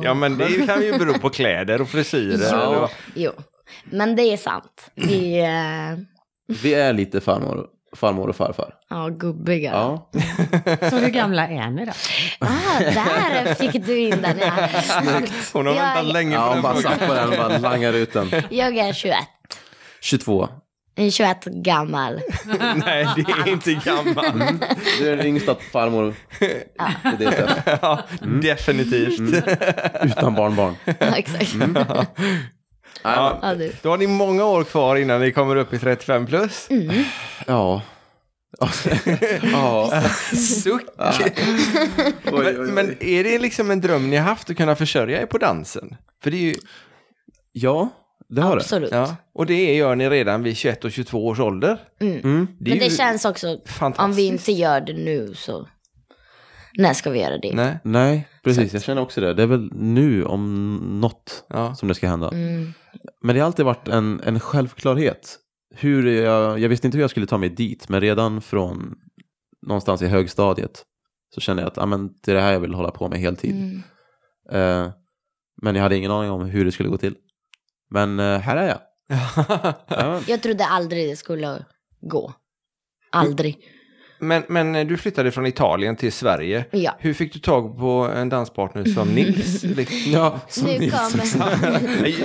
Ja 0.05 0.15
men 0.15 0.39
det 0.39 0.67
kan 0.67 0.83
ju 0.83 0.99
bero 0.99 1.19
på 1.19 1.31
kläder 1.31 1.81
och 1.81 1.89
frisyrer. 1.89 2.49
Ja. 2.53 2.81
vad- 2.81 2.91
Jo, 3.15 3.31
men 3.85 4.17
det 4.17 4.23
är 4.23 4.37
sant. 4.37 4.91
Vi 4.95 5.39
är 5.41 6.05
Vi 6.63 6.75
är 6.75 6.93
lite 6.93 7.21
farmor, 7.21 7.67
farmor 7.97 8.29
och 8.29 8.37
farfar. 8.37 8.75
ja, 8.91 9.09
gubbiga. 9.09 9.71
Ja. 9.71 10.11
Så 10.91 10.97
hur 10.97 11.09
gamla 11.09 11.49
är 11.49 11.71
ni 11.71 11.85
då? 11.85 11.93
Ah, 12.41 12.79
där 12.81 13.55
fick 13.55 13.87
du 13.87 13.99
in 13.99 14.23
den. 14.23 14.39
Ja. 14.41 14.69
Hon 15.53 15.67
har 15.67 15.75
Jag- 15.75 15.83
väntat 15.95 16.13
länge 16.13 16.37
på 16.37 16.43
Ja, 16.43 16.53
den 16.55 16.63
bara 16.63 16.77
satt 16.77 17.07
på 17.07 17.15
den 17.15 17.29
och 17.29 17.37
bara 17.39 17.59
langar 17.59 17.93
ut 17.93 18.13
den. 18.13 18.31
Jag 18.51 18.77
är 18.77 18.93
21. 18.93 19.17
22. 20.01 20.49
Jag 20.95 21.07
är 21.07 21.11
21 21.11 21.45
gammal. 21.45 22.21
Nej, 22.77 23.09
det 23.17 23.33
är 23.33 23.49
inte 23.49 23.75
gammal. 23.75 24.59
Du 24.99 25.13
är 25.13 25.17
den 25.17 25.27
yngsta 25.27 25.55
farmor 25.73 26.15
i 26.41 27.17
det 27.19 27.31
sättet. 27.33 27.79
Ja, 27.83 28.03
definitivt. 28.43 29.21
Utan 30.03 30.35
barnbarn. 30.35 30.75
Ja, 30.85 31.17
exakt. 31.17 31.55
Ja, 33.13 33.39
Ja, 33.43 33.55
du. 33.55 33.73
då 33.83 33.91
har 33.91 33.99
ni 33.99 34.07
många 34.07 34.45
år 34.45 34.65
kvar 34.65 34.97
innan 34.97 35.21
ni 35.21 35.33
kommer 35.33 35.57
upp 35.57 35.73
i 35.73 35.79
35 35.79 36.27
plus. 36.27 36.69
Ja. 37.47 37.83
ja. 39.53 40.03
Suck! 40.37 40.83
Oj, 42.33 42.53
Men, 42.57 42.75
men 42.75 42.97
är 43.01 43.25
det 43.25 43.39
liksom 43.39 43.71
en 43.71 43.81
dröm 43.81 44.11
ni 44.11 44.17
har 44.17 44.25
haft 44.25 44.51
att 44.51 44.57
kunna 44.57 44.77
försörja 44.77 45.23
er 45.23 45.27
på 45.27 45.39
dansen? 45.39 45.97
För 46.23 46.31
det 46.31 46.37
är 46.37 46.41
ju, 46.41 46.55
Ja, 47.53 47.89
det 48.29 48.43
har 48.43 48.57
det. 48.57 48.63
Absolut. 48.63 48.91
ja, 48.93 49.17
och 49.35 49.47
det 49.47 49.75
gör 49.75 49.97
ni 49.97 50.11
redan 50.11 50.43
vid 50.43 50.57
21 50.57 50.85
och 50.85 50.93
22 50.93 51.27
års 51.27 51.41
ålder. 51.41 51.79
Mm. 52.01 52.49
Det 52.61 52.71
är 52.71 52.75
Men 52.75 52.89
det 52.89 52.97
känns 52.97 53.25
också, 53.25 53.59
om 53.97 54.13
vi 54.13 54.27
inte 54.27 54.53
gör 54.53 54.81
det 54.81 54.93
nu 54.93 55.35
så 55.35 55.69
när 56.79 56.95
ska 56.95 57.11
vi 57.11 57.21
göra 57.21 57.39
det? 57.39 57.53
Nej, 57.55 57.79
Nej, 57.85 58.29
precis. 58.45 58.73
Jag 58.73 58.83
känner 58.83 59.03
också 59.03 59.21
det. 59.21 59.35
Det 59.35 59.43
är 59.43 59.47
väl 59.47 59.71
nu 59.73 60.25
om 60.25 60.77
något 61.01 61.45
ja. 61.49 61.75
som 61.75 61.89
det 61.89 61.95
ska 61.95 62.09
hända. 62.09 62.29
Mm. 62.29 62.75
Men 63.21 63.35
det 63.35 63.41
har 63.41 63.47
alltid 63.47 63.65
varit 63.65 63.89
en, 63.89 64.21
en 64.25 64.41
självklarhet. 64.41 65.39
Hur 65.75 66.07
jag, 66.07 66.59
jag 66.59 66.69
visste 66.69 66.87
inte 66.87 66.99
hur 66.99 67.03
jag 67.03 67.11
skulle 67.11 67.27
ta 67.27 67.39
mig 67.39 67.49
dit, 67.49 67.89
men 67.89 68.01
redan 68.01 68.41
från 68.41 68.95
någonstans 69.67 70.03
i 70.03 70.07
högstadiet 70.07 70.85
så 71.35 71.41
kände 71.41 71.63
jag 71.63 71.69
att 71.69 71.79
ah, 71.79 71.87
men, 71.87 72.15
det 72.23 72.31
är 72.31 72.35
det 72.35 72.41
här 72.41 72.53
jag 72.53 72.61
vill 72.61 72.75
hålla 72.75 72.91
på 72.91 73.09
med 73.09 73.19
heltid. 73.19 73.55
Mm. 73.55 73.83
Eh, 74.51 74.93
men 75.63 75.75
jag 75.75 75.83
hade 75.83 75.97
ingen 75.97 76.11
aning 76.11 76.31
om 76.31 76.45
hur 76.45 76.65
det 76.65 76.73
skulle 76.73 76.89
gå 76.89 76.99
till. 76.99 77.17
Men 77.91 78.21
eh, 78.21 78.39
här 78.39 78.57
är 78.57 78.69
jag. 78.69 78.79
Ja, 79.89 80.21
Jag 80.27 80.43
trodde 80.43 80.67
aldrig 80.67 81.09
det 81.09 81.17
skulle 81.17 81.65
gå. 82.01 82.33
Aldrig. 83.11 83.59
Men, 84.19 84.43
men 84.49 84.75
eh, 84.75 84.87
du 84.87 84.97
flyttade 84.97 85.31
från 85.33 85.47
Italien 85.47 85.97
till 85.97 86.13
Sverige. 86.13 86.65
Ja. 86.71 86.97
Hur 86.99 87.15
fick 87.15 87.33
du 87.33 87.39
tag 87.39 87.79
på 87.79 88.11
en 88.17 88.29
danspartner 88.29 88.85
som 88.85 89.09
Nils? 89.15 89.63
Liksom? 89.63 90.13
ja 90.13 90.41
som 90.49 90.67
Nu 90.67 90.79
Nils. 90.79 90.93
kommer... 91.33 91.81
Nej, 92.03 92.17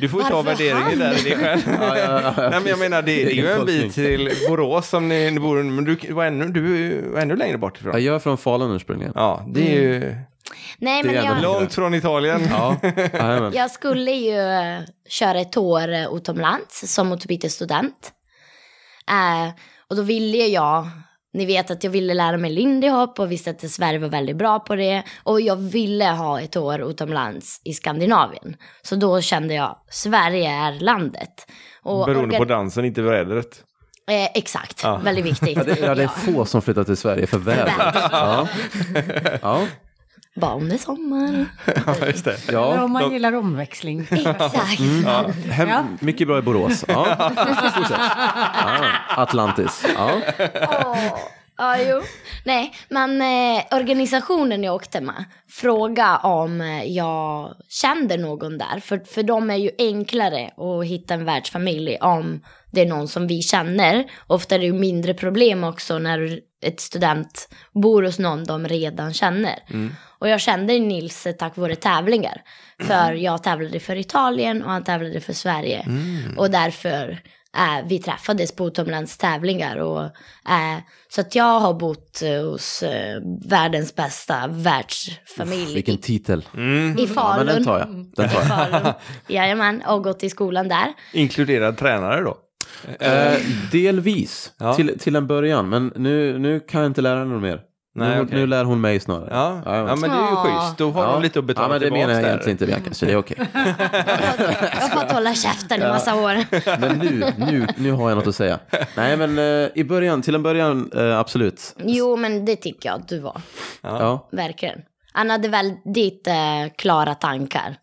Du 0.00 0.08
får 0.08 0.22
ju 0.22 0.28
ta 0.28 0.42
Varför 0.42 0.50
värderingen 0.50 0.82
han? 0.82 0.98
där 0.98 1.26
i 1.26 1.30
det 1.30 1.36
själv. 1.36 1.60
Ja, 1.80 1.98
ja, 1.98 2.20
ja, 2.22 2.34
ja. 2.36 2.50
Nej, 2.50 2.60
men 2.60 2.66
jag 2.70 2.78
menar, 2.78 3.02
det, 3.02 3.24
det 3.24 3.32
är 3.32 3.34
ju 3.34 3.48
en 3.50 3.66
bit 3.66 3.94
till 3.94 4.30
Borås 4.48 4.88
som 4.88 5.08
ni, 5.08 5.30
ni 5.30 5.40
bor 5.40 5.62
men 5.62 5.84
du 5.84 6.12
var 6.12 6.24
ännu, 6.24 6.46
du 6.48 7.00
var 7.10 7.20
ännu 7.20 7.36
längre 7.36 7.58
bort 7.58 7.78
Ja, 7.82 7.88
ifrån. 7.88 8.04
jag 8.04 8.14
är 8.14 8.18
från 8.18 8.38
Falun 8.38 8.76
ursprungligen. 8.76 9.12
Ja, 9.16 9.46
det 9.48 9.60
är 9.76 9.80
ju 9.82 10.00
Nej, 10.78 11.02
Det 11.02 11.08
är 11.08 11.14
men 11.14 11.24
jag, 11.24 11.42
långt 11.42 11.74
från 11.74 11.94
Italien. 11.94 12.40
Ja, 12.50 12.76
jag 13.54 13.70
skulle 13.70 14.10
ju 14.10 14.38
eh, 14.38 14.80
köra 15.08 15.40
ett 15.40 15.56
år 15.56 15.92
eh, 15.92 16.06
utomlands 16.16 16.94
som 16.94 17.12
utbytesstudent. 17.12 18.12
Eh, 19.10 19.52
och 19.88 19.96
då 19.96 20.02
ville 20.02 20.46
jag, 20.46 20.88
ni 21.34 21.46
vet 21.46 21.70
att 21.70 21.84
jag 21.84 21.90
ville 21.90 22.14
lära 22.14 22.36
mig 22.36 22.50
lindy 22.50 22.88
hop 22.88 23.18
och 23.18 23.32
visste 23.32 23.50
att 23.50 23.70
Sverige 23.70 23.98
var 23.98 24.08
väldigt 24.08 24.36
bra 24.36 24.58
på 24.60 24.74
det. 24.76 25.02
Och 25.22 25.40
jag 25.40 25.56
ville 25.56 26.04
ha 26.04 26.40
ett 26.40 26.56
år 26.56 26.90
utomlands 26.90 27.60
i 27.64 27.72
Skandinavien. 27.72 28.56
Så 28.82 28.96
då 28.96 29.20
kände 29.20 29.54
jag, 29.54 29.76
Sverige 29.90 30.50
är 30.50 30.72
landet. 30.80 31.46
Och 31.82 32.06
Beroende 32.06 32.36
på 32.38 32.44
dansen, 32.44 32.84
inte 32.84 33.02
vädret. 33.02 33.64
Eh, 34.10 34.24
exakt, 34.34 34.80
Ja. 34.82 34.96
väldigt 35.04 35.24
viktigt. 35.24 35.56
Ja, 35.56 35.64
det, 35.64 35.78
ja, 35.80 35.94
det 35.94 36.02
är 36.02 36.08
få 36.08 36.44
som 36.44 36.62
flyttar 36.62 36.84
till 36.84 36.96
Sverige 36.96 37.26
för 37.26 37.38
vädret. 37.38 37.94
Ja. 38.12 38.48
Ja. 39.42 39.66
Bara 40.34 40.54
om 40.54 40.68
det 40.68 40.74
är 40.74 40.78
sommar. 40.78 41.46
Ja, 41.86 42.06
just 42.06 42.24
det. 42.24 42.48
Eller 42.48 42.58
Ja, 42.58 42.82
om 42.84 42.92
man 42.92 43.02
de- 43.02 43.12
gillar 43.12 43.32
omväxling. 43.34 44.00
Exakt. 44.10 44.80
ja, 45.04 45.24
hem, 45.50 45.68
Ja. 45.68 45.84
mycket 46.00 46.26
bra 46.26 46.38
i 46.38 46.42
Borås. 46.42 46.84
Ja, 46.88 47.16
Atlantis. 49.08 49.84
Ja. 49.96 50.20
Åh, 50.84 51.18
Ja, 51.56 51.76
jo. 51.78 52.02
Nej, 52.44 52.72
men 52.88 53.22
eh, 53.22 53.62
organisationen 53.70 54.64
jag 54.64 54.74
åkte 54.74 55.00
med 55.00 55.24
fråga 55.50 56.16
om 56.16 56.60
eh, 56.60 56.84
jag 56.84 57.54
kände 57.68 58.16
någon 58.16 58.58
där. 58.58 58.80
För, 58.80 58.98
för 58.98 59.22
de 59.22 59.50
är 59.50 59.56
ju 59.56 59.70
enklare 59.78 60.50
att 60.56 60.86
hitta 60.86 61.14
en 61.14 61.24
världsfamilj 61.24 61.96
om 62.00 62.42
det 62.72 62.80
är 62.80 62.86
någon 62.86 63.08
som 63.08 63.26
vi 63.26 63.42
känner. 63.42 64.04
Ofta 64.26 64.54
är 64.54 64.58
det 64.58 64.64
ju 64.64 64.72
mindre 64.72 65.14
problem 65.14 65.64
också 65.64 65.98
när 65.98 66.38
ett 66.62 66.80
student 66.80 67.48
bor 67.72 68.02
hos 68.02 68.18
någon 68.18 68.44
de 68.44 68.68
redan 68.68 69.12
känner. 69.12 69.58
Och 70.18 70.28
jag 70.28 70.40
kände 70.40 70.78
Nils 70.78 71.26
tack 71.38 71.56
vare 71.56 71.74
tävlingar. 71.76 72.42
För 72.82 73.12
jag 73.12 73.42
tävlade 73.42 73.80
för 73.80 73.96
Italien 73.96 74.62
och 74.62 74.70
han 74.70 74.84
tävlade 74.84 75.20
för 75.20 75.32
Sverige. 75.32 75.86
Och 76.36 76.50
därför 76.50 77.20
eh, 77.56 77.86
vi 77.86 77.98
träffades 77.98 78.52
på 78.56 78.66
utomlands 78.66 79.18
tävlingar. 79.18 79.76
Och, 79.76 80.04
eh, 80.04 80.78
så 81.08 81.20
att 81.20 81.34
jag 81.34 81.60
har 81.60 81.74
bott 81.74 82.22
eh, 82.22 82.42
hos 82.44 82.82
eh, 82.82 83.20
världens 83.46 83.94
bästa 83.94 84.46
världsfamilj 84.48 85.74
Vilken 85.74 85.94
i, 85.94 85.98
titel. 85.98 86.40
i 86.40 86.44
Ja, 86.54 86.60
men 86.60 87.06
Falun. 87.08 87.46
den 87.46 87.64
tar 87.64 87.78
jag. 87.78 87.88
Den 87.88 88.12
tar 88.14 88.24
I 88.24 88.28
jag. 88.34 88.46
Falun. 88.48 88.92
Jajamän, 89.26 89.82
och 89.86 90.04
gått 90.04 90.22
i 90.24 90.30
skolan 90.30 90.68
där. 90.68 90.92
Inkluderad 91.12 91.78
tränare 91.78 92.20
då? 92.20 92.36
Eh, 93.00 93.32
delvis, 93.72 94.52
Ja. 94.58 94.74
till, 94.74 94.98
till 94.98 95.16
en 95.16 95.26
början. 95.26 95.68
Men 95.68 95.92
nu, 95.96 96.38
nu 96.38 96.60
kan 96.60 96.80
jag 96.80 96.90
inte 96.90 97.00
lära 97.00 97.18
henne 97.18 97.32
något 97.32 97.42
mer. 97.42 97.60
Nej, 97.94 98.16
nu, 98.16 98.22
okej. 98.22 98.38
nu 98.38 98.46
lär 98.46 98.64
hon 98.64 98.80
mig 98.80 99.00
snarare. 99.00 99.28
Ja, 99.32 99.62
ja 99.64 99.96
men 99.96 100.00
det 100.10 100.16
är 100.16 100.20
ju 100.20 100.34
Ja. 100.34 100.44
schysst. 100.64 100.78
Då 100.78 100.90
har 100.90 101.12
de 101.12 101.22
lite 101.22 101.38
att 101.38 101.44
betala 101.44 101.66
ja, 101.66 101.68
men 101.72 101.80
det 101.80 101.86
tillbaka 101.86 102.00
menar 102.06 102.14
jag 102.14 102.22
där. 102.22 102.28
egentligen 102.28 102.54
inte 102.54 102.66
Bianca, 102.66 102.94
så 102.94 103.06
det 103.06 103.12
är 103.12 103.16
okej. 103.16 103.36
Jag 103.54 104.88
har 104.88 104.88
fått 105.00 105.12
hålla 105.12 105.34
käften 105.34 105.82
i 105.82 105.84
massa 105.84 106.14
år. 106.14 106.36
Men 106.80 106.98
nu, 106.98 107.32
nu, 107.36 107.66
nu 107.76 107.92
har 107.92 108.08
jag 108.10 108.16
något 108.18 108.26
att 108.26 108.34
säga. 108.34 108.58
Nej, 108.96 109.16
men 109.16 109.38
eh, 109.38 109.68
i 109.74 109.84
början, 109.84 110.22
till 110.22 110.34
en 110.34 110.42
början, 110.42 110.90
eh, 110.96 111.18
absolut. 111.18 111.74
Jo, 111.84 112.16
men 112.16 112.44
det 112.44 112.56
tycker 112.56 112.88
jag 112.88 113.00
att 113.00 113.08
du 113.08 113.18
var. 113.20 113.40
Ja. 113.82 114.28
Verkligen. 114.32 114.78
Han 115.12 115.30
hade 115.30 115.48
väldigt 115.48 116.26
eh, 116.26 116.34
klara 116.78 117.14
tankar 117.14 117.76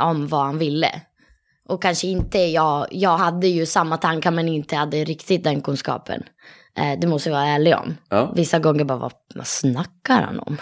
om 0.00 0.28
vad 0.28 0.44
han 0.44 0.58
ville. 0.58 1.00
Och 1.72 1.82
kanske 1.82 2.06
inte, 2.06 2.38
jag, 2.38 2.86
jag 2.90 3.16
hade 3.18 3.46
ju 3.46 3.66
samma 3.66 3.96
tankar 3.96 4.30
men 4.30 4.48
inte 4.48 4.76
hade 4.76 5.04
riktigt 5.04 5.44
den 5.44 5.60
kunskapen. 5.60 6.22
Eh, 6.78 6.98
det 7.00 7.06
måste 7.06 7.28
jag 7.28 7.36
vara 7.36 7.46
ärlig 7.46 7.76
om. 7.76 7.96
Ja. 8.08 8.32
Vissa 8.36 8.58
gånger 8.58 8.84
bara, 8.84 8.98
vad, 8.98 9.12
vad 9.34 9.46
snackar 9.46 10.22
han 10.22 10.38
om? 10.40 10.56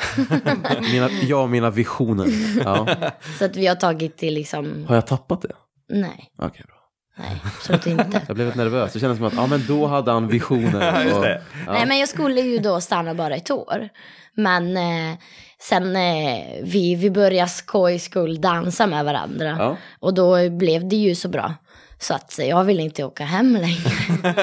Mina, 0.93 1.11
jag 1.11 1.43
och 1.43 1.51
mina 1.51 1.71
visioner. 1.71 2.27
Ja. 2.65 2.87
Så 3.39 3.45
att 3.45 3.57
vi 3.57 3.67
har 3.67 3.75
tagit 3.75 4.17
till 4.17 4.35
liksom, 4.35 4.85
Har 4.89 4.95
jag 4.95 5.07
tappat 5.07 5.43
det? 5.43 5.53
nej, 5.89 6.31
Okej, 6.39 6.65
bra. 6.67 6.77
nej, 7.19 7.41
absolut 7.45 7.87
inte. 7.87 8.23
Jag 8.27 8.37
blev 8.37 8.47
lite 8.47 8.59
nervös. 8.59 8.93
Det 8.93 9.01
kändes 9.01 9.19
som 9.19 9.27
att, 9.27 9.35
ja 9.35 9.47
men 9.47 9.65
då 9.69 9.87
hade 9.87 10.11
han 10.13 10.29
visioner. 10.29 11.03
just 11.05 11.17
och- 11.17 11.23
det. 11.23 11.43
Nej, 11.67 11.87
men 11.87 11.99
jag 11.99 12.09
skulle 12.09 12.41
ju 12.41 12.59
då 12.59 12.81
stanna 12.81 13.15
bara 13.15 13.37
ett 13.37 13.51
år. 13.51 13.89
Men 14.35 14.77
eh, 14.77 15.19
sen 15.63 15.97
eh, 15.97 16.63
vi, 16.63 16.95
vi 16.95 17.11
började 17.11 17.49
skoj 17.51 17.99
skull 17.99 18.41
dansa 18.41 18.87
med 18.87 19.05
varandra. 19.05 19.57
Ja. 19.59 19.77
Och 20.01 20.15
då 20.15 20.51
blev 20.51 20.89
det 20.89 20.97
ju 20.97 21.15
så 21.15 21.29
bra. 21.29 21.55
Så 21.99 22.15
att 22.15 22.39
jag 22.39 22.65
ville 22.65 22.83
inte 22.83 23.05
åka 23.05 23.25
hem 23.25 23.53
längre. 23.53 24.35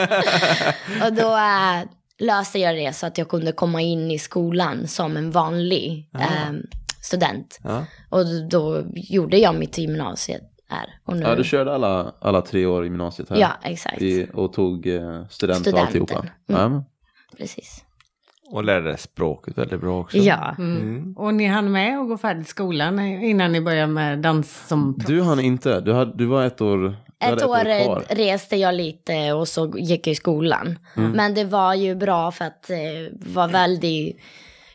och 1.06 1.14
då 1.14 1.36
äh, 1.38 1.84
löste 2.20 2.60
jag 2.60 2.76
det 2.76 2.96
så 2.96 3.06
att 3.06 3.18
jag 3.18 3.30
kunde 3.30 3.52
komma 3.52 3.82
in 3.82 4.12
i 4.12 4.20
skolan 4.20 4.88
som 4.88 5.18
en 5.18 5.32
vanlig 5.32 6.10
äh, 6.14 6.54
student. 7.02 7.60
Ja. 7.64 7.86
Och 8.10 8.26
då 8.50 8.84
gjorde 8.94 9.38
jag 9.38 9.56
mitt 9.56 9.78
gymnasiet 9.78 10.42
här. 10.70 11.00
Och 11.06 11.18
nu, 11.18 11.24
Ja, 11.24 11.36
du 11.36 11.44
körde 11.44 11.74
alla, 11.74 12.14
alla 12.20 12.42
tre 12.42 12.66
år 12.66 12.84
i 12.84 12.88
gymnasiet 12.88 13.30
här. 13.30 13.38
Ja, 13.38 13.52
exakt. 13.64 14.02
I, 14.02 14.28
och 14.34 14.54
tog 14.54 14.88
eh, 14.88 15.02
student 15.02 15.32
Studenten. 15.32 15.74
och 15.74 15.80
alltihopa. 15.80 16.20
Mm. 16.20 16.30
Ja, 16.46 16.70
men. 16.70 16.84
Precis. 17.38 17.84
Och 18.52 18.64
lärde 18.64 18.98
språket 18.98 19.58
väldigt 19.58 19.82
bra 19.82 20.00
också. 20.00 20.18
Ja. 20.18 20.56
Mm. 20.58 21.14
Och 21.18 21.34
ni 21.34 21.46
hann 21.48 21.72
med 21.72 22.00
att 22.00 22.08
gå 22.08 22.18
färdigt 22.18 22.48
skolan 22.48 23.00
innan 23.00 23.52
ni 23.52 23.62
började 23.62 23.88
med 23.94 24.20
dans 24.20 24.68
som 24.68 25.00
Du 25.08 25.22
hann 25.22 25.40
inte, 25.40 25.82
du, 25.82 25.94
hade, 25.94 26.18
du 26.18 26.26
var 26.26 26.46
ett 26.46 26.62
år, 26.62 26.78
du 26.78 27.26
hade 27.26 27.36
Ett 27.44 27.50
år 27.50 28.16
reste 28.16 28.56
jag 28.56 28.76
lite 28.76 29.34
och 29.34 29.48
så 29.48 29.74
gick 29.78 30.08
jag 30.08 30.12
i 30.12 30.16
skolan. 30.16 30.80
Men 30.96 31.34
det 31.34 31.44
var 31.44 31.74
ju 31.74 31.96
bra 31.96 32.32
för 32.32 32.46
att 32.46 32.70
eh, 32.70 32.78
var 33.12 33.48
väldigt, 33.48 34.18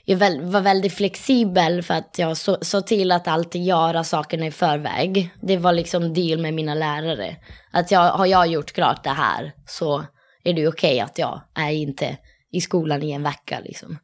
jag 0.05 0.17
var 0.43 0.61
väldigt 0.61 0.93
flexibel 0.95 1.83
för 1.83 1.95
att 1.95 2.19
jag 2.19 2.37
så- 2.37 2.59
såg 2.61 2.87
till 2.87 3.13
att 3.13 3.29
alltid 3.29 3.65
göra 3.65 4.05
sakerna 4.05 4.47
i 4.47 4.51
förväg. 4.51 5.31
Det 5.41 5.57
var 5.57 5.73
liksom 5.73 6.15
deal 6.15 6.41
med 6.41 6.55
mina 6.55 6.75
lärare. 6.75 7.37
Att 7.73 7.91
jag, 7.91 8.11
har 8.11 8.27
jag 8.27 8.47
gjort 8.47 8.73
klart 8.73 9.05
det 9.05 9.11
här 9.11 9.53
så 9.67 10.05
är 10.45 10.53
det 10.53 10.69
okej 10.69 11.01
att 11.01 11.19
jag 11.19 11.41
är 11.55 11.71
inte 11.71 12.17
i 12.53 12.61
skolan 12.61 13.03
i 13.03 13.11
en 13.13 13.23
vecka 13.23 13.61
liksom. 13.65 13.99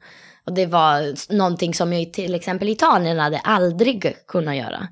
Och 0.45 0.55
det 0.55 0.67
var 0.67 1.15
någonting 1.37 1.75
som 1.75 1.93
jag 1.93 2.13
till 2.13 2.35
exempel 2.35 2.69
i 2.69 2.73
Italien 2.73 3.19
hade 3.19 3.39
aldrig 3.39 4.15
kunnat 4.27 4.57
göra. 4.57 4.89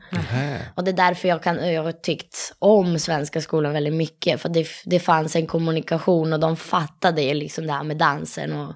Och 0.74 0.84
det 0.84 0.90
är 0.90 0.96
därför 0.96 1.28
jag, 1.28 1.42
kan, 1.42 1.72
jag 1.72 1.82
har 1.82 1.92
tyckt 1.92 2.54
om 2.58 2.98
svenska 2.98 3.40
skolan 3.40 3.72
väldigt 3.72 3.94
mycket. 3.94 4.40
För 4.40 4.48
det, 4.48 4.66
det 4.84 4.98
fanns 5.00 5.36
en 5.36 5.46
kommunikation 5.46 6.32
och 6.32 6.40
de 6.40 6.56
fattade 6.56 7.34
liksom 7.34 7.66
det 7.66 7.72
här 7.72 7.84
med 7.84 7.96
dansen. 7.96 8.52
Och, 8.52 8.72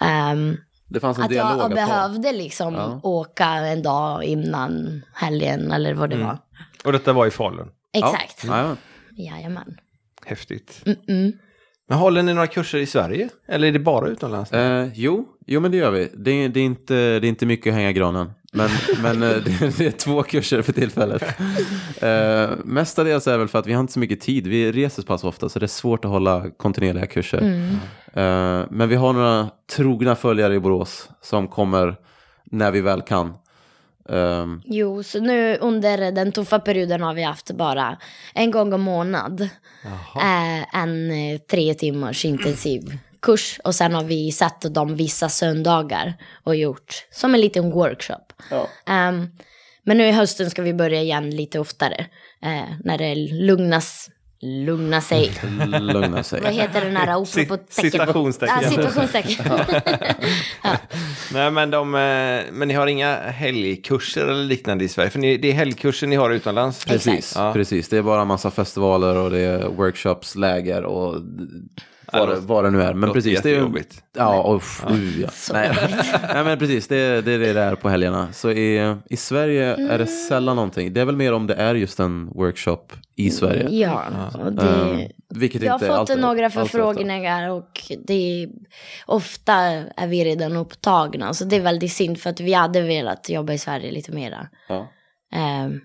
ehm, 0.00 0.56
Det 0.88 1.00
fanns 1.00 1.18
en 1.18 1.24
att 1.24 1.30
dialog 1.30 1.60
jag 1.60 1.64
att 1.78 1.78
ha. 1.78 1.86
behövde 2.08 2.32
liksom 2.32 2.74
Ja. 2.74 3.00
åka 3.02 3.46
en 3.46 3.82
dag 3.82 4.24
innan 4.24 5.02
helgen 5.14 5.72
eller 5.72 5.94
vad 5.94 6.10
det 6.10 6.16
var. 6.16 6.38
Och 6.84 6.92
detta 6.92 7.12
var 7.12 7.26
i 7.26 7.30
Falun. 7.30 7.68
Exakt. 7.92 8.44
Ja, 8.46 8.58
ja. 8.58 8.76
Jajamän. 9.24 9.76
Häftigt. 10.26 10.82
Mm-mm. 10.84 11.32
Men 11.88 11.98
håller 11.98 12.22
ni 12.22 12.34
några 12.34 12.46
kurser 12.46 12.78
i 12.78 12.86
Sverige? 12.86 13.28
Eller 13.46 13.68
är 13.68 13.72
det 13.72 13.78
bara 13.78 14.08
utomlands? 14.08 14.52
Eh, 14.52 14.88
jo, 14.94 15.28
jo, 15.46 15.60
men 15.60 15.70
det 15.70 15.76
gör 15.76 15.90
vi. 15.90 16.10
Det 16.14 16.30
är, 16.30 16.48
det 16.48 16.60
är, 16.60 16.64
inte, 16.64 16.94
det 16.94 17.26
är 17.26 17.28
inte 17.28 17.46
mycket 17.46 17.70
att 17.70 17.74
hänga 17.74 17.92
granen. 17.92 18.30
Men, 18.52 18.70
men 19.02 19.22
eh, 19.22 19.36
det, 19.44 19.78
det 19.78 19.86
är 19.86 19.90
två 19.90 20.22
kurser 20.22 20.62
för 20.62 20.72
tillfället. 20.72 21.22
Eh, 22.00 22.50
mestadels 22.64 23.26
är 23.26 23.38
väl 23.38 23.48
för 23.48 23.58
att 23.58 23.66
vi 23.66 23.72
har 23.72 23.80
inte 23.80 23.92
så 23.92 23.98
mycket 23.98 24.20
tid. 24.20 24.46
Vi 24.46 24.72
reser 24.72 25.02
så 25.02 25.06
pass 25.06 25.24
ofta 25.24 25.48
så 25.48 25.58
det 25.58 25.66
är 25.66 25.68
svårt 25.68 26.04
att 26.04 26.10
hålla 26.10 26.50
kontinuerliga 26.56 27.06
kurser. 27.06 27.42
Eh, 28.12 28.64
men 28.70 28.88
vi 28.88 28.94
har 28.94 29.12
några 29.12 29.48
trogna 29.76 30.14
följare 30.14 30.54
i 30.54 30.60
Borås 30.60 31.08
som 31.20 31.48
kommer 31.48 31.96
när 32.44 32.70
vi 32.70 32.80
väl 32.80 33.02
kan. 33.02 33.32
Ehm, 34.08 34.62
Jo, 34.64 35.02
så 35.02 35.20
nu 35.20 35.56
under 35.56 36.12
den 36.12 36.32
tuffa 36.32 36.58
perioden 36.58 37.02
har 37.02 37.14
vi 37.14 37.22
haft 37.22 37.50
bara 37.50 37.96
en 38.34 38.50
gång 38.50 38.72
om 38.72 38.80
månad. 38.82 39.40
Eh, 40.16 40.80
en 40.80 41.10
eh, 41.10 41.38
tre 41.38 41.74
timmars 41.74 42.24
intensiv 42.24 42.98
kurs. 43.22 43.60
Och 43.64 43.74
sen 43.74 43.94
har 43.94 44.04
vi 44.04 44.32
satt 44.32 44.74
dem 44.74 44.96
vissa 44.96 45.28
söndagar 45.28 46.14
och 46.44 46.56
gjort 46.56 47.06
som 47.10 47.34
en 47.34 47.40
liten 47.40 47.70
workshop. 47.70 48.32
Ehm, 48.86 49.28
men 49.82 49.98
nu 49.98 50.06
i 50.06 50.12
hösten 50.12 50.50
ska 50.50 50.62
vi 50.62 50.74
börja 50.74 51.02
igen 51.02 51.30
lite 51.30 51.58
oftare. 51.58 52.06
Eh, 52.42 52.64
när 52.84 52.98
det 52.98 53.14
lugnas, 53.14 54.10
lugna 54.46 55.00
sig. 55.00 55.32
lugna 55.80 56.22
sig. 56.22 56.40
Vad 56.40 56.52
heter 56.52 56.84
den 56.84 56.96
här 56.96 57.16
opropotecken? 57.16 57.90
citationstecken. 57.90 58.56
Ja, 58.62 58.70
citationstecken. 58.70 59.46
Nej, 61.32 61.50
men, 61.50 61.70
de, 61.70 61.94
eh, 61.94 62.52
men 62.52 62.68
ni 62.68 62.74
har 62.74 62.86
inga 62.86 63.16
helgkurser 63.16 64.26
eller 64.26 64.44
liknande 64.44 64.84
i 64.84 64.88
Sverige? 64.88 65.10
För 65.10 65.18
ni, 65.18 65.36
det 65.36 65.48
är 65.48 65.52
helgkurser 65.52 66.06
ni 66.06 66.16
har 66.16 66.30
utomlands? 66.30 66.84
Precis, 66.84 67.32
Ja. 67.36 67.52
precis. 67.52 67.88
Det 67.88 67.96
är 67.98 68.02
bara 68.02 68.20
en 68.22 68.28
massa 68.28 68.50
festivaler 68.50 69.16
och 69.16 69.30
det 69.30 69.38
är 69.40 69.68
workshops, 69.68 70.34
läger 70.34 70.82
och 70.84 71.22
vad, 72.12 72.28
det, 72.28 72.36
vad 72.40 72.64
det 72.64 72.70
nu 72.70 72.82
är. 72.82 72.94
Men 72.94 73.12
precis, 73.12 73.42
det 73.42 73.50
är 73.50 73.54
ju... 73.54 73.82
Ja, 74.16 74.42
och, 74.42 74.62
uh, 74.90 75.20
ja. 75.20 75.28
Nej. 75.52 75.70
Nej, 76.34 76.44
men 76.44 76.58
precis, 76.58 76.88
det, 76.88 76.96
är- 76.96 77.22
det 77.22 77.32
är 77.32 77.38
det 77.38 77.52
det 77.52 77.60
är 77.60 77.74
på 77.74 77.88
helgerna. 77.88 78.32
Så 78.32 78.50
i, 78.50 78.96
i 79.10 79.16
Sverige 79.16 79.64
är 79.92 79.98
det 79.98 80.06
sällan 80.06 80.56
någonting. 80.56 80.92
Det 80.92 81.00
är 81.00 81.04
väl 81.04 81.16
mer 81.16 81.32
om 81.32 81.46
det 81.46 81.54
är 81.54 81.74
just 81.74 82.00
en 82.00 82.26
workshop 82.26 82.82
i 83.16 83.30
Sverige. 83.30 83.68
Ja, 83.70 84.02
och 84.44 84.52
det... 84.52 84.62
Ehm, 84.68 85.00
vilket 85.34 85.62
Jag 85.62 85.70
har 85.72 85.76
inte 85.76 85.86
är 85.86 85.88
fått 85.90 85.98
alltid- 85.98 86.18
några 86.20 86.50
förfrågningar 86.50 87.50
och 87.50 87.80
det 88.06 88.14
är, 88.42 88.48
ofta 89.06 89.54
är 89.96 90.06
vi 90.06 90.24
redan 90.24 90.56
upptagna. 90.56 91.34
Så 91.34 91.44
det 91.44 91.56
är 91.56 91.60
väldigt 91.60 91.92
synd 91.92 92.20
för 92.20 92.30
att 92.30 92.40
vi 92.40 92.52
hade 92.52 92.82
velat 92.82 93.28
jobba 93.30 93.52
i 93.52 93.58
Sverige 93.58 93.92
lite 93.92 94.12
mera. 94.12 94.48
Ja. 94.68 94.88
Ehm, 95.32 95.80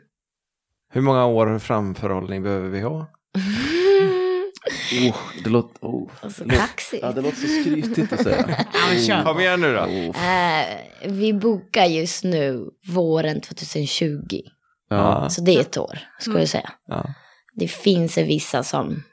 Hur 0.94 1.02
många 1.02 1.26
år 1.26 1.60
framförhållning 1.60 2.44
behöver 2.44 2.70
vi 2.70 2.82
ha? 2.82 3.06
Oh, 5.10 5.16
det 5.44 5.50
låter... 5.50 5.86
Oh. 5.88 6.10
så 6.30 6.50
kaxigt. 6.50 7.04
Ja, 7.04 7.12
det 7.12 7.22
låter 7.22 7.38
så 7.38 7.48
skrytigt 7.62 8.14
att 8.14 8.24
säga. 8.24 9.24
Kom 9.26 9.40
igen 9.40 9.62
nu 9.62 9.74
då. 9.74 9.84
Eh, 10.20 10.66
vi 11.06 11.34
bokar 11.34 11.86
just 11.86 12.24
nu 12.24 12.66
våren 12.88 13.42
2020. 13.42 14.18
Ja. 14.90 15.30
Så 15.30 15.42
det 15.42 15.56
är 15.56 15.62
ett 15.62 15.78
år, 15.78 16.00
skulle 16.20 16.40
jag 16.40 16.50
säga. 16.50 16.70
Ja. 16.88 17.06
Det 17.56 17.68
finns 17.68 18.18
vissa 18.18 18.64
som 18.64 19.04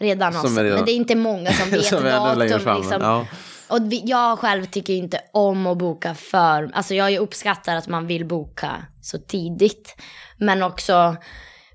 redan 0.00 0.34
har... 0.34 0.42
Redan- 0.48 0.74
Men 0.76 0.84
det 0.84 0.92
är 0.92 0.96
inte 0.96 1.14
många 1.14 1.52
som 1.52 1.70
vet 1.70 1.84
Som 1.84 2.02
datum. 2.04 2.60
fram. 2.60 2.80
Liksom. 2.80 3.02
Ja. 3.02 3.26
Och 3.68 3.92
vi, 3.92 4.02
jag 4.04 4.38
själv 4.38 4.64
tycker 4.64 4.92
inte 4.94 5.20
om 5.32 5.66
att 5.66 5.78
boka 5.78 6.14
för, 6.14 6.70
alltså 6.74 6.94
jag 6.94 7.16
uppskattar 7.16 7.76
att 7.76 7.88
man 7.88 8.06
vill 8.06 8.24
boka 8.26 8.70
så 9.02 9.18
tidigt. 9.18 9.96
Men 10.38 10.62
också, 10.62 11.16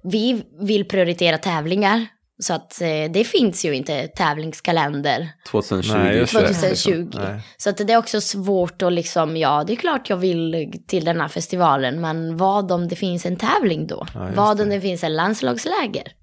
vi 0.03 0.43
vill 0.61 0.85
prioritera 0.87 1.37
tävlingar. 1.37 2.07
Så 2.39 2.53
att 2.53 2.81
eh, 2.81 3.11
det 3.13 3.23
finns 3.23 3.65
ju 3.65 3.75
inte 3.75 4.07
tävlingskalender 4.07 5.29
2020. 5.51 5.93
Nej, 5.97 6.17
just 6.17 6.33
det. 6.33 6.39
2020. 6.39 7.09
Nej. 7.13 7.41
Så 7.57 7.69
att 7.69 7.77
det 7.77 7.93
är 7.93 7.97
också 7.97 8.21
svårt 8.21 8.81
att 8.81 8.93
liksom, 8.93 9.37
ja 9.37 9.63
det 9.63 9.73
är 9.73 9.77
klart 9.77 10.09
jag 10.09 10.17
vill 10.17 10.73
till 10.87 11.05
den 11.05 11.21
här 11.21 11.27
festivalen, 11.27 12.01
men 12.01 12.37
vad 12.37 12.71
om 12.71 12.87
det 12.87 12.95
finns 12.95 13.25
en 13.25 13.35
tävling 13.35 13.87
då? 13.87 14.05
vad 14.35 14.61
om 14.61 14.69
det 14.69 14.81
finns 14.81 15.03
en 15.03 15.15
landslagsläger? 15.15 16.13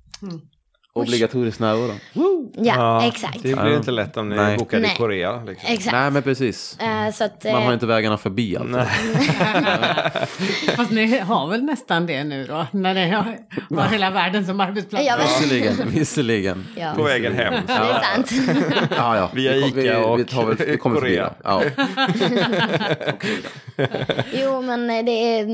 Obligatorisk 0.96 1.58
närvaro. 1.60 1.94
Ja, 2.56 3.06
exakt. 3.06 3.42
Det 3.42 3.56
blir 3.62 3.76
inte 3.76 3.90
lätt 3.90 4.16
om 4.16 4.28
ni 4.28 4.36
Nej. 4.36 4.56
bokar 4.58 4.78
i 4.78 4.80
Nej. 4.80 4.94
Korea. 4.98 5.44
Liksom. 5.44 5.72
Exakt. 5.72 5.92
Nej, 5.92 6.10
men 6.10 6.22
precis. 6.22 6.78
Eh, 6.80 7.12
så 7.12 7.24
att, 7.24 7.44
Man 7.44 7.54
har 7.54 7.68
eh, 7.68 7.72
inte 7.74 7.86
vägarna 7.86 8.16
förbi 8.18 8.56
allt. 8.56 8.70
Fast 10.76 10.90
ni 10.90 11.18
har 11.18 11.48
väl 11.50 11.62
nästan 11.64 12.06
det 12.06 12.24
nu 12.24 12.44
då, 12.46 12.66
när 12.72 12.94
ni 12.94 13.10
har, 13.10 13.38
har 13.76 13.88
hela 13.88 14.10
världen 14.10 14.46
som 14.46 14.60
arbetsplats? 14.60 15.04
Ja, 15.06 15.16
men- 15.16 15.26
Visserligen, 15.26 15.90
visserligen. 15.90 16.66
ja. 16.76 16.92
På 16.96 17.02
vägen 17.02 17.34
hem. 17.34 17.54
Det 17.66 17.72
är 17.72 18.00
sant. 18.02 18.30
Ja, 18.96 19.16
ja. 19.16 19.30
Via 19.34 19.52
vi, 19.52 19.62
kom- 19.62 19.70
vi, 19.74 19.84
Ica 19.84 19.98
och 20.06 20.18
vi, 20.18 20.24
tar 20.24 20.46
väl, 20.46 20.56
vi 20.56 20.76
kommer 20.76 21.00
förbi 21.00 21.16
Korea. 21.16 21.28
det. 21.28 21.34
Ja. 21.44 21.62
jo, 24.42 24.62
men 24.62 24.90
eh, 24.90 25.04
det 25.04 25.10
är, 25.38 25.46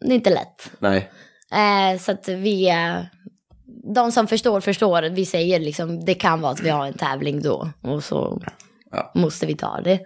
det 0.00 0.12
är 0.12 0.14
inte 0.14 0.30
lätt. 0.30 0.70
Nej. 0.78 1.10
Eh, 1.52 1.98
så 2.00 2.12
att 2.12 2.28
vi, 2.28 2.68
eh, 2.70 3.00
de 3.94 4.12
som 4.12 4.26
förstår 4.26 4.60
förstår. 4.60 5.02
Vi 5.02 5.26
säger 5.26 5.60
liksom, 5.60 6.04
det 6.04 6.14
kan 6.14 6.40
vara 6.40 6.52
att 6.52 6.60
vi 6.60 6.68
har 6.70 6.86
en 6.86 6.94
tävling 6.94 7.42
då. 7.42 7.70
Och 7.82 8.04
så 8.04 8.42
Ja. 8.92 9.12
måste 9.14 9.46
vi 9.46 9.56
ta 9.56 9.80
det. 9.80 10.00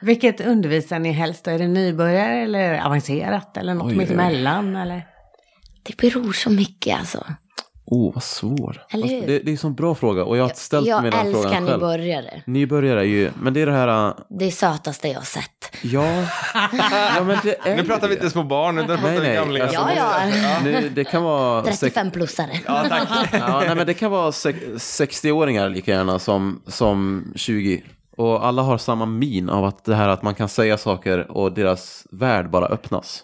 Vilket 0.00 0.40
undervisar 0.46 0.98
ni 0.98 1.12
helst? 1.12 1.48
Är 1.48 1.58
det 1.58 1.68
nybörjare 1.68 2.34
eller 2.42 2.80
avancerat 2.86 3.56
eller 3.56 3.74
något 3.74 3.92
mittemellan? 3.96 4.76
Eller? 4.76 5.06
Det 5.82 5.96
beror 5.96 6.32
så 6.32 6.50
mycket 6.50 6.98
alltså. 6.98 7.24
Oh, 7.84 8.14
vad 8.14 8.22
svår. 8.22 8.82
Hur? 8.88 9.02
Det, 9.02 9.26
det 9.26 9.48
är 9.48 9.48
en 9.50 9.58
sån 9.58 9.74
bra 9.74 9.94
fråga 9.94 10.24
och 10.24 10.36
jag 10.36 10.44
har 10.44 10.50
ställt 10.54 10.86
Jag 10.86 11.02
mig 11.02 11.10
den 11.10 11.20
älskar 11.20 11.42
frågan 11.42 11.66
själv. 11.66 11.80
nybörjare. 11.80 12.42
Nybörjare 12.46 13.00
är 13.00 13.04
ju, 13.04 13.30
men 13.40 13.54
det 13.54 13.60
är 13.62 13.66
det 13.66 13.72
här, 13.72 14.08
äh, 14.08 14.14
Det 14.28 14.44
är 14.44 14.50
sötaste 14.50 15.08
jag 15.08 15.18
har 15.18 15.24
sett. 15.24 15.76
ja, 15.82 16.04
ja 17.16 17.24
men 17.24 17.38
det 17.42 17.56
är 17.68 17.76
Nu 17.76 17.82
pratar 17.84 18.08
vi 18.08 18.14
det. 18.14 18.18
inte 18.20 18.30
små 18.30 18.42
barn, 18.42 18.78
utan 18.78 18.88
pratar 18.88 19.02
Nej, 19.10 19.20
vi 19.20 19.26
nej. 19.26 19.36
gamlingar. 19.36 19.66
Alltså, 19.66 19.80
Ja, 19.96 20.26
ja. 20.26 20.60
Nu, 20.64 20.88
det 20.88 21.04
kan 21.04 21.22
vara... 21.22 21.64
sex- 21.72 21.96
35-plussare. 21.96 22.50
Ja, 22.66 22.84
tack. 22.88 23.08
Ja, 23.32 23.62
nej, 23.66 23.74
men 23.74 23.86
det 23.86 23.94
kan 23.94 24.10
vara 24.10 24.32
sex- 24.32 25.00
60-åringar 25.00 25.68
lika 25.68 25.90
gärna 25.90 26.18
som, 26.18 26.62
som 26.66 27.24
20. 27.36 27.82
Och 28.16 28.46
alla 28.46 28.62
har 28.62 28.78
samma 28.78 29.06
min 29.06 29.50
av 29.50 29.64
att 29.64 29.84
det 29.84 29.94
här 29.94 30.08
att 30.08 30.22
man 30.22 30.34
kan 30.34 30.48
säga 30.48 30.78
saker 30.78 31.30
och 31.30 31.52
deras 31.52 32.06
värld 32.10 32.50
bara 32.50 32.66
öppnas. 32.66 33.22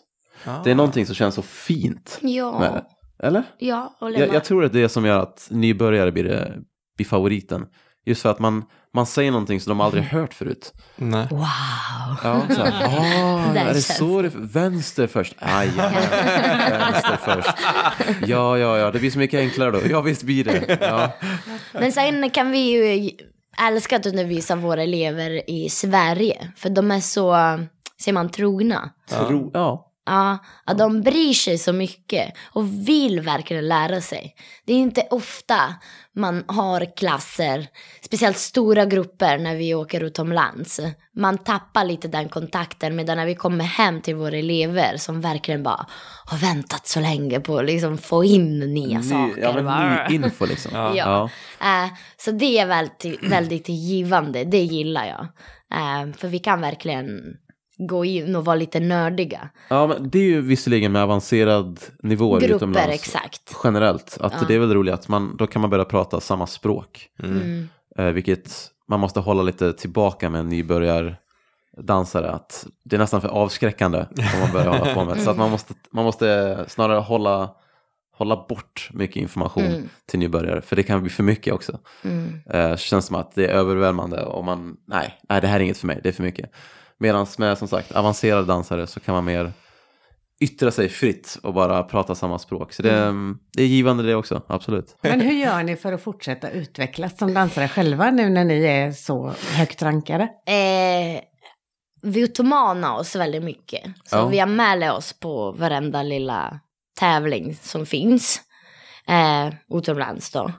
Det 0.64 0.70
är 0.70 0.74
någonting 0.74 1.06
som 1.06 1.14
känns 1.14 1.34
så 1.34 1.42
fint 1.42 2.18
med 2.20 2.32
Ja, 2.32 2.58
det. 2.60 2.84
Eller? 3.22 3.42
ja, 3.58 3.94
håller 4.00 4.18
Jag, 4.20 4.34
jag 4.34 4.44
tror 4.44 4.64
att 4.64 4.72
det 4.72 4.78
är 4.78 4.82
det 4.82 4.88
som 4.88 5.04
gör 5.04 5.18
att 5.22 5.48
nybörjare 5.50 6.12
blir, 6.12 6.24
det- 6.24 6.52
blir 6.96 7.06
favoriten. 7.06 7.66
Just 8.06 8.22
för 8.22 8.30
att 8.30 8.38
man, 8.38 8.64
man 8.94 9.06
säger 9.06 9.30
någonting 9.30 9.60
som 9.60 9.70
de 9.70 9.80
aldrig 9.80 10.02
hört 10.04 10.34
förut. 10.34 10.72
Nej. 10.96 11.26
Wow. 11.30 11.40
Ja, 12.24 12.42
så 12.50 12.62
här, 12.64 12.86
ah, 12.88 13.52
Det 13.52 13.60
är 13.60 13.64
det 13.66 13.72
känns- 13.72 13.96
så 13.98 14.22
det, 14.22 14.30
vänster 14.34 15.06
först? 15.06 15.34
Aj, 15.38 15.70
ja, 15.76 15.90
vänster 16.70 17.18
först. 17.24 17.50
Ja, 18.26 18.58
ja, 18.58 18.78
ja, 18.78 18.90
det 18.90 18.98
blir 18.98 19.10
så 19.10 19.18
mycket 19.18 19.38
enklare 19.40 19.70
då. 19.70 19.80
Ja, 19.90 20.00
visst 20.00 20.22
blir 20.22 20.44
det. 20.44 20.78
Ja. 20.80 21.12
Men 21.72 21.92
sen 21.92 22.30
kan 22.30 22.50
vi 22.50 22.58
ju 22.58 23.10
älska 23.68 23.96
att 23.96 24.06
undervisa 24.06 24.56
våra 24.56 24.82
elever 24.82 25.50
i 25.50 25.68
Sverige. 25.70 26.52
För 26.56 26.68
de 26.70 26.90
är 26.90 27.00
så, 27.00 27.36
ser 28.00 28.12
man, 28.12 28.28
trogna. 28.30 28.90
Tro, 29.10 29.50
ja. 29.54 29.87
Ja, 30.08 30.38
att 30.64 30.78
de 30.78 31.02
bryr 31.02 31.32
sig 31.32 31.58
så 31.58 31.72
mycket 31.72 32.34
och 32.44 32.88
vill 32.88 33.20
verkligen 33.20 33.68
lära 33.68 34.00
sig. 34.00 34.34
Det 34.66 34.72
är 34.72 34.76
inte 34.76 35.06
ofta 35.10 35.74
man 36.14 36.44
har 36.46 36.96
klasser, 36.96 37.66
speciellt 38.02 38.38
stora 38.38 38.84
grupper 38.84 39.38
när 39.38 39.56
vi 39.56 39.74
åker 39.74 40.04
utomlands. 40.04 40.80
Man 41.16 41.38
tappar 41.38 41.84
lite 41.84 42.08
den 42.08 42.28
kontakten 42.28 42.96
medan 42.96 43.16
när 43.16 43.26
vi 43.26 43.34
kommer 43.34 43.64
hem 43.64 44.00
till 44.00 44.14
våra 44.14 44.36
elever 44.36 44.96
som 44.96 45.20
verkligen 45.20 45.62
bara 45.62 45.86
har 46.24 46.38
väntat 46.38 46.86
så 46.86 47.00
länge 47.00 47.40
på 47.40 47.58
att 47.58 47.64
liksom 47.64 47.98
få 47.98 48.24
in 48.24 48.58
nya 48.58 49.02
saker. 49.02 49.42
ja, 49.42 49.62
men 49.62 50.10
ny 50.10 50.14
info 50.14 50.46
liksom. 50.46 50.72
Ja. 50.74 50.96
Ja. 50.96 51.30
Eh, 51.60 51.90
så 52.16 52.30
det 52.30 52.58
är 52.58 52.66
väldigt, 52.66 53.22
väldigt 53.22 53.68
givande, 53.68 54.44
det 54.44 54.62
gillar 54.62 55.06
jag. 55.06 55.26
Eh, 55.78 56.12
för 56.16 56.28
vi 56.28 56.38
kan 56.38 56.60
verkligen 56.60 57.36
gå 57.78 58.04
in 58.04 58.36
och 58.36 58.44
vara 58.44 58.56
lite 58.56 58.80
nördiga. 58.80 59.48
ja, 59.68 59.86
men 59.86 60.10
det 60.10 60.18
är 60.18 60.22
ju 60.22 60.40
visserligen 60.40 60.92
med 60.92 61.02
avancerad 61.02 61.80
nivå 62.02 62.38
Grupper, 62.38 62.54
utomlands. 62.56 62.94
exakt. 62.94 63.56
Generellt, 63.64 64.18
att 64.20 64.48
det 64.48 64.54
är 64.54 64.58
väl 64.58 64.74
roligt 64.74 64.94
att 64.94 65.08
man, 65.08 65.36
då 65.36 65.46
kan 65.46 65.60
man 65.60 65.70
börja 65.70 65.84
prata 65.84 66.20
samma 66.20 66.46
språk. 66.46 67.08
Mm. 67.22 67.68
Eh, 67.98 68.04
vilket 68.06 68.50
man 68.88 69.00
måste 69.00 69.20
hålla 69.20 69.42
lite 69.42 69.72
tillbaka 69.72 70.30
med 70.30 70.40
en 70.40 70.48
nybörjardansare. 70.48 72.30
Att 72.30 72.66
det 72.84 72.96
är 72.96 73.00
nästan 73.00 73.20
för 73.20 73.28
avskräckande 73.28 73.98
om 74.34 74.40
man 74.40 74.52
börjar 74.52 74.66
hålla 74.78 74.94
på 74.94 75.04
med. 75.04 75.20
Så 75.20 75.30
att 75.30 75.36
man 75.36 75.50
måste, 75.50 75.74
man 75.90 76.04
måste 76.04 76.64
snarare 76.68 76.98
hålla, 77.00 77.50
hålla 78.16 78.46
bort 78.48 78.90
mycket 78.92 79.16
information 79.16 79.64
Mm. 79.64 79.88
till 80.06 80.18
nybörjare. 80.18 80.60
För 80.62 80.76
det 80.76 80.82
kan 80.82 81.00
bli 81.00 81.10
för 81.10 81.22
mycket 81.22 81.54
också. 81.54 81.78
Mm. 82.04 82.40
Eh, 82.50 82.76
känns 82.76 83.06
som 83.06 83.16
att 83.16 83.34
det 83.34 83.44
är 83.46 83.48
överväldigande 83.50 84.22
och 84.24 84.44
man, 84.44 84.76
nej, 84.86 85.18
nej, 85.28 85.40
det 85.40 85.46
här 85.46 85.60
är 85.60 85.64
inget 85.64 85.78
för 85.78 85.86
mig, 85.86 86.00
det 86.02 86.08
är 86.08 86.12
för 86.12 86.22
mycket. 86.22 86.50
Medan 86.98 87.26
med 87.38 87.58
som 87.58 87.68
sagt 87.68 87.92
avancerade 87.92 88.46
dansare 88.46 88.86
så 88.86 89.00
kan 89.00 89.14
man 89.14 89.24
mer 89.24 89.52
yttra 90.40 90.70
sig 90.70 90.88
fritt 90.88 91.38
och 91.42 91.54
bara 91.54 91.82
prata 91.82 92.14
samma 92.14 92.38
språk. 92.38 92.72
Så 92.72 92.82
det, 92.82 92.98
Mm. 92.98 93.38
det 93.56 93.62
är 93.62 93.66
givande 93.66 94.02
det 94.02 94.14
också, 94.14 94.42
absolut. 94.48 94.96
Men 95.00 95.20
hur 95.20 95.32
gör 95.32 95.62
ni 95.62 95.76
för 95.82 95.92
att 95.92 96.02
fortsätta 96.02 96.50
utvecklas 96.50 97.18
som 97.18 97.34
dansare 97.34 97.68
själva 97.68 98.10
nu 98.10 98.28
när 98.28 98.44
ni 98.44 98.64
är 98.64 98.92
så 98.92 99.32
högt 99.52 99.82
rankade? 99.82 100.22
Eh, 100.46 101.20
vi 102.02 102.20
utmanar 102.20 102.98
oss 102.98 103.16
väldigt 103.16 103.42
mycket. 103.42 103.82
Så 104.04 104.16
Ja. 104.16 104.26
vi 104.26 104.38
har 104.38 104.46
med 104.46 104.92
oss 104.92 105.12
på 105.20 105.52
varenda 105.52 106.02
lilla 106.02 106.60
tävling 107.00 107.56
som 107.62 107.86
finns. 107.86 108.40
Eh, 109.08 109.54
utomlands 109.78 110.30
då. 110.30 110.52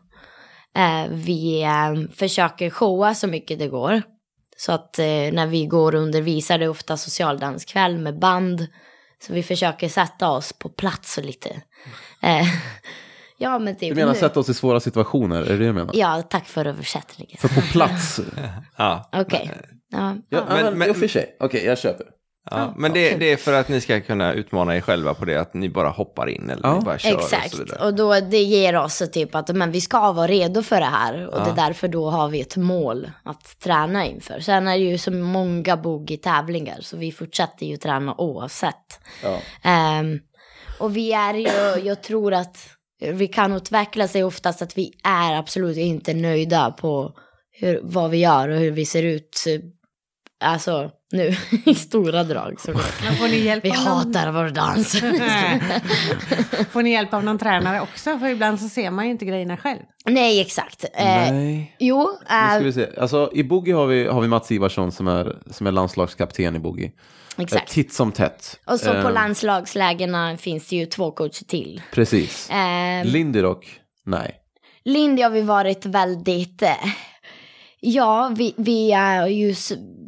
Eh, 0.78 1.10
vi 1.12 1.64
eh, 1.64 2.12
försöker 2.16 2.70
showa 2.70 3.16
så 3.16 3.28
mycket 3.28 3.60
det 3.60 3.68
går. 3.68 4.02
Så 4.60 4.72
att 4.72 5.00
eh, 5.00 5.06
när 5.06 5.48
vi 5.48 5.66
går 5.66 5.96
och 5.96 6.02
undervisar 6.02 6.58
det 6.58 6.66
är 6.66 6.70
ofta 6.70 6.98
socialdanskväll 6.98 7.98
med 7.98 8.20
band. 8.20 8.68
Så 9.28 9.34
vi 9.34 9.44
försöker 9.44 9.90
sätta 9.90 10.30
oss 10.30 10.54
på 10.54 10.70
plats 10.70 11.18
och 11.18 11.26
lite. 11.26 11.50
Eh, 12.22 12.48
ja 13.38 13.60
men 13.60 13.76
typ 13.76 13.90
Du 13.90 13.96
menar 13.96 14.14
nu- 14.14 14.20
sätta 14.20 14.40
oss 14.40 14.50
i 14.50 14.54
svåra 14.54 14.80
situationer, 14.80 15.42
är 15.42 15.46
det 15.46 15.58
det 15.58 15.66
du 15.66 15.74
menar? 15.74 15.92
Ja, 15.94 16.22
tack 16.22 16.46
för 16.46 16.66
översättningen. 16.66 17.38
För 17.40 17.48
på 17.48 17.62
plats? 17.62 18.20
Ja. 18.78 19.10
Okej. 19.14 19.52
Ja. 19.92 20.16
Ja, 20.30 20.46
men- 20.50 20.64
men, 20.64 20.78
men- 20.78 20.96
för 20.96 21.08
sig. 21.08 21.38
Okej, 21.40 21.66
jag 21.66 21.78
köper. 21.78 22.06
Ja, 22.52 22.74
men 22.78 22.94
det, 22.94 23.16
det 23.16 23.32
är 23.32 23.38
för 23.38 23.54
att 23.54 23.70
ni 23.70 23.82
ska 23.82 24.02
kunna 24.02 24.34
utmana 24.34 24.76
er 24.76 24.82
själva 24.82 25.14
på 25.14 25.26
det, 25.26 25.36
att 25.42 25.54
ni 25.54 25.70
bara 25.70 25.90
hoppar 25.90 26.30
in 26.30 26.50
eller 26.50 26.62
Ja. 26.64 26.80
ni 26.80 26.86
bara 26.86 26.98
kör 27.00 27.16
och 27.16 27.22
så 27.24 27.36
Exakt, 27.36 27.60
vidare. 27.60 27.86
och 27.86 27.94
då 27.94 28.20
det 28.20 28.44
ger 28.44 28.76
oss 28.76 29.04
typ 29.14 29.36
att 29.36 29.56
men 29.56 29.72
vi 29.72 29.82
ska 29.82 30.12
vara 30.12 30.28
redo 30.28 30.62
för 30.64 30.80
det 30.80 30.86
här 30.86 31.28
och 31.28 31.44
det 31.44 31.50
är 31.50 31.56
därför 31.56 31.88
då 31.88 32.10
har 32.10 32.30
vi 32.30 32.42
ett 32.42 32.58
mål 32.58 33.12
att 33.24 33.60
träna 33.60 34.06
inför. 34.06 34.40
Sen 34.40 34.68
är 34.68 34.72
det 34.78 34.84
ju 34.84 34.98
så 34.98 35.12
många 35.12 35.78
boogie-tävlingar 35.78 36.78
så 36.82 36.98
vi 36.98 37.12
fortsätter 37.12 37.66
ju 37.66 37.78
träna 37.78 38.16
oavsett. 38.18 39.00
Ja. 39.24 39.40
Ehm, 39.64 40.20
och 40.80 40.98
vi 40.98 41.14
är 41.14 41.34
ju, 41.34 41.82
jag 41.88 42.04
tror 42.04 42.34
att 42.34 42.58
vi 43.00 43.28
kan 43.28 43.54
utveckla 43.54 44.08
sig 44.08 44.24
oftast 44.24 44.62
att 44.62 44.78
vi 44.78 44.94
är 45.04 45.34
absolut 45.36 45.78
inte 45.78 46.14
nöjda 46.14 46.72
på 46.72 47.14
hur, 47.52 47.80
vad 47.84 48.10
vi 48.12 48.18
gör 48.18 48.50
och 48.50 48.58
hur 48.58 48.72
vi 48.72 48.86
ser 48.86 49.04
ut. 49.04 49.44
Alltså 50.44 50.92
nu 51.12 51.36
i 51.66 51.76
stora 51.76 52.24
drag. 52.24 52.62
Så 52.62 52.72
Men 53.04 53.16
får 53.16 53.28
ni 53.28 53.38
hjälp 53.38 53.66
vi 53.66 53.70
av 53.70 53.76
någon... 53.76 53.86
hatar 53.86 54.32
vår 54.32 54.50
dans. 54.50 54.96
Får 56.72 56.84
ni 56.84 56.92
hjälp 56.92 57.14
av 57.14 57.24
någon 57.24 57.38
tränare 57.38 57.82
också? 57.82 58.20
För 58.20 58.28
ibland 58.28 58.60
så 58.60 58.70
ser 58.70 58.92
man 58.92 59.06
ju 59.06 59.12
inte 59.12 59.26
grejerna 59.26 59.58
själv. 59.58 59.80
Nej, 60.06 60.42
exakt. 60.42 60.84
Eh, 60.94 61.06
Nej. 61.06 61.76
jo, 61.80 62.10
Nu 62.20 62.26
ska 62.26 62.58
eh, 62.58 62.64
vi 62.64 62.74
se. 62.74 62.88
Alltså, 62.98 63.32
I 63.34 63.44
boogie 63.44 63.74
har 63.74 63.88
vi, 63.88 64.08
har 64.08 64.22
vi 64.22 64.28
Mats 64.28 64.52
Ivarsson 64.52 64.92
som 64.92 65.08
är, 65.08 65.36
som 65.52 65.68
är 65.68 65.72
landslagskapten 65.72 66.56
i 66.56 66.60
boogie. 66.60 66.92
Eh, 67.38 67.44
exakt. 67.44 67.72
Titt 67.72 67.94
som 67.94 68.12
tätt. 68.12 68.60
Och 68.66 68.80
så 68.80 68.90
på 68.92 69.08
Eh, 69.08 69.12
landslagslägena 69.14 70.38
finns 70.38 70.68
det 70.68 70.76
ju 70.76 70.86
två 70.86 71.12
coacher 71.12 71.46
till. 71.46 71.82
Precis. 71.94 72.50
Eh, 72.50 73.06
Lindy 73.06 73.42
dock, 73.42 73.80
nej. 74.06 74.36
Lindy 74.86 75.22
har 75.22 75.30
vi 75.30 75.42
varit 75.42 75.86
väldigt... 75.86 76.64
Ja, 77.82 78.32
vi, 78.38 78.54
vi, 78.58 78.92
är 78.92 79.28
ju, 79.28 79.56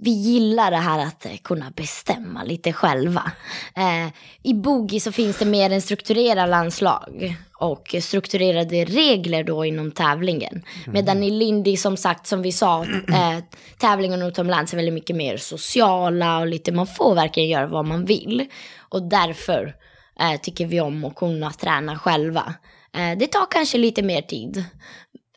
vi 0.01 0.11
gillar 0.11 0.71
det 0.71 0.77
här 0.77 0.99
att 0.99 1.25
eh, 1.25 1.37
kunna 1.43 1.71
bestämma 1.75 2.43
lite 2.43 2.73
själva. 2.73 3.31
Eh, 3.75 4.13
I 4.43 4.53
Boogie 4.53 4.99
så 4.99 5.11
finns 5.11 5.37
det 5.37 5.45
mer 5.45 5.69
en 5.69 5.81
strukturerad 5.81 6.49
landslag 6.49 7.35
och 7.59 7.95
strukturerade 8.01 8.85
regler 8.85 9.43
då 9.43 9.65
inom 9.65 9.91
tävlingen. 9.91 10.63
Medan 10.87 11.23
i 11.23 11.29
Lindy, 11.29 11.77
som 11.77 11.97
sagt, 11.97 12.27
som 12.27 12.41
vi 12.41 12.51
sa, 12.51 12.83
eh, 12.83 13.37
tävlingen 13.77 14.21
utomlands 14.21 14.73
är 14.73 14.77
väldigt 14.77 14.93
mycket 14.93 15.15
mer 15.15 15.37
sociala 15.37 16.39
och 16.39 16.47
lite, 16.47 16.71
man 16.71 16.87
får 16.87 17.15
verkligen 17.15 17.49
göra 17.49 17.67
vad 17.67 17.85
man 17.85 18.05
vill. 18.05 18.45
Och 18.89 19.03
därför 19.03 19.75
eh, 20.19 20.41
tycker 20.41 20.65
vi 20.65 20.81
om 20.81 21.05
att 21.05 21.15
kunna 21.15 21.51
träna 21.51 21.99
själva. 21.99 22.53
Eh, 22.97 23.17
det 23.17 23.27
tar 23.27 23.51
kanske 23.51 23.77
lite 23.77 24.01
mer 24.01 24.21
tid 24.21 24.63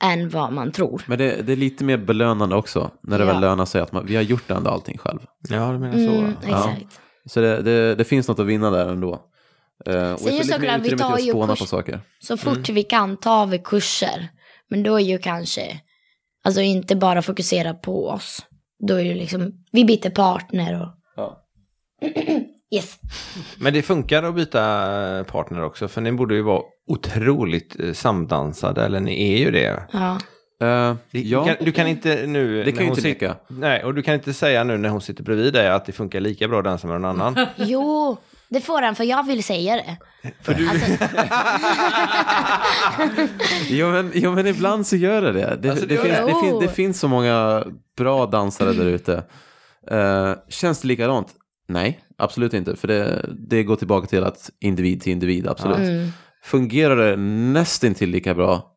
än 0.02 0.28
vad 0.28 0.52
man 0.52 0.72
tror. 0.72 1.02
Men 1.06 1.18
det, 1.18 1.42
det 1.42 1.52
är 1.52 1.56
lite 1.56 1.84
mer 1.84 1.96
belönande 1.96 2.56
också. 2.56 2.90
När 3.02 3.18
det 3.18 3.24
Ja. 3.24 3.32
väl 3.32 3.40
lönar 3.40 3.64
sig 3.64 3.80
att 3.80 3.92
man, 3.92 4.06
vi 4.06 4.16
har 4.16 4.22
gjort 4.22 4.50
ändå 4.50 4.70
allting 4.70 4.98
själv. 4.98 5.18
Ja, 5.48 5.72
du 5.72 5.78
menar 5.78 5.92
så. 5.92 6.14
Mm, 6.14 6.32
ja. 6.42 6.70
exakt. 6.70 7.00
Så 7.26 7.40
det, 7.40 7.62
det, 7.62 7.94
det 7.94 8.04
finns 8.04 8.28
något 8.28 8.38
att 8.38 8.46
vinna 8.46 8.70
där 8.70 8.88
ändå. 8.88 9.12
Uh, 9.88 10.16
Sen 10.16 10.34
är 10.34 10.38
det 10.38 10.44
såklart, 10.44 10.80
vi 10.80 10.96
tar 10.96 11.18
ju 11.18 11.24
att 11.24 11.36
spåna 11.36 11.52
kurs- 11.54 11.58
på 11.60 11.66
saker. 11.66 12.00
Så 12.20 12.36
fort 12.36 12.68
vi 12.68 12.82
kan 12.82 13.16
tar 13.16 13.46
vi 13.46 13.58
kurser. 13.58 14.28
Men 14.70 14.82
då 14.82 14.94
är 15.00 15.04
ju 15.04 15.18
kanske, 15.18 15.80
alltså 16.44 16.60
inte 16.60 16.96
bara 16.96 17.22
fokusera 17.22 17.74
på 17.74 18.08
oss. 18.08 18.38
Då 18.88 18.94
är 18.94 19.00
ju 19.02 19.14
liksom, 19.14 19.52
vi 19.72 19.84
byter 19.84 20.10
partner 20.10 20.82
och... 20.82 20.88
Ja. 21.16 21.40
yes. 22.74 22.98
Men 23.58 23.72
det 23.72 23.82
funkar 23.82 24.22
att 24.22 24.34
byta 24.34 24.60
eh, 25.18 25.24
partner 25.24 25.62
också, 25.64 25.88
för 25.88 26.00
ni 26.00 26.12
borde 26.12 26.34
ju 26.34 26.42
vara 26.42 26.62
otroligt 26.88 27.80
eh, 27.80 27.92
samdansade, 27.92 28.84
eller 28.84 29.00
ni 29.00 29.32
är 29.34 29.38
ju 29.38 29.50
det. 29.50 29.82
Ja. 29.92 30.18
Du, 31.10 31.20
ja, 31.20 31.44
kan, 31.44 31.56
du 31.60 31.72
kan 31.72 31.86
inte 31.86 32.26
nu... 32.26 32.64
Det 32.64 32.72
kan 32.72 32.78
ju 32.80 32.84
hon 32.84 32.88
inte 32.88 33.00
sitter-. 33.02 33.34
Nej, 33.48 33.84
och 33.84 33.94
du 33.94 34.02
kan 34.02 34.14
inte 34.14 34.34
säga 34.34 34.64
nu 34.64 34.78
när 34.78 34.88
hon 34.88 35.00
sitter 35.00 35.22
bredvid 35.22 35.52
dig 35.52 35.68
att 35.68 35.86
det 35.86 35.92
funkar 35.92 36.20
lika 36.20 36.48
bra 36.48 36.58
att 36.58 36.64
dansa 36.64 36.86
med 36.86 37.00
någon 37.00 37.20
annan. 37.20 37.46
Jo, 37.56 38.16
det 38.48 38.60
får 38.60 38.82
han 38.82 38.94
för 38.94 39.04
jag 39.04 39.26
vill 39.26 39.44
säga 39.44 39.76
det. 39.76 39.96
För 40.42 40.54
du, 40.54 40.68
Alltså, 40.68 40.86
jo, 43.68 43.90
men, 43.90 44.10
jo, 44.14 44.32
men 44.34 44.46
ibland 44.46 44.86
så 44.86 44.96
gör 44.96 45.22
det 45.22 45.32
det. 45.32 45.58
Det, 45.62 45.70
Alltså, 45.70 45.86
det, 45.86 45.94
det- 45.96 46.02
finns, 46.02 46.16
det, 46.18 46.34
finns, 46.42 46.60
det 46.60 46.68
finns 46.68 47.00
så 47.00 47.08
många 47.08 47.64
bra 47.96 48.26
dansare 48.26 48.72
där 48.72 48.86
ute. 48.86 49.24
Eh, 49.90 50.32
känns 50.48 50.80
det 50.80 50.88
likadant? 50.88 51.28
Nej, 51.68 52.00
absolut 52.18 52.54
inte. 52.54 52.76
För 52.76 52.88
det, 52.88 53.26
det 53.48 53.62
går 53.62 53.76
tillbaka 53.76 54.06
till 54.06 54.24
att 54.24 54.50
individ 54.60 55.02
till 55.02 55.12
individ, 55.12 55.48
absolut. 55.48 55.78
mm, 55.78 56.08
Fungerar 56.42 56.96
det 56.96 57.16
nästintill 57.52 58.10
lika 58.10 58.34
bra? 58.34 58.70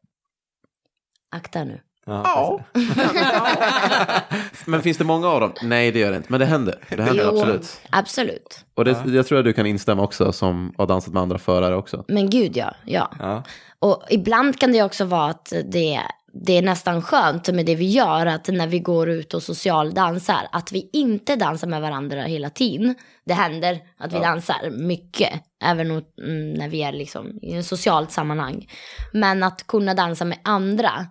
akta 1.31 1.63
nu. 1.63 1.79
ja. 2.05 2.59
Men 4.65 4.81
finns 4.81 4.97
det 4.97 5.03
många 5.03 5.27
av 5.27 5.41
dem? 5.41 5.53
Nej, 5.63 5.91
det 5.91 5.99
gör 5.99 6.11
det 6.11 6.17
inte. 6.17 6.31
Men 6.31 6.39
det 6.39 6.45
händer. 6.45 6.75
Det 6.89 7.03
händer 7.03 7.23
Jo, 7.23 7.29
absolut. 7.29 7.81
Absolut. 7.89 8.65
Och 8.75 8.85
det, 8.85 8.97
jag 9.05 9.27
tror 9.27 9.39
att 9.39 9.45
du 9.45 9.53
kan 9.53 9.65
instämma 9.65 10.03
också 10.03 10.31
som 10.31 10.73
har 10.77 10.87
dansat 10.87 11.13
med 11.13 11.21
andra 11.21 11.37
förare 11.37 11.75
också. 11.75 12.05
Men 12.07 12.29
gud 12.29 12.57
ja, 12.57 12.73
ja. 12.85 13.11
Ja. 13.19 13.43
Och 13.79 14.03
ibland 14.09 14.59
kan 14.59 14.71
det 14.71 14.83
också 14.83 15.05
vara 15.05 15.29
att 15.29 15.53
det, 15.65 16.01
det 16.41 16.57
är 16.57 16.61
nästan 16.61 17.01
skönt 17.01 17.53
med 17.53 17.65
det 17.65 17.75
vi 17.75 17.89
gör, 17.89 18.25
att 18.25 18.47
när 18.47 18.67
vi 18.67 18.79
går 18.79 19.09
ut 19.09 19.33
och 19.33 19.43
socialdansar, 19.43 20.47
att 20.51 20.71
vi 20.71 20.89
inte 20.93 21.35
dansar 21.35 21.67
med 21.67 21.81
varandra 21.81 22.21
hela 22.21 22.49
tiden. 22.49 22.95
Det 23.25 23.33
händer 23.33 23.79
att 23.97 24.13
vi 24.13 24.19
dansar 24.19 24.69
mycket, 24.69 25.33
även 25.63 25.91
mm, 25.91 26.53
när 26.53 26.69
vi 26.69 26.83
är 26.83 26.91
liksom 26.91 27.39
i 27.41 27.53
en 27.53 27.63
socialt 27.63 28.11
sammanhang. 28.11 28.67
Men 29.13 29.43
att 29.43 29.67
kunna 29.67 29.93
dansa 29.93 30.25
med 30.25 30.37
andra 30.43 31.07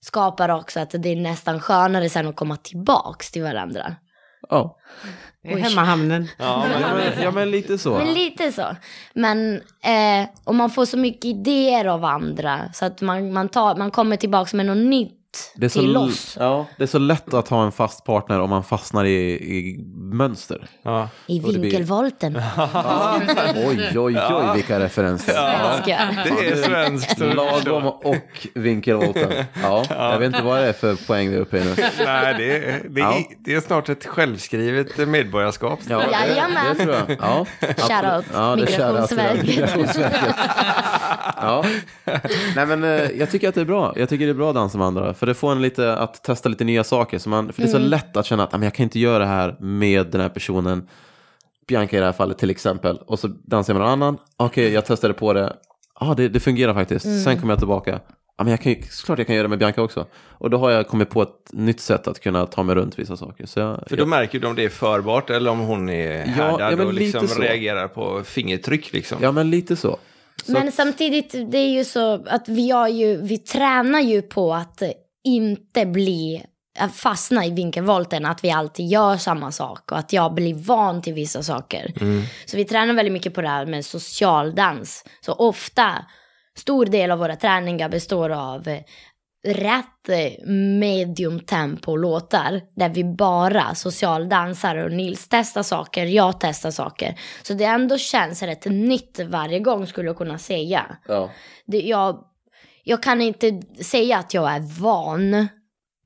skapar 0.00 0.48
också 0.48 0.80
att 0.80 0.90
det 0.90 1.08
är 1.08 1.16
nästan 1.16 1.60
skönare 1.60 2.08
sen 2.08 2.28
att 2.28 2.36
komma 2.36 2.56
tillbaks 2.56 3.30
till 3.30 3.42
varandra. 3.42 3.96
Ja, 4.50 4.76
Hemmahamnen. 5.42 6.28
Ja, 6.38 6.64
men, 6.68 6.80
ja, 6.80 6.94
men, 6.94 7.22
ja 7.22 7.30
men 7.30 7.50
lite 7.50 7.78
så. 7.78 7.98
Men 7.98 8.14
lite 8.14 8.52
så. 8.52 8.76
Men, 9.14 9.54
eh, 9.82 10.28
och 10.44 10.54
man 10.54 10.70
får 10.70 10.84
så 10.84 10.96
mycket 10.96 11.24
idéer 11.24 11.84
av 11.84 12.04
andra. 12.04 12.60
Så 12.72 12.84
att 12.84 13.00
man, 13.00 13.32
man, 13.32 13.48
tar, 13.48 13.76
man 13.76 13.90
kommer 13.90 14.16
tillbaka 14.16 14.56
med 14.56 14.66
något 14.66 14.76
nytt 14.76 15.19
Det 15.54 15.66
är, 15.66 15.68
så, 15.70 15.80
till 15.80 15.96
oss. 15.96 16.36
ja, 16.40 16.66
det 16.76 16.82
är 16.82 16.86
så 16.86 16.98
lätt 16.98 17.34
att 17.34 17.48
ha 17.48 17.64
en 17.64 17.72
fast 17.72 18.04
partner 18.04 18.40
om 18.40 18.50
man 18.50 18.64
fastnar 18.64 19.04
i, 19.04 19.30
i 19.32 19.84
mönster. 19.96 20.66
ja. 20.82 21.08
I 21.26 21.40
blir- 21.40 21.58
vinkelvolten. 21.58 22.36
Oj, 23.66 23.98
oj, 23.98 24.18
oj, 24.30 24.44
vilka 24.54 24.80
referenser. 24.80 25.32
Älskar. 25.32 26.24
Det 26.38 26.48
är 26.48 26.56
svenskt. 26.62 27.18
Lagom 27.18 27.86
och 27.86 28.46
vinkelvolten. 28.54 29.32
Ja, 29.62 29.84
jag 29.88 30.18
vet 30.18 30.26
inte 30.26 30.42
vad 30.42 30.58
det 30.60 30.66
är 30.68 30.72
för 30.72 31.06
poäng 31.06 31.30
vi 31.30 31.36
är 31.36 31.40
uppe 31.40 31.58
i 31.58 31.64
nu. 31.64 31.74
Nej, 32.04 32.34
det 32.38 32.56
är, 32.56 32.82
det, 32.88 33.00
är, 33.00 33.04
Ja. 33.04 33.18
det 33.38 33.54
är 33.54 33.60
snart 33.60 33.88
ett 33.88 34.06
självskrivet 34.06 35.08
medborgarskap. 35.08 35.78
Ja, 35.88 35.98
det, 35.98 36.10
Jajamän. 36.10 36.76
det 36.78 36.84
tror 36.84 36.94
jag. 36.94 37.16
Ja, 37.20 37.46
Shoutout, 37.60 38.24
ja. 38.34 38.56
Migrationsverket. 38.56 40.34
Ja. 41.42 41.64
Nej, 42.56 42.66
men 42.66 42.84
eh, 42.84 42.90
jag 43.10 43.30
tycker 43.30 43.48
att 43.48 43.54
det 43.54 43.60
är 43.60 43.64
bra. 43.64 43.92
Jag 43.96 44.08
tycker 44.08 44.24
det 44.26 44.32
är 44.32 44.34
bra 44.34 44.48
att 44.48 44.54
dansa 44.54 44.78
med 44.78 44.86
andra. 44.86 45.14
För 45.20 45.26
det 45.26 45.34
får 45.34 45.52
en 45.52 45.62
lite 45.62 45.94
att 45.96 46.22
testa 46.24 46.48
lite 46.48 46.64
nya 46.64 46.84
saker. 46.84 47.18
Så 47.18 47.28
man, 47.28 47.52
för 47.52 47.62
det 47.62 47.68
är 47.68 47.70
så 47.70 47.76
Mm. 47.76 47.88
lätt 47.88 48.16
att 48.16 48.26
känna 48.26 48.42
att 48.42 48.54
"Ah, 48.54 48.58
men 48.58 48.66
jag 48.66 48.74
kan 48.74 48.84
inte 48.84 48.98
göra 48.98 49.18
det 49.18 49.26
här 49.26 49.56
med 49.60 50.06
den 50.06 50.20
här 50.20 50.28
personen. 50.28 50.88
Bianca 51.68 51.96
i 51.96 52.00
det 52.00 52.06
här 52.06 52.12
fallet 52.12 52.38
till 52.38 52.50
exempel. 52.50 52.96
Och 53.06 53.18
så 53.18 53.26
dansar 53.28 53.72
jag 53.74 53.78
med 53.78 53.88
någon 53.88 53.92
annan. 54.02 54.18
Okej, 54.36 54.72
jag 54.72 54.86
testade 54.86 55.14
på 55.14 55.32
det. 55.32 55.56
Ja, 56.00 56.14
det, 56.16 56.28
det 56.28 56.40
fungerar 56.40 56.74
faktiskt. 56.74 57.04
Mm. 57.04 57.20
Sen 57.20 57.40
kommer 57.40 57.52
jag 57.52 57.58
tillbaka. 57.58 58.00
Ja, 58.38 58.44
men 58.44 58.50
jag 58.50 58.60
kan 58.60 58.72
ju, 58.72 58.82
såklart 58.90 59.18
jag 59.18 59.26
kan 59.26 59.36
göra 59.36 59.42
det 59.42 59.48
med 59.48 59.58
Bianca 59.58 59.82
också. 59.82 60.06
Och 60.28 60.50
då 60.50 60.58
har 60.58 60.70
jag 60.70 60.88
kommit 60.88 61.10
på 61.10 61.22
ett 61.22 61.50
nytt 61.52 61.80
sätt 61.80 62.08
att 62.08 62.20
kunna 62.20 62.46
ta 62.46 62.62
mig 62.62 62.74
runt 62.74 62.98
vissa 62.98 63.16
saker. 63.16 63.46
Så 63.46 63.60
jag, 63.60 63.84
För 63.88 63.96
då 63.96 64.06
märker 64.06 64.40
du 64.40 64.46
om 64.46 64.56
det 64.56 64.64
är 64.64 64.68
förbart 64.68 65.30
eller 65.30 65.50
om 65.50 65.58
hon 65.58 65.88
är 65.88 66.26
härdad 66.26 66.72
ja, 66.72 66.76
men 66.76 66.86
och 66.86 66.94
liksom 66.94 67.26
reagerar 67.26 67.88
på 67.88 68.22
fingertryck. 68.24 68.92
Liksom. 68.92 69.18
ja, 69.22 69.32
men 69.32 69.50
lite 69.50 69.76
så. 69.76 69.98
så 70.44 70.52
Men 70.52 70.72
samtidigt, 70.72 71.32
det 71.50 71.58
är 71.58 71.68
ju 71.70 71.84
så 71.84 72.14
att 72.26 72.48
vi, 72.48 72.70
har 72.70 72.88
ju, 72.88 73.20
vi 73.22 73.38
tränar 73.38 74.00
ju 74.00 74.22
på 74.22 74.54
att 74.54 74.82
inte 75.24 75.86
bli 75.86 76.44
att 76.78 76.96
fastna 76.96 77.46
i 77.46 77.50
vinkelvolten, 77.50 78.26
att 78.26 78.44
vi 78.44 78.50
alltid 78.50 78.86
gör 78.86 79.16
samma 79.16 79.52
sak 79.52 79.92
och 79.92 79.98
att 79.98 80.12
jag 80.12 80.34
blir 80.34 80.54
van 80.54 81.02
till 81.02 81.14
vissa 81.14 81.42
saker. 81.42 81.92
Så 82.46 82.56
vi 82.56 82.64
tränar 82.64 82.94
väldigt 82.94 83.12
mycket 83.12 83.34
på 83.34 83.42
det 83.42 83.48
här 83.48 83.66
med 83.66 83.84
socialdans. 83.84 85.04
Så 85.20 85.32
ofta, 85.32 86.04
stor 86.58 86.86
del 86.86 87.10
av 87.10 87.18
våra 87.18 87.36
träningar 87.36 87.88
består 87.88 88.30
av 88.30 88.68
eh, 88.68 88.80
rätt 89.46 90.08
eh, 90.08 90.46
medium 90.78 91.40
tempo 91.40 91.96
låtar 91.96 92.60
där 92.76 92.88
vi 92.88 93.04
bara 93.04 93.74
socialdansar 93.74 94.76
och 94.76 94.92
Nils 94.92 95.28
testar 95.28 95.62
saker, 95.62 96.04
jag 96.04 96.40
testar 96.40 96.70
saker. 96.70 97.14
Så 97.42 97.54
det 97.54 97.64
ändå 97.64 97.98
känns 97.98 98.42
rätt 98.42 98.64
nytt 98.64 99.20
varje 99.28 99.60
gång 99.60 99.86
skulle 99.86 100.08
jag 100.08 100.16
kunna 100.18 100.38
säga. 100.38 100.96
ja. 101.08 101.30
Det, 101.66 101.80
jag, 101.80 102.24
jag 102.90 103.02
kan 103.02 103.20
inte 103.20 103.60
säga 103.80 104.18
att 104.18 104.34
jag 104.34 104.50
är 104.52 104.80
van. 104.80 105.48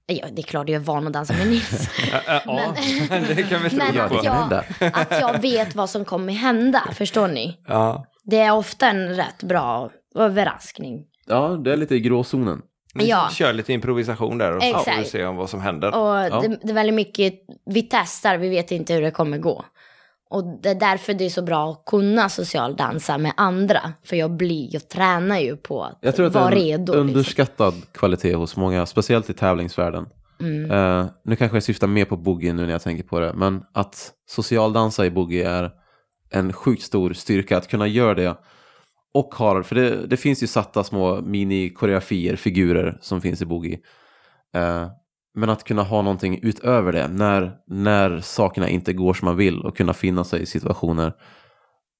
Ja, 0.06 0.26
det 0.32 0.40
är 0.40 0.46
klart 0.46 0.68
jag 0.68 0.76
är 0.82 0.84
van 0.84 1.06
att 1.06 1.12
dansa 1.12 1.32
med 1.32 1.46
Nils. 1.48 1.88
ja, 2.46 2.74
det 3.36 3.42
kan 3.42 3.62
vi 3.62 3.70
tro 3.70 3.78
Men 3.78 3.94
Ja, 3.94 4.04
att 4.04 4.24
jag, 4.24 4.90
att 4.94 5.20
jag 5.20 5.42
vet 5.42 5.74
vad 5.74 5.90
som 5.90 6.04
kommer 6.04 6.32
hända, 6.32 6.82
förstår 6.92 7.28
ni? 7.28 7.60
Ja. 7.66 8.06
Det 8.24 8.38
är 8.38 8.52
ofta 8.52 8.88
en 8.90 9.08
rätt 9.16 9.42
bra 9.42 9.90
överraskning. 10.16 11.04
ja, 11.26 11.48
det 11.48 11.72
är 11.72 11.76
lite 11.76 11.94
i 11.94 12.00
gråzonen. 12.00 12.62
Vi 12.94 13.08
Ja. 13.08 13.28
kör 13.32 13.52
lite 13.52 13.72
improvisation 13.72 14.38
där 14.38 14.56
och 14.56 14.62
så 14.62 14.78
får 14.78 14.98
vi 14.98 15.04
se 15.04 15.24
om 15.26 15.36
vad 15.36 15.50
som 15.50 15.60
händer. 15.60 15.94
Och 15.94 16.42
det, 16.42 16.58
det 16.62 16.70
är 16.70 16.74
väldigt 16.74 16.94
mycket, 16.94 17.34
vi 17.66 17.82
testar, 17.82 18.36
vi 18.36 18.48
vet 18.48 18.70
inte 18.70 18.94
hur 18.94 19.02
det 19.02 19.10
kommer 19.10 19.38
gå. 19.38 19.64
Och 20.30 20.60
det 20.62 20.68
är 20.68 20.74
därför 20.74 21.14
det 21.14 21.24
är 21.24 21.30
så 21.30 21.42
bra 21.42 21.70
att 21.70 21.84
kunna 21.86 22.28
socialdansa 22.28 23.18
med 23.18 23.32
andra. 23.36 23.92
För 24.04 24.16
jag 24.16 24.30
blir, 24.30 24.68
jag 24.72 24.88
tränar 24.88 25.38
ju 25.38 25.56
på 25.56 25.84
att, 25.84 25.98
Jag 26.00 26.16
tror 26.16 26.26
att 26.26 26.32
det 26.32 26.38
vara 26.38 26.48
är 26.48 26.56
en 26.56 26.62
redo. 26.62 26.92
Liksom. 26.92 27.08
underskattad 27.08 27.74
kvalitet 27.92 28.34
hos 28.34 28.56
många, 28.56 28.86
speciellt 28.86 29.30
i 29.30 29.34
tävlingsvärlden. 29.34 30.06
Mm. 30.40 30.70
Eh, 30.70 31.06
nu 31.24 31.36
kanske 31.36 31.56
jag 31.56 31.62
syftar 31.62 31.86
mer 31.86 32.04
på 32.04 32.16
boogie 32.16 32.52
nu 32.52 32.66
när 32.66 32.72
jag 32.72 32.82
tänker 32.82 33.04
på 33.04 33.20
det, 33.20 33.32
men 33.34 33.62
att 33.72 34.12
socialdansa 34.26 35.06
i 35.06 35.10
boogie 35.10 35.48
är 35.48 35.70
en 36.30 36.52
sjukt 36.52 36.82
stor 36.82 37.12
styrka 37.12 37.56
att 37.56 37.68
kunna 37.68 37.86
göra 37.86 38.14
det. 38.14 38.36
Och 39.14 39.34
har, 39.34 39.62
för 39.62 39.74
det, 39.74 40.06
det 40.06 40.16
finns 40.16 40.42
ju 40.42 40.46
satta 40.46 40.84
små 40.84 41.20
mini-koreografier, 41.20 42.36
figurer 42.36 42.98
som 43.00 43.20
finns 43.20 43.42
i 43.42 43.44
boogie. 43.44 43.78
Eh, 44.54 44.88
men 45.34 45.50
att 45.50 45.64
kunna 45.64 45.82
ha 45.82 46.02
någonting 46.02 46.40
utöver 46.42 46.92
det 46.92 47.08
när, 47.08 47.52
när 47.66 48.20
sakerna 48.20 48.68
inte 48.68 48.92
går 48.92 49.14
som 49.14 49.26
man 49.26 49.36
vill 49.36 49.60
och 49.60 49.76
kunna 49.76 49.94
finna 49.94 50.24
sig 50.24 50.42
i 50.42 50.46
situationer 50.46 51.12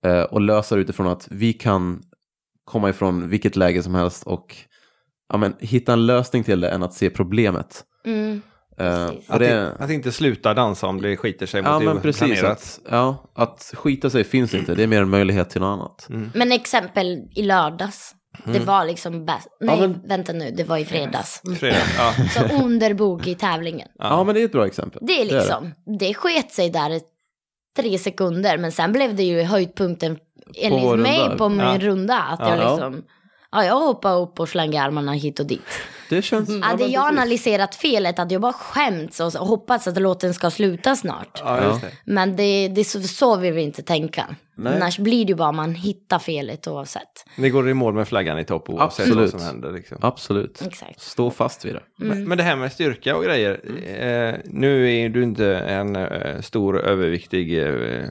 eh, 0.06 0.22
och 0.22 0.40
lösa 0.40 0.74
det 0.74 0.80
utifrån 0.80 1.06
att 1.06 1.28
vi 1.30 1.52
kan 1.52 2.02
komma 2.64 2.90
ifrån 2.90 3.28
vilket 3.28 3.56
läge 3.56 3.82
som 3.82 3.94
helst 3.94 4.26
och 4.26 4.56
ja, 5.28 5.36
men, 5.36 5.54
hitta 5.58 5.92
en 5.92 6.06
lösning 6.06 6.44
till 6.44 6.60
det 6.60 6.68
än 6.68 6.82
att 6.82 6.94
se 6.94 7.10
problemet. 7.10 7.84
Mm. 8.06 8.42
Eh, 8.78 9.10
Att, 9.28 9.38
det, 9.38 9.76
att 9.78 9.90
inte 9.90 10.12
sluta 10.12 10.54
dansa 10.54 10.86
om 10.86 11.00
det 11.00 11.16
skiter 11.16 11.46
sig 11.46 11.62
ja, 11.62 11.72
mot 11.72 11.84
men 11.84 11.96
det 11.96 12.02
precis. 12.02 12.20
planerat. 12.20 12.52
Att, 12.52 12.80
ja, 12.90 13.30
att 13.34 13.72
skita 13.74 14.10
sig 14.10 14.24
finns 14.24 14.54
inte, 14.54 14.74
det 14.74 14.82
är 14.82 14.86
mer 14.86 15.02
en 15.02 15.10
möjlighet 15.10 15.50
till 15.50 15.60
något 15.60 15.78
annat. 15.78 16.06
Men 16.34 16.52
exempel 16.52 17.28
i 17.34 17.42
lördags 17.42 18.14
Det 18.44 18.58
var 18.60 18.84
liksom 18.84 19.24
bäst. 19.24 19.48
Nej, 19.60 19.80
men- 19.80 20.00
vänta 20.08 20.32
nu, 20.32 20.50
det 20.50 20.64
var 20.64 20.78
i 20.78 20.84
fredags. 20.84 21.42
Fredag. 21.60 21.76
Ja. 21.98 22.12
Så 22.48 22.64
under 22.64 22.94
bogey-tävlingen. 22.94 23.88
Ja. 23.98 24.24
men 24.24 24.34
det 24.34 24.40
är 24.40 24.44
ett 24.44 24.52
bra 24.52 24.66
exempel. 24.66 25.02
Det 25.06 25.12
är 25.20 25.24
liksom, 25.24 25.74
det 25.98 26.14
sket 26.14 26.50
sig 26.52 26.70
där 26.70 27.00
tre 27.76 27.98
sekunder, 27.98 28.58
men 28.58 28.72
sen 28.72 28.92
blev 28.92 29.16
det 29.16 29.22
ju 29.22 29.42
höjdpunkten 29.42 30.18
enligt 30.56 30.98
mig 30.98 31.18
runda. 31.20 31.36
på 31.38 31.48
min 31.48 31.60
Ja. 31.60 31.78
runda. 31.78 32.18
Att 32.18 32.40
Ja. 32.40 32.48
jag 32.56 32.58
liksom, 32.58 33.02
ja 33.52 33.64
jag 33.64 33.74
hoppade 33.80 34.14
upp 34.16 34.40
och 34.40 34.48
slängde 34.48 34.80
armarna 34.82 35.12
hit 35.12 35.40
och 35.40 35.46
dit. 35.46 35.80
Det 36.14 36.22
känns... 36.22 36.48
ja, 36.48 36.60
Hade 36.62 36.84
jag 36.86 37.06
analyserat 37.08 37.74
felet 37.74 38.18
hade 38.18 38.34
jag 38.34 38.42
bara 38.42 38.52
skämts 38.52 39.20
och 39.20 39.32
hoppats 39.32 39.86
att 39.86 40.00
låten 40.00 40.34
ska 40.34 40.50
sluta 40.50 40.96
snart. 40.96 41.42
Ja, 41.44 41.64
just 41.64 41.80
det. 41.80 41.90
Men 42.04 42.36
det, 42.36 42.68
det 42.68 42.80
är 42.80 42.84
så, 42.84 43.02
så 43.02 43.36
vill 43.36 43.52
vi 43.52 43.62
inte 43.62 43.82
tänka. 43.82 44.26
Nej. 44.56 44.74
Annars 44.74 44.98
blir 44.98 45.24
det 45.24 45.28
ju 45.30 45.34
bara 45.36 45.52
man 45.52 45.74
hittar 45.74 46.18
felet 46.18 46.68
oavsett. 46.68 47.24
Ni 47.36 47.50
går 47.50 47.68
i 47.68 47.74
mål 47.74 47.94
med 47.94 48.08
flaggan 48.08 48.38
i 48.38 48.44
topp 48.44 48.68
oavsett 48.70 49.06
Absolut. 49.06 49.32
vad 49.32 49.40
som 49.40 49.48
händer. 49.48 49.72
Liksom. 49.72 49.98
Absolut. 50.00 50.62
Exakt. 50.66 51.00
Stå 51.00 51.30
fast 51.30 51.64
vid 51.64 51.74
det. 51.74 51.82
Men, 51.96 52.24
men 52.28 52.38
det 52.38 52.44
här 52.44 52.56
med 52.56 52.72
styrka 52.72 53.16
och 53.16 53.24
grejer. 53.24 53.60
Eh, 53.86 54.34
nu 54.44 54.92
är 55.04 55.08
du 55.08 55.22
inte 55.22 55.56
en 55.56 55.96
eh, 55.96 56.40
stor 56.40 56.80
överviktig 56.80 57.58
eh, 57.62 58.04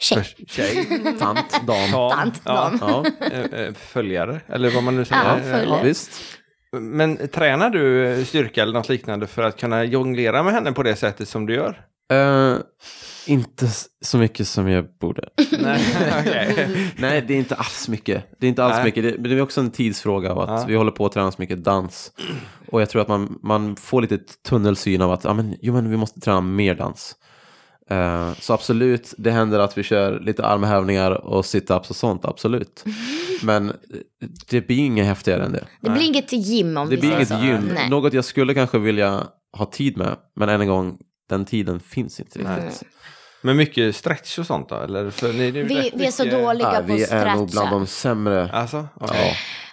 Tjej. 0.00 0.24
tjej. 0.48 0.86
Tant, 1.18 1.66
dam. 1.66 1.90
Tant, 2.10 2.40
ja, 2.44 2.72
dam. 2.80 3.04
Ja, 3.20 3.26
eh, 3.26 3.60
eh, 3.60 3.72
följare, 3.74 4.40
eller 4.48 4.70
vad 4.70 4.82
man 4.82 4.96
nu 4.96 5.04
säger. 5.04 5.22
Ja, 5.24 5.36
Eh, 5.38 5.42
följare. 5.60 5.84
visst. 5.84 6.10
Men 6.78 7.28
tränar 7.28 7.70
du 7.70 8.24
styrka 8.24 8.62
eller 8.62 8.72
något 8.72 8.88
liknande 8.88 9.26
för 9.26 9.42
att 9.42 9.56
kunna 9.60 9.84
jonglera 9.84 10.42
med 10.42 10.52
henne 10.54 10.72
på 10.72 10.82
det 10.82 10.96
sättet 10.96 11.28
som 11.28 11.46
du 11.46 11.54
gör? 11.54 11.80
Eh, 12.12 12.56
inte 13.26 13.68
så 14.04 14.18
mycket 14.18 14.48
som 14.48 14.68
jag 14.68 14.86
borde. 15.00 15.28
Nej, 15.62 15.84
okej. 16.20 16.92
Nej, 16.98 17.24
det 17.28 17.34
är 17.34 17.38
inte 17.38 17.54
alls 17.54 17.88
mycket. 17.88 18.24
Det 18.38 18.46
är 18.46 18.48
inte 18.48 18.64
alls 18.64 18.74
Nej. 18.76 18.84
mycket. 18.84 19.02
Det, 19.02 19.28
det 19.28 19.34
är 19.36 19.40
också 19.40 19.60
en 19.60 19.70
tidsfråga 19.70 20.32
av 20.32 20.38
att 20.38 20.48
Ja. 20.60 20.64
vi 20.68 20.74
håller 20.74 20.90
på 20.90 21.06
att 21.06 21.12
träna 21.12 21.30
så 21.32 21.42
mycket 21.42 21.64
dans. 21.64 22.12
Och 22.68 22.80
jag 22.80 22.90
tror 22.90 23.02
att 23.02 23.08
man, 23.08 23.38
man 23.42 23.76
får 23.76 24.02
lite 24.02 24.18
tunnelsyn 24.48 25.02
av 25.02 25.12
att 25.12 25.24
ja, 25.24 25.34
men, 25.34 25.56
jo, 25.60 25.72
men 25.74 25.90
vi 25.90 25.96
måste 25.96 26.20
träna 26.20 26.40
mer 26.40 26.74
dans. 26.74 27.16
Eh, 27.90 28.32
så 28.40 28.52
absolut, 28.52 29.14
det 29.18 29.30
händer 29.30 29.58
att 29.58 29.78
vi 29.78 29.82
kör 29.82 30.20
lite 30.20 30.46
armhävningar 30.46 31.10
och 31.10 31.42
sit-ups 31.44 31.90
och 31.90 31.96
sånt, 31.96 32.24
absolut. 32.24 32.84
Men 33.42 33.70
eh, 33.70 33.76
det 34.50 34.66
blir 34.66 34.78
inget 34.78 35.06
häftigare 35.06 35.44
än 35.44 35.52
det. 35.52 35.64
Det 35.80 35.90
blir 35.90 36.02
inget 36.02 36.32
gym 36.32 36.76
om 36.76 36.88
Det 36.88 36.94
vi 36.96 37.00
blir 37.00 37.10
säger 37.10 37.20
inget 37.20 37.60
så. 37.60 37.66
gym. 37.66 37.70
Nej. 37.74 37.90
Något 37.90 38.12
jag 38.12 38.24
skulle 38.24 38.54
kanske 38.54 38.78
vilja 38.78 39.22
ha 39.52 39.66
tid 39.66 39.96
med, 39.98 40.16
men 40.36 40.48
än 40.48 40.60
en 40.60 40.68
gång, 40.68 40.98
den 41.28 41.44
tiden 41.44 41.80
finns 41.80 42.20
inte 42.20 42.38
Nej. 42.38 42.64
riktigt. 42.66 42.88
Men 43.42 43.56
mycket 43.56 43.96
stretch 43.96 44.38
och 44.38 44.46
sånt 44.46 44.68
då? 44.68 44.74
Eller 44.76 45.10
för 45.10 45.32
ni, 45.32 45.50
det 45.50 45.60
är 45.60 45.64
Vi, 45.64 45.90
vi 45.94 46.06
är 46.06 46.10
så 46.10 46.24
mycket- 46.24 46.42
dåliga 46.42 46.72
Ja, 46.74 46.80
på 46.80 46.86
vi 46.94 47.04
att 47.04 47.10
är 47.10 47.26
nog 47.26 47.34
bland 47.36 47.50
stretcha. 47.50 47.70
de 47.70 47.86
sämre. 47.86 48.50
Alltså? 48.52 48.88
Ja. 49.00 49.06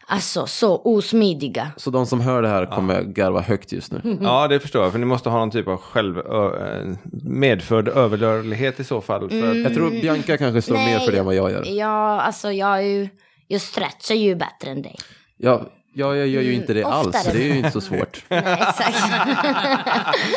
Alltså 0.10 0.46
så 0.48 0.82
osmidiga. 0.84 1.72
Så 1.78 1.90
de 1.90 2.06
som 2.06 2.22
hör 2.22 2.42
det 2.42 2.48
här 2.48 2.66
kommer 2.66 3.02
garva 3.02 3.42
högt 3.42 3.72
just 3.72 3.92
nu. 3.92 4.18
Ja, 4.22 4.48
det 4.48 4.60
förstår 4.60 4.84
jag. 4.84 4.92
För 4.92 5.00
ni 5.00 5.06
måste 5.06 5.30
ha 5.30 5.40
någon 5.40 5.52
typ 5.52 5.68
av 5.68 5.78
själv, 5.78 6.18
ö, 6.18 6.96
medfödd 7.24 7.88
överrörlighet 7.88 8.80
i 8.80 8.84
så 8.84 9.02
fall. 9.02 9.30
För 9.30 9.52
att, 9.52 9.58
Jag 9.58 9.74
tror 9.74 9.90
Bianca 9.90 10.38
kanske 10.38 10.62
står 10.62 10.76
mer 10.76 11.00
för 11.00 11.12
det 11.12 11.18
än 11.20 11.26
vad 11.26 11.36
jag 11.36 11.52
gör. 11.52 11.64
Ja, 11.68 12.22
alltså 12.22 12.52
jag 12.52 12.78
är 12.78 12.82
ju, 12.82 13.10
jag 13.48 13.62
stretchar 13.62 14.16
ju 14.16 14.36
bättre 14.36 14.72
än 14.72 14.82
dig. 14.82 14.96
Ja, 15.38 15.62
ja, 15.94 16.16
jag 16.16 16.28
gör 16.28 16.42
ju 16.42 16.54
inte 16.54 16.74
det 16.74 16.82
Mm, 16.82 16.94
alls, 16.94 17.26
det 17.34 17.40
är 17.44 17.48
ju 17.48 17.58
inte 17.58 17.72
så 17.72 17.82
svårt. 17.82 18.24
Nej, 18.30 18.44
exakt. 18.70 18.98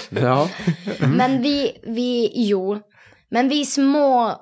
Ja, 0.08 0.48
Men 0.98 1.42
vi, 1.42 1.72
vi, 1.82 2.32
jo, 2.34 2.78
men 3.30 3.48
vi 3.48 3.64
små 3.64 4.34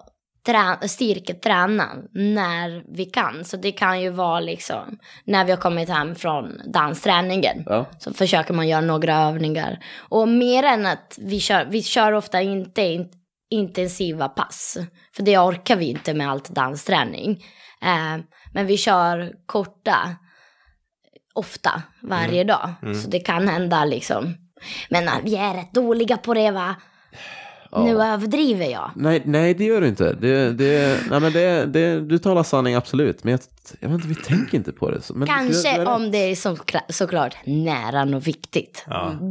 trä, 0.47 0.89
styrketränar 0.89 1.97
när 2.13 2.97
vi 2.97 3.05
kan. 3.05 3.45
Så 3.45 3.57
det 3.57 3.73
kan 3.73 4.01
ju 4.01 4.11
vara 4.11 4.41
liksom 4.41 4.99
när 5.25 5.45
vi 5.45 5.51
har 5.51 5.59
kommit 5.59 5.89
hem 5.89 6.15
från 6.15 6.61
dansträningen. 6.73 7.63
ja. 7.67 7.87
Så 7.99 8.13
försöker 8.13 8.55
man 8.55 8.69
göra 8.69 8.81
några 8.81 9.17
övningar. 9.17 9.79
Och 9.99 10.29
mer 10.29 10.63
än 10.63 10.87
att 10.87 11.19
vi 11.21 11.41
kör, 11.41 11.65
vi 11.65 11.83
kör 11.83 12.13
ofta 12.13 12.43
inte 12.43 12.83
in, 12.83 13.09
intensiva 13.51 14.29
pass. 14.29 14.79
För 15.17 15.23
det 15.23 15.39
orkar 15.39 15.77
vi 15.77 15.87
inte 15.87 16.15
med 16.15 16.31
allt 16.31 16.49
dansträning. 16.49 17.45
Eh, 17.83 18.17
men 18.53 18.67
vi 18.67 18.77
kör 18.77 19.33
korta, 19.47 20.17
ofta, 21.35 21.83
varje 22.03 22.45
dag. 22.45 22.75
Så 23.03 23.09
det 23.11 23.21
kan 23.21 23.49
hända 23.49 23.85
liksom. 23.85 24.35
Men 24.89 25.09
eh, 25.09 25.15
vi 25.25 25.37
är 25.37 25.55
rätt 25.55 25.73
dåliga 25.73 26.17
på 26.17 26.35
det 26.35 26.51
va? 26.51 26.75
Nu 27.77 28.03
överdriver 28.03 28.67
jag. 28.67 28.91
Nej, 28.97 29.23
nej, 29.25 29.55
det 29.55 29.65
gör 29.65 29.81
du 29.81 29.89
inte. 29.89 30.13
Det, 30.13 30.53
det, 30.53 30.99
nej, 31.11 31.21
men 31.21 31.33
det, 31.33 31.67
det, 31.67 32.01
du 32.01 32.19
talar 32.19 32.43
sanning, 32.43 32.75
absolut. 32.75 33.25
Men 33.25 33.31
jag, 33.31 33.41
jag 33.81 33.89
vet 33.89 33.95
inte, 33.95 34.09
vi 34.09 34.15
tänker 34.15 34.57
inte 34.59 34.73
på 34.73 34.91
det. 34.91 35.01
Men 35.15 35.29
Kanske 35.29 35.77
du, 35.79 35.85
du, 35.85 35.91
om 35.91 36.11
det 36.11 36.19
är 36.19 36.35
så, 36.35 36.57
såklart 36.89 37.37
nära 37.47 38.17
och 38.17 38.27
viktigt. 38.27 38.85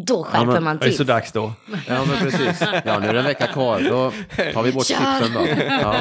Då 0.06 0.24
skärper 0.24 0.46
Ja, 0.46 0.52
men- 0.54 0.64
man 0.64 0.78
det 0.78 0.86
är 0.86 0.88
till. 0.90 0.98
så 0.98 1.04
dags 1.04 1.32
då. 1.32 1.52
Ja, 1.88 2.06
men 2.06 2.18
precis. 2.32 2.62
Ja, 2.86 3.00
nu 3.00 3.08
är 3.08 3.14
det 3.14 3.20
en 3.20 3.26
vecka 3.26 3.48
kvar. 3.48 3.80
Då 3.90 4.12
tar 4.54 4.64
vi 4.64 4.72
bort 4.72 4.86
Kör! 4.86 5.20
tipsen 5.20 5.34
då. 5.34 5.64
Ja. 5.82 5.96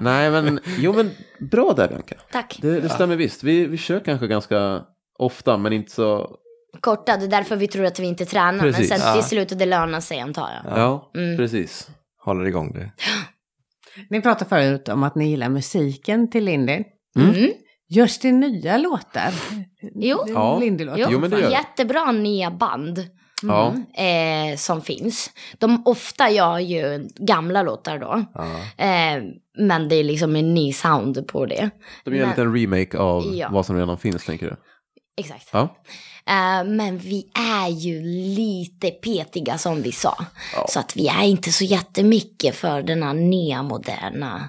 Nej, 0.00 0.30
men 0.30 0.60
jo, 0.78 0.92
men 0.92 1.10
bra 1.50 1.72
där, 1.76 1.88
Bianca. 1.88 2.14
Tack. 2.32 2.58
Det, 2.62 2.80
det 2.80 2.88
stämmer 2.88 3.16
visst. 3.16 3.44
Vi, 3.44 3.66
vi 3.66 3.76
kör 3.76 4.00
kanske 4.00 4.26
ganska 4.26 4.80
ofta, 5.18 5.56
men 5.56 5.72
inte 5.72 5.92
så... 5.92 6.36
korta. 6.80 7.16
Det 7.16 7.24
är 7.24 7.28
därför 7.28 7.56
vi 7.56 7.68
tror 7.68 7.84
att 7.86 7.98
vi 8.00 8.06
inte 8.06 8.24
tränar. 8.24 8.58
Precis. 8.60 8.90
Men 8.90 8.98
sen 8.98 9.08
Ja. 9.08 9.14
till 9.14 9.28
slut 9.28 9.58
det 9.58 9.66
lönar 9.66 10.00
sig 10.00 10.20
antar 10.20 10.48
jag. 10.64 10.78
Ja, 10.78 11.10
Mm. 11.14 11.36
precis. 11.36 11.88
Håller 12.24 12.44
igång 12.46 12.72
det. 12.72 12.90
Ni 14.10 14.20
pratade 14.20 14.48
förut 14.48 14.88
om 14.88 15.02
att 15.02 15.14
ni 15.14 15.28
gillar 15.30 15.48
musiken 15.48 16.30
till 16.30 16.44
Lindy. 16.44 16.84
Mm. 17.18 17.50
Görs 17.88 18.18
det 18.18 18.32
nya 18.32 18.76
låtar? 18.78 19.30
Jo. 19.94 20.24
Ja. 20.28 20.58
Lindy-låtar? 20.58 20.98
Jo, 21.00 21.08
Jo, 21.10 21.18
men 21.20 21.30
det 21.30 21.40
gör 21.40 21.50
jättebra 21.50 22.12
nya 22.12 22.50
band 22.50 23.06
Ja. 23.42 23.74
eh, 24.04 24.56
som 24.56 24.82
finns. 24.82 25.30
De 25.58 25.82
ofta 25.86 26.30
gör 26.30 26.58
ju 26.58 27.08
gamla 27.16 27.62
låtar 27.62 27.98
då. 27.98 28.12
Eh, 28.84 29.22
men 29.58 29.88
det 29.88 29.96
är 29.96 30.04
liksom 30.04 30.36
en 30.36 30.54
ny 30.54 30.72
sound 30.72 31.26
på 31.28 31.46
det. 31.46 31.70
De 32.04 32.10
gör 32.16 32.22
en 32.22 32.28
Men- 32.28 32.46
liten 32.48 32.54
remake 32.72 32.98
av 32.98 33.24
Ja. 33.34 33.48
vad 33.52 33.66
som 33.66 33.76
redan 33.76 33.98
finns, 33.98 34.24
tänker 34.26 34.46
du? 34.46 34.56
Exakt. 35.16 35.48
Ja. 35.52 35.62
Eh, 36.26 36.64
men 36.64 36.98
vi 36.98 37.30
är 37.34 37.68
ju 37.68 38.02
lite 38.36 38.90
petiga 38.90 39.58
som 39.58 39.82
vi 39.82 39.92
sa. 39.92 40.24
Så 40.68 40.80
att 40.80 40.96
vi 40.96 41.08
är 41.08 41.22
inte 41.22 41.52
så 41.52 41.64
jättemycket 41.64 42.56
för 42.56 42.82
den 42.82 43.02
här 43.02 43.14
nya 43.14 43.62
moderna 43.62 44.48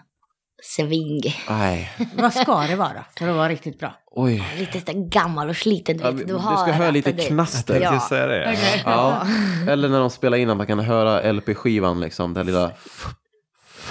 swing. 0.63 1.21
Nej, 1.49 1.91
Vad 2.15 2.33
ska 2.33 2.61
det 2.61 2.75
vara 2.75 3.05
för 3.17 3.27
att 3.27 3.35
vara 3.35 3.49
riktigt 3.49 3.79
bra? 3.79 3.95
oj. 4.11 4.43
Lite 4.57 4.93
gammal 4.93 5.49
och 5.49 5.55
sliten. 5.55 5.97
Du, 5.97 6.03
Ja, 6.03 6.11
vet, 6.11 6.27
du, 6.27 6.33
du 6.33 6.39
har 6.39 6.57
ska 6.57 6.71
höra 6.71 6.91
lite 6.91 7.11
knaster. 7.11 7.81
Ja. 7.81 7.99
ska 7.99 8.09
säga 8.09 8.27
det. 8.27 8.57
Ja. 8.85 9.27
Eller 9.69 9.89
när 9.89 9.99
de 9.99 10.09
spelar 10.09 10.37
in 10.37 10.49
att 10.49 10.57
man 10.57 10.67
kan 10.67 10.79
höra 10.79 11.31
LP-skivan, 11.31 11.99
liksom, 11.99 12.33
det 12.33 12.43
lilla... 12.43 12.71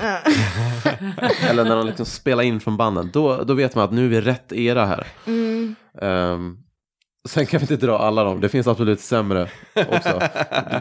Eller 1.48 1.64
när 1.64 1.76
de 1.76 1.86
liksom 1.86 2.06
spelar 2.06 2.42
in 2.42 2.60
från 2.60 2.76
banden. 2.76 3.10
Då, 3.12 3.44
då 3.44 3.54
vet 3.54 3.74
man 3.74 3.84
att 3.84 3.92
nu 3.92 4.04
är 4.04 4.08
vi 4.08 4.20
rätt 4.20 4.52
era 4.52 4.86
här. 4.86 5.06
Mm. 5.26 5.74
Ehm, 6.02 6.56
sen 7.28 7.46
kan 7.46 7.60
vi 7.60 7.64
inte 7.74 7.86
dra 7.86 7.98
alla 7.98 8.24
dem. 8.24 8.40
Det 8.40 8.48
finns 8.48 8.66
absolut 8.66 9.00
sämre 9.00 9.48
också. 9.74 10.18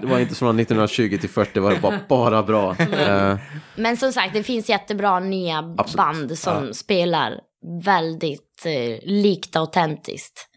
Det 0.01 0.07
var 0.07 0.19
inte 0.19 0.35
från 0.35 0.59
1920 0.59 1.17
till 1.21 1.29
40 1.29 1.59
var 1.59 1.71
det 1.71 1.79
bara, 1.79 1.99
bara 2.09 2.43
bra. 2.43 2.75
Ehm, 2.79 3.37
Men 3.75 3.97
som 3.97 4.13
sagt, 4.13 4.33
det 4.33 4.43
finns 4.43 4.69
jättebra 4.69 5.19
nya 5.19 5.73
Absolut. 5.77 5.97
band 5.97 6.37
som 6.37 6.73
spelar 6.73 7.39
väldigt 7.83 8.65
eh, 8.65 8.99
likt 9.03 9.55
autentiskt. 9.55 10.47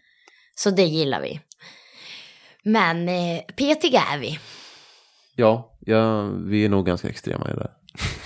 Så 0.55 0.69
det 0.69 0.83
gillar 0.83 1.21
vi. 1.21 1.39
Men 2.63 3.09
eh, 3.09 3.41
petiga 3.55 4.01
är 4.13 4.17
vi. 4.17 4.39
ja, 5.35 5.77
ja, 5.79 6.21
vi 6.23 6.65
är 6.65 6.69
nog 6.69 6.85
ganska 6.85 7.09
extrema 7.09 7.51
i 7.51 7.53
det. 7.53 7.71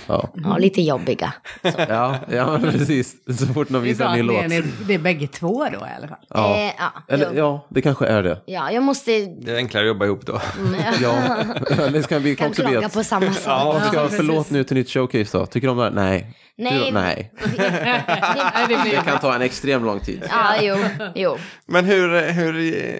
Ja, 0.06 0.28
Ja, 0.44 0.56
lite 0.58 0.82
jobbiga. 0.82 1.32
ja, 1.88 2.16
ja 2.30 2.58
men 2.58 2.72
precis. 2.72 3.16
Så 3.38 3.46
fort 3.46 3.68
någon 3.68 3.82
visar 3.82 4.06
en 4.06 4.12
ny 4.12 4.22
låt. 4.22 4.48
det, 4.48 4.56
är, 4.56 4.64
det 4.86 4.94
är 4.94 4.98
bägge 4.98 5.26
två 5.26 5.64
då 5.64 5.78
i 5.78 5.90
alla 5.98 6.08
fall. 6.08 6.18
Ja. 6.28 6.56
Eh, 6.56 6.72
ja, 6.78 6.92
Eller 7.08 7.34
ja, 7.34 7.66
det 7.70 7.82
kanske 7.82 8.06
är 8.06 8.22
det. 8.22 8.40
ja, 8.46 8.70
jag 8.70 8.82
måste... 8.82 9.10
Det 9.26 9.52
är 9.52 9.56
enklare 9.56 9.84
att 9.84 9.88
jobba 9.88 10.04
ihop 10.06 10.26
då. 10.26 10.40
Ja, 11.02 11.44
det 11.92 12.02
ska 12.02 12.18
vi 12.18 12.36
kan 12.36 12.48
också 12.48 12.62
klaga 12.62 12.88
på 12.88 13.04
samma 13.04 13.32
sak. 13.32 13.74
Ja, 13.76 13.80
ska 13.88 14.02
precis. 14.02 14.16
förlåt 14.16 14.50
nu 14.50 14.64
till 14.64 14.76
nytt 14.76 14.90
showcase 14.90 15.38
då. 15.38 15.46
Tycker 15.46 15.66
du 15.68 15.72
om 15.72 15.76
det 15.78 15.84
här? 15.84 15.90
Nej. 15.90 16.36
Nej, 16.56 16.84
Du, 16.86 16.92
nej. 16.92 17.30
Det 18.84 19.02
kan 19.04 19.18
ta 19.18 19.34
en 19.34 19.42
extrem 19.42 19.84
lång 19.84 20.00
tid. 20.00 20.22
Ja, 20.30 20.54
jo, 20.62 20.76
jo. 21.14 21.36
Men 21.66 21.84
hur, 21.84 22.32
hur 22.32 22.74
eh, 22.74 22.94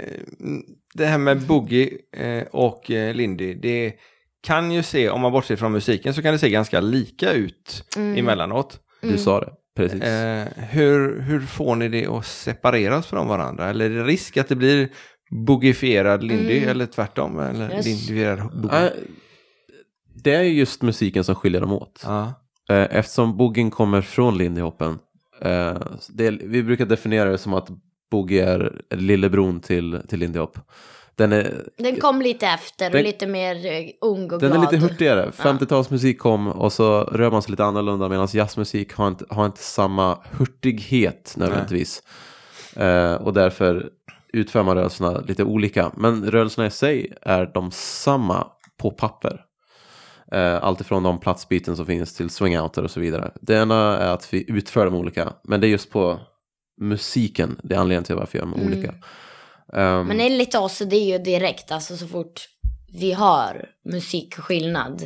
det 0.94 1.06
här 1.06 1.18
med 1.18 1.40
Boogie 1.40 1.90
eh, 2.16 2.42
och 2.52 2.90
eh, 2.90 3.14
Lindy, 3.14 3.54
det 3.54 3.92
kan 4.42 4.72
ju 4.72 4.82
se, 4.82 5.10
om 5.10 5.20
man 5.20 5.32
bortser 5.32 5.56
från 5.56 5.72
musiken, 5.72 6.14
så 6.14 6.22
kan 6.22 6.32
det 6.32 6.38
se 6.38 6.50
ganska 6.50 6.80
lika 6.80 7.32
ut 7.32 7.84
emellanåt. 7.96 8.80
Du 9.00 9.18
sa 9.18 9.40
det, 9.40 9.52
precis. 9.76 10.02
Eh, 10.02 10.46
hur, 10.56 11.20
hur 11.20 11.40
får 11.40 11.76
ni 11.76 11.88
det 11.88 12.06
att 12.06 12.26
separeras 12.26 13.06
från 13.06 13.28
varandra? 13.28 13.70
Eller 13.70 13.84
är 13.84 13.94
det 13.94 14.04
risk 14.04 14.36
att 14.36 14.48
det 14.48 14.56
blir 14.56 14.88
boogifierad 15.30 16.24
Lindy 16.24 16.58
eller 16.58 16.86
tvärtom? 16.86 17.38
Eller 17.38 17.70
Yes. 17.76 17.86
lindifierad 17.86 18.60
Boogie? 18.62 18.84
Äh, 18.86 18.90
det 20.14 20.34
är 20.34 20.42
just 20.42 20.82
musiken 20.82 21.24
som 21.24 21.34
skiljer 21.34 21.60
dem 21.60 21.72
åt. 21.72 22.00
Ja. 22.04 22.34
Eh, 22.70 22.86
Eftersom 22.96 23.36
boogien 23.36 23.70
kommer 23.70 24.00
från 24.02 24.38
lindy 24.38 24.60
hoppen 24.60 24.98
Eh, 25.40 25.76
det, 26.08 26.30
vi 26.30 26.62
brukar 26.62 26.86
definiera 26.86 27.30
det 27.30 27.38
som 27.38 27.54
att 27.54 27.68
Boogie 28.10 28.44
är 28.46 28.80
lillebron 28.94 29.60
till, 29.60 30.00
till 30.08 30.18
Lindy 30.18 30.38
Hop. 30.38 30.58
Den 31.14 31.32
är, 31.32 31.64
Den 31.78 32.00
kom 32.00 32.22
lite 32.22 32.46
efter 32.46 32.86
och 32.86 32.92
Den- 32.92 33.04
lite 33.04 33.26
mer 33.26 33.66
eh, 33.66 33.88
ung 34.00 34.22
och 34.32 34.40
den 34.40 34.50
glad. 34.50 34.54
är 34.56 34.60
lite 34.72 34.76
hurtigare. 34.86 35.30
50-talsmusik 35.30 36.16
kom 36.16 36.48
och 36.48 36.72
så 36.72 37.00
rör 37.04 37.30
man 37.30 37.42
sig 37.42 37.50
lite 37.50 37.64
annorlunda 37.64 38.08
medan 38.08 38.28
jazzmusik 38.32 38.92
har 38.94 39.08
inte, 39.08 39.24
har 39.28 39.46
inte 39.46 39.62
samma 39.62 40.18
hurtighet 40.30 41.34
nödvändigtvis. 41.36 42.02
Eh, 42.76 43.14
och 43.14 43.32
därför 43.32 43.90
utför 44.32 44.62
man 44.62 44.76
rörelserna 44.76 45.20
lite 45.20 45.44
olika. 45.44 45.92
Men 45.96 46.30
rörelserna 46.30 46.66
i 46.66 46.70
sig 46.70 47.12
är 47.22 47.50
de 47.54 47.70
samma 47.70 48.46
på 48.78 48.90
papper. 48.90 49.40
Eh, 50.32 50.64
Alltifrån 50.64 51.02
de 51.02 51.20
platsbyten 51.20 51.76
som 51.76 51.86
finns 51.86 52.14
till 52.16 52.30
swingouter 52.30 52.84
och 52.84 52.90
så 52.90 53.00
vidare. 53.00 53.30
Det 53.40 53.54
ena 53.54 53.98
är 53.98 54.08
att 54.14 54.34
vi 54.34 54.50
utför 54.50 54.84
dem 54.84 54.94
olika. 54.94 55.32
Men 55.44 55.60
det 55.60 55.66
är 55.66 55.68
just 55.68 55.90
på 55.90 56.20
musiken. 56.80 57.56
Det 57.62 57.74
är 57.74 57.78
anledningen 57.78 58.04
till 58.04 58.14
varför 58.16 58.32
vi 58.32 58.38
gör 58.38 58.46
dem 58.46 58.66
olika. 58.66 58.94
Ehm, 59.76 60.06
Men 60.06 60.20
enligt 60.20 60.54
oss 60.54 60.78
det 60.78 60.96
är 60.96 61.04
ju 61.04 61.18
direkt, 61.18 61.72
alltså 61.72 61.96
så 61.96 62.06
fort 62.06 62.40
vi 62.98 63.12
har 63.12 63.66
musikskillnad, 63.84 65.02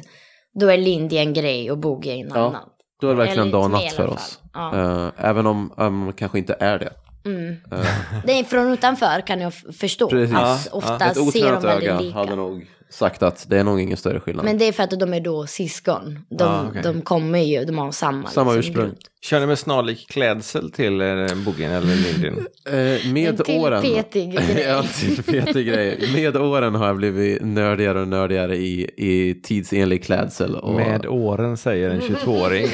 då 0.61 0.69
är 0.69 0.79
Lindy 0.79 1.17
en 1.17 1.33
grej 1.35 1.71
och 1.71 1.79
Boogie 1.79 2.12
en 2.12 2.29
Ja. 2.35 2.41
annan. 2.47 2.69
Då 3.01 3.07
är 3.07 3.11
det 3.14 3.17
verkligen 3.19 3.51
dag 3.51 3.64
och 3.64 3.71
natt 3.71 3.93
för 3.93 4.07
oss. 4.09 4.41
fall. 4.55 4.75
Eh, 5.05 5.09
även 5.19 5.47
om 5.47 5.73
um, 5.77 6.12
kanske 6.12 6.39
inte 6.39 6.57
är 6.61 6.79
det. 6.79 6.93
Mm. 7.25 7.57
Eh, 7.73 7.87
Det 8.27 8.33
är 8.39 8.45
från 8.45 8.73
utanför 8.73 9.27
kan 9.27 9.41
jag 9.41 9.55
förstå. 9.55 10.09
Precis. 10.09 10.37
Att 10.37 10.69
Ja, 10.73 10.77
ofta 10.79 11.07
ett 11.07 11.33
ser 11.33 11.53
de 11.53 11.62
väldigt 11.62 11.89
öga 11.91 12.01
lika. 12.01 12.19
hade 12.19 12.37
nog 12.37 12.67
sagt 12.91 13.22
att 13.22 13.47
det 13.51 13.59
är 13.59 13.64
nog 13.64 13.80
ingen 13.80 13.97
större 13.97 14.20
skillnad. 14.20 14.45
Men 14.45 14.59
det 14.59 14.64
är 14.68 14.72
för 14.72 14.82
att 14.82 14.91
de 15.01 15.14
är 15.14 15.20
då 15.20 15.47
syskon. 15.47 16.18
De, 16.28 16.45
Ja, 16.45 16.66
okej. 16.70 16.82
de 16.82 17.03
kommer 17.03 17.39
ju, 17.39 17.64
de 17.64 17.78
har 17.78 17.93
samma, 17.93 18.28
Samma 18.28 18.53
liksom, 18.55 18.70
ursprung. 18.70 18.84
grund. 18.87 18.97
Kör 19.22 19.41
ni 19.41 19.47
med 19.47 19.59
snarlik 19.59 20.09
klädsel 20.11 20.70
till 20.70 21.01
eh, 21.01 21.34
Boogien 21.45 21.72
eller 21.72 21.97
Lindin? 21.97 22.47
Eh, 22.66 23.12
med 23.12 23.28
En 23.28 23.37
till 23.45 23.55
åren. 23.59 23.82
petig 23.82 24.32
grej. 24.34 24.64
ja, 24.68 24.82
till 24.82 25.22
petig 25.22 25.66
grej. 25.66 26.09
Med 26.14 26.37
åren 26.37 26.74
har 26.74 26.87
jag 26.87 26.97
blivit 26.97 27.43
nördigare 27.43 28.01
och 28.01 28.09
nördigare 28.09 28.57
i, 28.57 28.91
i 28.97 29.34
tidsenlig 29.43 30.05
klädsel. 30.05 30.55
Och, 30.57 30.74
Med 30.74 31.07
åren 31.07 31.57
säger 31.57 31.91
en 31.91 32.01
22-åring. 32.01 32.66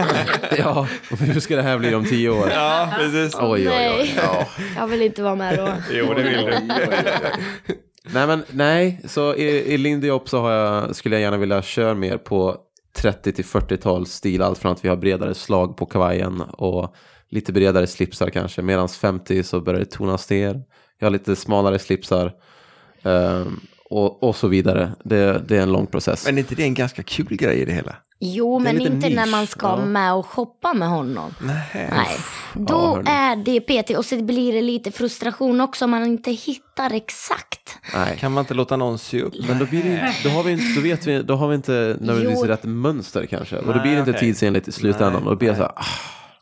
ja, 0.58 0.86
hur 1.20 1.40
ska 1.40 1.56
det 1.56 1.62
här 1.62 1.78
bli 1.78 1.94
om 1.94 2.04
tio 2.04 2.28
år? 2.30 2.50
ja, 2.54 2.88
precis. 2.98 3.34
Oj, 3.40 3.50
oj, 3.50 3.68
oj. 3.68 3.70
Nej, 3.70 4.14
Ja. 4.16 4.46
jag 4.76 4.86
vill 4.86 5.02
inte 5.02 5.22
vara 5.22 5.34
med 5.34 5.58
då. 5.58 5.68
Jo, 5.92 6.14
det 6.14 6.22
vill 6.22 6.44
du. 6.46 6.52
Nej, 8.12 8.26
men 8.26 8.44
nej, 8.50 9.00
så 9.04 9.34
i, 9.34 9.74
i 9.74 9.78
Lindy 9.78 10.10
Hop 10.10 10.28
så 10.28 10.40
har 10.40 10.52
jag, 10.52 10.96
skulle 10.96 11.14
jag 11.14 11.22
gärna 11.22 11.36
vilja 11.36 11.62
köra 11.62 11.94
mer 11.94 12.18
på 12.18 12.56
30 12.96 13.32
till 13.32 13.44
40-tals 13.44 14.12
stil, 14.12 14.42
allt 14.42 14.58
från 14.58 14.72
att 14.72 14.84
vi 14.84 14.88
har 14.88 14.96
bredare 14.96 15.34
slag 15.34 15.76
på 15.76 15.86
kavajen 15.86 16.40
och 16.40 16.94
lite 17.28 17.52
bredare 17.52 17.86
slipsar 17.86 18.30
kanske, 18.30 18.62
medan 18.62 18.88
50 18.88 19.42
så 19.42 19.60
börjar 19.60 19.80
det 19.80 19.86
tonas 19.86 20.30
ner. 20.30 20.62
Jag 20.98 21.06
har 21.06 21.10
lite 21.10 21.36
smalare 21.36 21.78
slipsar 21.78 22.32
Um, 23.04 23.60
och, 23.94 24.22
och 24.22 24.36
så 24.36 24.48
vidare. 24.48 24.92
Det, 25.04 25.42
det 25.48 25.56
är 25.56 25.62
en 25.62 25.72
lång 25.72 25.86
process. 25.86 26.26
Men 26.26 26.34
är 26.34 26.38
inte 26.38 26.54
det 26.54 26.62
en 26.62 26.74
ganska 26.74 27.02
kul 27.02 27.36
grej 27.36 27.60
i 27.60 27.64
det 27.64 27.72
hela? 27.72 27.96
Jo, 28.20 28.58
Det 28.58 28.64
men 28.64 28.80
inte 28.80 29.08
när 29.08 29.22
nisch, 29.22 29.30
man 29.30 29.46
ska 29.46 29.66
ja. 29.66 29.84
med 29.84 30.14
och 30.14 30.26
shoppa 30.26 30.74
med 30.74 30.88
honom. 30.88 31.34
Nej. 31.40 31.88
Nej, 31.90 32.16
då 32.54 33.02
Ja, 33.04 33.12
är 33.12 33.36
det 33.36 33.60
PT 33.60 33.90
och 33.90 34.04
så 34.04 34.22
blir 34.22 34.52
det 34.52 34.62
lite 34.62 34.90
frustration 34.90 35.60
också 35.60 35.84
om 35.84 35.90
man 35.90 36.04
inte 36.04 36.30
hittar 36.30 36.94
exakt. 36.94 37.78
Nej. 37.94 38.16
Kan 38.18 38.32
man 38.32 38.42
inte 38.42 38.54
låta 38.54 38.76
någon 38.76 38.98
sy 38.98 39.22
upp? 39.22 39.34
Men 39.48 39.58
då, 39.58 39.66
blir 39.66 39.82
det, 39.82 40.14
då, 40.24 40.28
har 40.28 40.42
vi 40.42 40.52
inte, 40.52 40.64
då, 40.76 40.80
vet 40.80 41.06
vi, 41.06 41.22
då 41.22 41.34
har 41.36 41.48
vi 41.48 41.54
inte 41.54 41.96
nödvändigtvis 42.00 42.44
rätt 42.44 42.64
mönster 42.64 43.26
kanske. 43.26 43.56
Och 43.56 43.74
då 43.74 43.80
blir 43.82 43.92
det 43.92 43.98
inte 43.98 44.10
okej. 44.10 44.20
tidsenligt 44.20 44.68
i 44.68 44.72
slutändan. 44.72 45.12
Nej, 45.12 45.22
och 45.22 45.30
då 45.30 45.36
blir 45.36 45.48
det 45.48 45.56
så 45.56 45.62
här, 45.62 45.72
ah, 45.76 45.84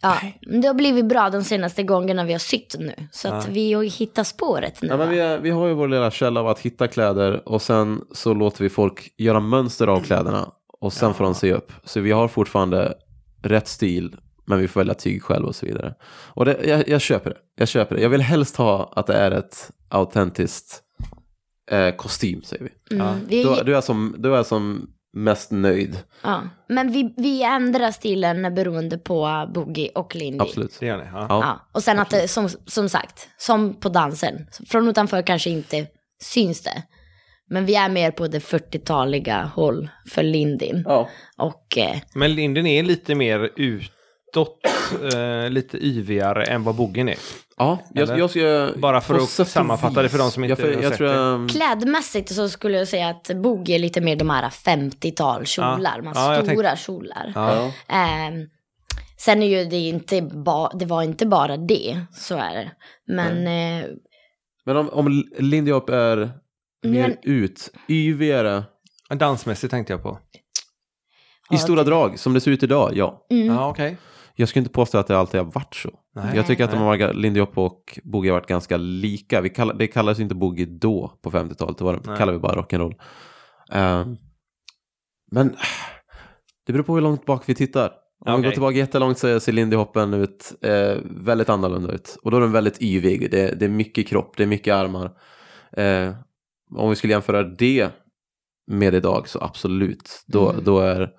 Ja, 0.02 0.20
det 0.60 0.66
har 0.66 0.74
blivit 0.74 1.04
bra 1.04 1.30
de 1.30 1.44
senaste 1.44 1.82
gångerna 1.82 2.24
vi 2.24 2.32
har 2.32 2.38
sytt 2.38 2.74
nu. 2.78 2.94
Så 3.12 3.28
att 3.28 3.48
vi 3.48 3.72
har 3.72 3.82
hittat 3.82 4.26
spåret 4.26 4.82
nu. 4.82 4.88
Ja, 4.88 4.96
men 4.96 5.10
vi, 5.10 5.18
är, 5.18 5.38
vi 5.38 5.50
har 5.50 5.66
ju 5.66 5.74
vår 5.74 5.88
lilla 5.88 6.10
källa 6.10 6.40
av 6.40 6.48
att 6.48 6.58
hitta 6.58 6.88
kläder 6.88 7.48
och 7.48 7.62
sen 7.62 8.00
så 8.12 8.34
låter 8.34 8.62
vi 8.62 8.70
folk 8.70 9.14
göra 9.16 9.40
mönster 9.40 9.86
av 9.86 10.00
kläderna 10.00 10.52
och 10.80 10.92
sen 10.92 11.14
får 11.14 11.24
de 11.24 11.34
se 11.34 11.52
upp. 11.52 11.72
Så 11.84 12.00
vi 12.00 12.12
har 12.12 12.28
fortfarande 12.28 12.94
rätt 13.42 13.68
stil 13.68 14.16
men 14.46 14.58
vi 14.58 14.68
får 14.68 14.80
välja 14.80 14.94
tyg 14.94 15.22
själv 15.22 15.46
och 15.46 15.54
så 15.54 15.66
vidare. 15.66 15.94
Och 16.34 16.44
det, 16.44 16.58
jag, 16.64 16.88
jag 16.88 17.00
köper 17.00 17.30
det. 17.30 17.36
Jag 17.56 17.68
köper 17.68 17.96
det. 17.96 18.02
Jag 18.02 18.10
vill 18.10 18.20
helst 18.20 18.56
ha 18.56 18.92
att 18.96 19.06
det 19.06 19.14
är 19.14 19.30
ett 19.30 19.70
autentiskt 19.88 20.82
eh, 21.70 21.90
kostym 21.90 22.42
säger 22.42 22.64
vi. 22.64 22.96
Mm, 22.96 23.14
vi, 23.28 23.42
Då, 23.42 23.54
då, 23.54 23.70
är 23.70 23.74
jag 23.74 23.84
som, 23.84 24.14
då 24.18 24.32
är 24.32 24.36
jag 24.36 24.46
som 24.46 24.90
mest 25.12 25.50
nöjd. 25.50 25.98
ja. 26.22 26.42
Men 26.68 26.92
vi, 26.92 27.14
vi 27.16 27.42
ändrar 27.42 27.90
stilen 27.90 28.54
beroende 28.54 28.98
på 28.98 29.50
Boogie 29.54 29.90
och 29.94 30.14
Lindy. 30.14 30.42
Absolut. 30.42 30.76
Det 30.80 30.86
gör 30.86 30.98
ni? 30.98 31.04
Ja. 31.12 31.26
Ja. 31.28 31.68
Och 31.72 31.82
sen 31.82 31.98
att 31.98 32.10
det, 32.10 32.28
som, 32.28 32.48
som 32.66 32.88
sagt, 32.88 33.28
som 33.36 33.80
på 33.80 33.88
dansen, 33.88 34.46
från 34.66 34.88
utanför 34.88 35.22
kanske 35.22 35.50
inte 35.50 35.86
syns 36.22 36.62
det. 36.62 36.82
Men 37.50 37.66
vi 37.66 37.74
är 37.74 37.88
mer 37.88 38.10
på 38.10 38.28
det 38.28 38.38
40-taliga 38.38 39.50
håll 39.54 39.88
för 40.08 40.22
Lindin. 40.22 40.82
Ja. 40.86 41.08
Och 41.36 41.78
eh, 41.78 41.96
Men 42.14 42.34
Linden 42.34 42.66
är 42.66 42.82
lite 42.82 43.14
mer 43.14 43.50
utåt, 44.32 44.58
eh, 45.14 45.50
lite 45.50 45.86
yvigare 45.86 46.44
än 46.44 46.64
vad 46.64 46.74
Boogien 46.74 47.08
är. 47.08 47.16
Ja, 47.56 47.78
jag, 47.94 48.18
jag 48.18 48.30
ska... 48.30 48.70
Bara 48.76 49.00
för 49.00 49.14
att 49.14 49.48
sammanfatta 49.48 50.02
det 50.02 50.08
för 50.08 50.18
de 50.18 50.30
som 50.30 50.44
inte 50.44 50.50
jag, 50.50 50.58
för, 50.58 50.74
har 50.74 50.82
jag 50.82 50.90
sett 50.90 50.98
tror 50.98 51.08
det. 51.08 51.14
jag, 51.14 51.50
klädmässigt 51.50 52.34
så 52.34 52.48
skulle 52.48 52.78
jag 52.78 52.88
säga 52.88 53.08
att 53.08 53.30
Boogie 53.42 53.74
är 53.74 53.78
lite 53.78 54.00
mer 54.00 54.16
de 54.16 54.30
här 54.30 54.48
50-tal 54.50 55.46
kjolar. 55.46 56.00
Ja, 56.14 56.34
jag 56.34 56.46
stora 56.46 56.76
kjolar. 56.76 57.32
Ja. 57.34 57.72
Ehm, 57.88 58.48
sen 59.18 59.42
är 59.42 59.46
ju 59.46 59.64
det 59.64 59.76
inte 59.88 60.22
ba, 60.22 60.68
det 60.68 60.84
var 60.86 61.02
inte 61.02 61.26
bara 61.26 61.56
det, 61.56 62.00
så 62.14 62.34
är 62.36 62.54
det. 62.54 62.70
Men 63.06 63.36
eh, 63.46 63.86
Men 64.64 64.76
om, 64.76 64.88
om 64.88 65.24
Lindy 65.38 65.72
Hop 65.72 65.88
är 65.88 66.16
mer 66.82 67.08
Men- 67.08 67.16
ut, 67.22 67.70
yvigare, 67.88 68.62
Dansmässigt 69.14 69.70
tänkte 69.70 69.92
jag 69.92 70.02
på. 70.02 70.18
i 71.50 71.56
stora 71.58 71.82
drag, 71.84 72.18
som 72.18 72.34
det 72.34 72.40
ser 72.40 72.50
ut 72.50 72.62
idag, 72.62 72.92
ja. 72.94 73.26
mm, 73.30 73.46
Ja, 73.46 73.68
okej. 73.68 73.96
Jag 74.34 74.48
skulle 74.48 74.60
inte 74.60 74.72
påstå 74.72 74.98
att 74.98 75.06
det 75.06 75.18
alltid 75.18 75.40
har 75.40 75.52
varit 75.52 75.74
så. 75.74 75.90
Nej. 76.14 76.36
jag 76.36 76.46
tycker 76.46 76.64
att 76.64 76.70
de 76.70 76.80
har, 76.80 77.12
Lindy 77.12 77.40
Hop 77.40 77.58
och 77.58 77.98
Boogie 78.04 78.30
har 78.30 78.40
varit 78.40 78.48
ganska 78.48 78.76
lika. 78.76 79.40
Vi 79.40 79.50
kallar, 79.50 79.74
det 79.74 79.86
kallades 79.86 80.20
inte 80.20 80.34
Boogie 80.34 80.66
då 80.66 81.18
på 81.22 81.30
50-talet, 81.30 81.78
det 81.78 81.84
var, 81.84 82.16
kallade 82.16 82.32
vi 82.32 82.38
bara 82.38 82.62
rock'n'roll. 82.62 82.94
Uh, 83.74 84.14
men 85.30 85.56
det 86.66 86.72
beror 86.72 86.82
på 86.82 86.94
hur 86.94 87.02
långt 87.02 87.26
bak 87.26 87.42
vi 87.46 87.54
tittar. 87.54 87.92
Om 88.24 88.26
vi 88.26 88.32
Okej. 88.32 88.42
går 88.44 88.50
tillbaka 88.50 88.76
jättelångt 88.76 89.18
så 89.18 89.40
ser 89.40 89.52
Lindy 89.52 89.76
Hoppen 89.76 90.14
ut 90.14 90.52
eh, 90.62 90.96
väldigt 91.04 91.48
annorlunda 91.48 91.92
ut. 91.92 92.18
Och 92.22 92.30
då 92.30 92.36
är 92.36 92.40
den 92.40 92.52
väldigt 92.52 92.82
yvig. 92.82 93.30
Det, 93.30 93.58
det 93.58 93.64
är 93.64 93.68
mycket 93.68 94.08
kropp, 94.08 94.34
det 94.36 94.42
är 94.42 94.46
mycket 94.46 94.74
armar. 94.74 95.10
Eh, 95.72 96.14
om 96.74 96.90
vi 96.90 96.96
skulle 96.96 97.12
jämföra 97.12 97.42
det 97.42 97.90
med 98.66 98.94
idag 98.94 99.28
så 99.28 99.40
absolut. 99.40 100.24
Då, 100.26 100.50
Mm. 100.50 100.64
då, 100.64 100.80
är, 100.80 101.10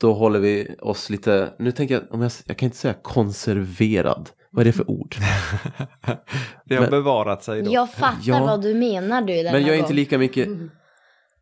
då 0.00 0.12
håller 0.14 0.38
vi 0.40 0.76
oss 0.82 1.10
lite, 1.10 1.54
nu 1.58 1.72
tänker 1.72 1.94
jag, 1.94 2.02
om 2.10 2.22
jag, 2.22 2.32
jag 2.46 2.56
kan 2.56 2.66
inte 2.66 2.76
säga 2.78 2.94
konserverad. 3.02 4.30
Vad 4.50 4.60
är 4.60 4.64
det 4.64 4.72
för 4.72 4.90
ord? 4.90 5.16
Det 6.64 6.74
har 6.74 6.80
Men- 6.82 6.90
bevarat 6.90 7.44
sig 7.44 7.62
då. 7.62 7.72
jag 7.72 7.92
fattar 7.92 8.18
Ja. 8.22 8.44
vad 8.46 8.62
du 8.62 8.74
menar 8.74 9.22
du 9.22 9.32
Men 9.32 9.44
jag 9.44 9.54
är 9.62 9.66
gång. 9.66 9.74
inte 9.78 9.92
lika 9.94 10.18
mycket, 10.18 10.48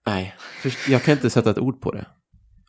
nej, 0.07 0.35
för, 0.63 0.91
jag 0.91 1.03
kan 1.03 1.13
inte 1.13 1.31
sätta 1.31 1.51
ett 1.51 1.59
ord 1.59 1.81
på 1.81 1.93
det. 1.93 2.05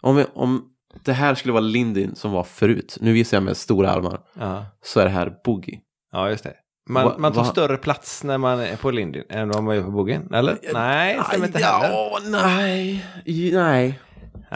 Om, 0.02 0.16
vi, 0.16 0.26
om 0.34 0.64
det 1.04 1.14
här 1.14 1.36
skulle 1.36 1.52
vara 1.52 1.62
Lindin 1.62 2.16
som 2.16 2.32
var 2.32 2.44
förut, 2.44 2.98
nu 3.02 3.14
visar 3.14 3.38
jag 3.38 3.44
med 3.44 3.58
stora 3.58 3.92
armar, 3.92 4.20
Ja. 4.40 4.66
så 4.84 5.00
är 5.00 5.04
det 5.04 5.12
här 5.12 5.34
Boogie. 5.46 5.80
ja, 6.12 6.30
just 6.30 6.44
det. 6.44 6.54
Man, 6.90 7.06
Va- 7.06 7.16
man 7.18 7.34
tar 7.34 7.44
va- 7.44 7.50
större 7.50 7.78
plats 7.78 8.24
när 8.24 8.38
man 8.38 8.60
är 8.60 8.76
på 8.76 8.92
Lindin 8.92 9.24
än 9.30 9.50
vad 9.50 9.64
man 9.64 9.76
gör 9.76 9.84
på 9.84 9.92
Boogien, 9.92 10.34
eller? 10.34 10.58
Nej, 10.74 11.18
det 11.18 11.24
stämmer 11.24 11.48
inte 11.48 11.60
heller. 11.64 11.90
Ja, 11.94 12.20
nej, 12.26 13.06
nej. 13.54 14.00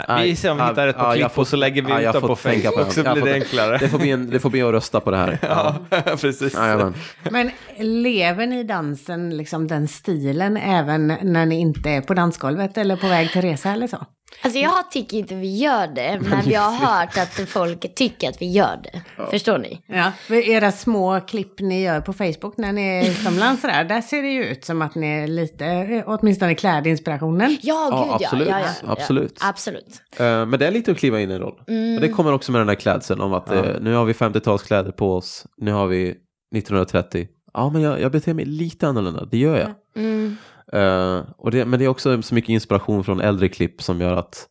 Nej, 0.08 0.30
Vi 0.30 0.36
ser 0.36 0.52
om 0.52 0.58
vi 0.58 0.64
hittar 0.64 0.88
rätt 0.88 0.96
på 0.96 1.02
ja, 1.04 1.08
jag 1.08 1.16
klipp 1.16 1.32
får- 1.32 1.42
och 1.42 1.48
så 1.48 1.56
lägger 1.56 1.82
vi 1.82 2.06
ut 2.06 2.14
dem 2.14 2.22
på 2.22 2.36
Facebook 2.36 2.88
det. 2.88 2.92
så 2.94 3.02
blir 3.04 3.16
får- 3.22 3.28
det 3.28 3.34
enklare. 3.34 3.78
Det 3.78 3.90
får 3.90 4.00
bli, 4.00 4.12
en, 4.12 4.30
det 4.30 4.40
får 4.40 4.50
bli 4.50 4.62
att 4.62 4.72
rösta 4.72 5.00
på 5.00 5.12
det 5.12 5.18
här. 5.18 5.38
Ja. 5.50 5.76
Precis. 6.18 6.54
Jajamän. 6.54 6.94
Men 7.32 7.52
lever 7.80 8.48
ni 8.48 8.64
dansen, 8.64 9.38
liksom 9.38 9.68
den 9.68 9.88
stilen, 9.88 10.58
även 10.58 11.08
när 11.22 11.46
ni 11.46 11.60
inte 11.60 11.90
är 11.90 12.02
på 12.02 12.14
dansgolvet 12.14 12.78
eller 12.78 12.96
på 12.96 13.08
väg 13.08 13.32
till 13.32 13.42
resa 13.42 13.70
eller 13.72 13.88
så? 13.88 14.06
Alltså 14.42 14.60
jag 14.60 14.92
tycker 14.92 15.18
inte 15.18 15.36
vi 15.36 15.58
gör 15.58 15.88
det, 15.88 16.20
men 16.30 16.50
jag 16.50 16.62
har 16.62 16.88
hört 16.88 17.18
att 17.18 17.50
folk 17.50 17.96
tycker 17.96 18.30
att 18.30 18.42
vi 18.42 18.52
gör 18.52 18.80
det. 18.84 19.02
Förstår 19.32 19.58
ni? 19.58 19.82
Ja, 19.88 20.12
för 20.20 20.36
era 20.50 20.72
små 20.72 21.20
klipp 21.20 21.60
ni 21.60 21.82
gör 21.84 22.02
på 22.02 22.14
Facebook 22.14 22.58
när 22.58 22.74
ni 22.74 22.82
är 22.82 23.10
utomlands 23.12 23.62
där, 23.62 23.84
där 23.84 24.02
ser 24.02 24.22
det 24.22 24.30
ju 24.30 24.46
ut 24.46 24.66
som 24.66 24.82
att 24.82 24.96
ni 24.96 25.08
är 25.08 25.28
lite, 25.28 25.66
eh, 25.66 26.04
åtminstone 26.06 26.56
klädinspirationen. 26.56 27.58
Ja, 27.62 27.88
Ja, 27.92 28.04
gud 28.20 28.26
absolut. 28.28 28.48
ja. 28.48 28.60
ja, 28.60 28.66
ja, 28.84 28.92
Absolut. 28.92 29.38
Ja, 29.42 29.50
absolut. 29.50 30.02
Eh, 30.18 30.46
Men 30.46 30.60
det 30.60 30.68
är 30.68 30.72
lite 30.72 30.92
att 30.92 30.98
kliva 30.98 31.20
in 31.22 31.32
i 31.32 31.34
en 31.34 31.40
roll. 31.40 31.60
Och 31.96 32.02
det 32.02 32.10
kommer 32.10 32.34
också 32.34 32.52
med 32.52 32.62
den 32.62 32.68
här 32.70 32.76
klädseln 32.76 33.22
om 33.22 33.34
att 33.34 33.52
eh, 33.52 33.64
nu 33.82 33.94
har 33.94 34.06
vi 34.06 34.14
50-talskläder 34.14 34.92
på 34.92 35.16
oss, 35.16 35.46
nu 35.58 35.72
har 35.72 35.88
vi 35.88 36.16
1930. 36.56 37.28
Ja, 37.54 37.70
men 37.70 37.82
jag, 37.82 38.02
jag 38.02 38.12
beter 38.12 38.34
mig 38.34 38.46
lite 38.46 38.88
annorlunda, 38.88 39.26
det 39.26 39.38
gör 39.38 39.58
jag. 39.58 40.04
Mm. 40.04 40.38
Eh, 40.74 41.20
och 41.38 41.52
det, 41.52 41.66
men 41.66 41.80
det 41.80 41.86
är 41.86 41.90
också 41.90 42.22
så 42.22 42.36
mycket 42.36 42.50
inspiration 42.50 43.04
från 43.04 43.22
äldre 43.22 43.50
klipp 43.50 43.82
som 43.82 44.02
gör 44.02 44.14
att 44.14 44.48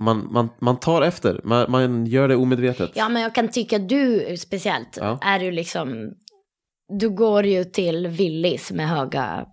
man, 0.00 0.32
man, 0.32 0.48
man 0.60 0.76
tar 0.80 1.02
efter, 1.02 1.40
man, 1.44 1.70
man 1.70 2.06
gör 2.06 2.28
det 2.28 2.36
omedvetet. 2.36 2.90
Ja, 2.94 3.08
men 3.08 3.22
jag 3.22 3.34
kan 3.34 3.48
tycka 3.48 3.78
du 3.78 4.36
speciellt 4.38 4.96
Ja. 5.00 5.18
är 5.22 5.40
ju 5.40 5.50
liksom... 5.50 6.10
Du 6.98 7.08
går 7.10 7.44
ju 7.46 7.64
till 7.64 8.06
Willys 8.08 8.70
med 8.72 8.88
höga 8.88 9.46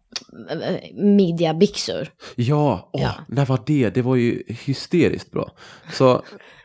äh, 0.50 0.76
midjabyxor. 1.04 2.08
Ja, 2.36 2.90
åh, 2.94 3.02
Ja. 3.02 3.12
när 3.28 3.46
var 3.46 3.60
det? 3.66 3.90
Det 3.90 4.02
var 4.02 4.16
ju 4.16 4.44
hysteriskt 4.48 5.32
bra. 5.32 5.52
Så 5.94 6.16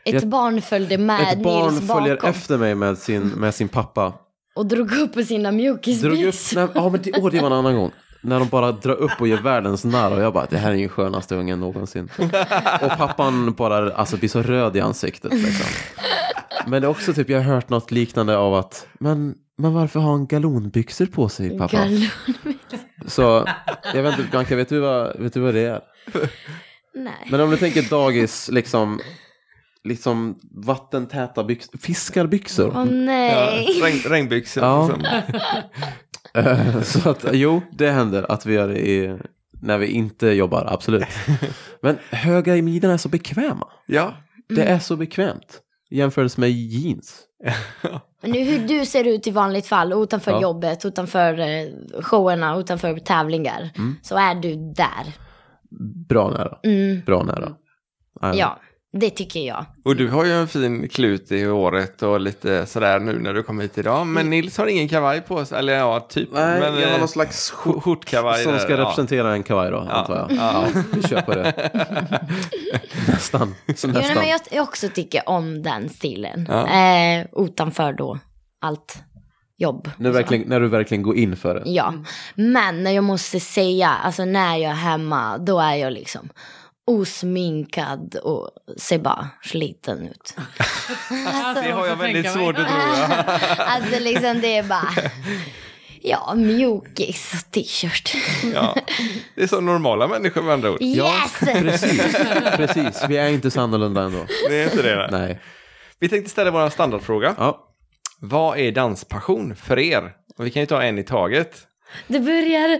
Ett 0.05 0.13
Jag- 0.13 0.27
barn 0.27 0.61
följde 0.61 0.97
med 0.97 1.33
ett 1.33 1.43
barn 1.43 1.73
Nils 1.73 1.87
följer 1.87 2.15
bakom 2.15 2.29
efter 2.29 2.57
mig 2.57 2.75
med 2.75 2.97
sin, 2.97 3.27
med 3.27 3.55
sin 3.55 3.67
pappa. 3.67 4.13
och 4.55 4.65
drog 4.65 4.91
upp 4.91 5.13
på 5.13 5.23
sina 5.23 5.51
mjukisbyxor. 5.51 6.69
ja 6.75 6.89
men 6.89 7.01
det, 7.01 7.11
åh, 7.21 7.31
det 7.31 7.39
var 7.39 7.47
en 7.47 7.53
annan 7.53 7.75
gång. 7.75 7.91
När 8.21 8.39
de 8.39 8.47
bara 8.47 8.71
drar 8.71 8.93
upp 8.93 9.21
och 9.21 9.27
gör 9.27 9.41
världens 9.41 9.85
narr 9.85 10.11
och 10.11 10.21
jag 10.21 10.33
bara, 10.33 10.45
det 10.45 10.57
här 10.57 10.71
är 10.71 10.75
ju 10.75 10.89
skönaste 10.89 11.35
ungen 11.35 11.59
någonsin. 11.59 12.09
Och 12.81 12.97
pappan 12.97 13.53
bara, 13.53 13.93
alltså 13.93 14.17
blir 14.17 14.29
så 14.29 14.41
röd 14.41 14.75
i 14.77 14.81
ansiktet 14.81 15.33
liksom. 15.33 15.65
Men 16.67 16.81
det 16.81 16.87
är 16.87 16.89
också 16.89 17.13
typ, 17.13 17.29
jag 17.29 17.37
har 17.37 17.53
hört 17.53 17.69
något 17.69 17.91
liknande 17.91 18.37
av 18.37 18.53
att, 18.55 18.87
men, 18.99 19.35
men 19.57 19.73
varför 19.73 19.99
har 19.99 20.11
han 20.11 20.27
galonbyxor 20.27 21.05
på 21.05 21.29
sig 21.29 21.57
pappa? 21.57 21.77
Gallon. 21.77 22.07
Så, 23.07 23.47
jag 23.93 24.03
vet 24.03 24.19
inte, 24.19 24.31
Bianca, 24.31 24.55
vet 24.55 24.69
du 24.69 24.79
vad, 24.79 25.19
vet 25.19 25.33
du 25.33 25.39
vad 25.39 25.53
det 25.53 25.65
är? 25.65 25.81
Nej. 26.93 27.27
Men 27.31 27.41
om 27.41 27.49
du 27.49 27.57
tänker 27.57 27.81
dagis, 27.89 28.49
liksom, 28.51 28.99
liksom 29.83 30.39
vattentäta 30.51 31.43
byxor, 31.43 31.77
fiskarbyxor. 31.77 32.71
Åh 32.75 32.85
nej. 32.85 33.81
Regn, 33.81 33.99
regnbyxor. 34.09 34.63
Ja. 34.63 34.87
liksom. 34.87 35.05
Så 36.83 37.09
att 37.09 37.25
jo, 37.33 37.61
det 37.71 37.91
händer 37.91 38.31
att 38.31 38.45
vi 38.45 38.53
gör 38.53 38.67
det 38.67 38.89
i, 38.89 39.17
när 39.61 39.77
vi 39.77 39.87
inte 39.87 40.27
jobbar, 40.27 40.65
absolut. 40.69 41.05
Men 41.81 41.97
höga 42.11 42.55
i 42.55 42.61
midjan 42.61 42.91
är 42.91 42.97
så 42.97 43.09
bekväma. 43.09 43.67
ja. 43.85 44.13
Det 44.55 44.63
är 44.63 44.79
så 44.79 44.95
bekvämt. 44.95 45.59
Jämfört 45.89 46.37
med 46.37 46.51
jeans. 46.51 47.21
Men 48.21 48.31
nu 48.31 48.39
hur 48.43 48.67
du 48.67 48.85
ser 48.85 49.07
ut 49.07 49.27
i 49.27 49.31
vanligt 49.31 49.65
fall, 49.67 49.93
utanför 50.03 50.31
Ja. 50.31 50.41
jobbet, 50.41 50.85
utanför 50.85 51.39
eh, 51.39 51.67
showerna, 52.01 52.57
utanför 52.57 52.99
tävlingar, 52.99 53.69
Mm. 53.77 53.95
så 54.01 54.17
är 54.17 54.35
du 54.35 54.55
där. 54.55 55.13
Bra 56.09 56.29
nära. 56.29 56.57
Mm. 56.63 57.01
Bra 57.05 57.23
nära. 57.23 57.53
Jajamän. 58.21 58.37
Ja, 58.39 58.59
det 58.91 59.09
tycker 59.09 59.39
jag. 59.39 59.65
Och 59.85 59.95
du 59.95 60.07
har 60.09 60.25
ju 60.25 60.31
en 60.31 60.47
fin 60.47 60.89
klut 60.89 61.31
i 61.31 61.43
håret 61.43 62.03
och 62.03 62.19
lite 62.19 62.65
sådär 62.65 62.99
nu 62.99 63.19
när 63.19 63.33
du 63.33 63.43
kom 63.43 63.59
hit 63.59 63.77
idag. 63.77 64.07
Men 64.07 64.29
Nils 64.29 64.57
har 64.57 64.67
ingen 64.67 64.87
kavaj 64.89 65.21
på 65.21 65.45
sig, 65.45 65.59
eller 65.59 65.73
ja, 65.73 65.99
typ. 65.99 66.29
Nej, 66.33 66.59
men, 66.59 66.79
jag 66.79 66.87
har 66.87 66.93
eh, 66.93 66.99
någon 66.99 67.07
slags 67.07 67.51
sk- 67.51 67.81
skjortkavaj. 67.81 68.43
som 68.43 68.51
där, 68.51 68.59
ska 68.59 68.71
ja. 68.71 68.77
representera 68.77 69.33
en 69.33 69.43
kavaj 69.43 69.71
då, 69.71 69.77
antar 69.77 70.15
jag. 70.15 70.37
Ja, 70.37 70.65
vi 70.93 71.03
kör 71.03 71.21
på 71.21 71.31
det. 71.31 71.71
Nästan. 73.07 73.55
Så 73.75 73.87
Jo, 73.87 73.93
nästan. 73.93 74.15
men 74.17 74.29
jag, 74.29 74.41
jag 74.51 74.63
också 74.63 74.89
tycker 74.89 75.29
om 75.29 75.63
den 75.63 75.89
stilen. 75.89 76.47
Ja. 76.49 76.67
Eh, 76.67 77.25
utanför 77.35 77.93
då 77.93 78.19
allt 78.61 79.03
jobb. 79.57 79.89
När, 79.97 80.09
verkligen, 80.09 80.49
när 80.49 80.59
du 80.59 80.67
verkligen 80.67 81.03
går 81.03 81.15
in 81.17 81.35
för 81.37 81.55
det. 81.55 81.61
Ja, 81.65 81.93
men 82.35 82.83
när 82.83 82.91
jag 82.91 83.03
måste 83.03 83.39
säga, 83.39 83.89
alltså 83.89 84.25
när 84.25 84.55
jag 84.57 84.71
är 84.71 84.75
hemma, 84.75 85.37
då 85.37 85.59
är 85.59 85.75
jag 85.75 85.93
liksom 85.93 86.29
osminkad 86.89 88.15
och 88.15 88.49
ser 88.77 88.99
bara 88.99 89.27
sliten 89.43 90.07
ut. 90.07 90.35
Det 91.63 91.71
har 91.71 91.87
jag 91.87 91.95
väldigt 91.95 92.31
svårt 92.31 92.57
att 92.57 92.67
tro. 92.67 92.77
Alltså 93.57 93.99
liksom 93.99 94.41
det 94.41 94.57
är 94.57 94.63
bara, 94.63 94.89
ja, 96.01 96.33
mjukis 96.35 97.33
och 97.33 97.51
t-shirt. 97.51 98.13
Ja. 98.53 98.75
Det 99.35 99.43
är 99.43 99.47
så 99.47 99.61
normala 99.61 100.07
människor 100.07 100.41
med 100.41 100.53
andra 100.53 100.71
ord. 100.71 100.81
Yes! 100.81 101.39
Precis, 101.39 102.15
precis. 102.55 103.03
Vi 103.09 103.17
är 103.17 103.29
inte 103.29 103.51
så 103.51 103.61
annorlunda 103.61 104.01
ändå. 104.01 104.25
Det 104.49 104.61
är 104.61 104.63
inte 104.63 104.81
det. 104.81 104.95
Nej. 105.11 105.21
Nej. 105.21 105.41
Vi 105.99 106.09
tänkte 106.09 106.31
ställa 106.31 106.51
vår 106.51 106.69
standardfråga. 106.69 107.35
Ja. 107.37 107.65
Vad 108.19 108.57
är 108.57 108.71
danspassion 108.71 109.55
för 109.55 109.79
er? 109.79 110.11
Och 110.37 110.45
vi 110.45 110.51
kan 110.51 110.61
ju 110.61 110.65
ta 110.65 110.81
en 110.81 110.97
i 110.97 111.03
taget. 111.03 111.67
Det 112.07 112.19
börjar. 112.19 112.79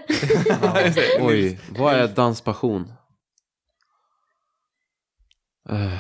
Oj, 1.26 1.60
vad 1.70 1.94
är 1.94 2.08
danspassion? 2.08 2.94
Uh. 5.72 5.94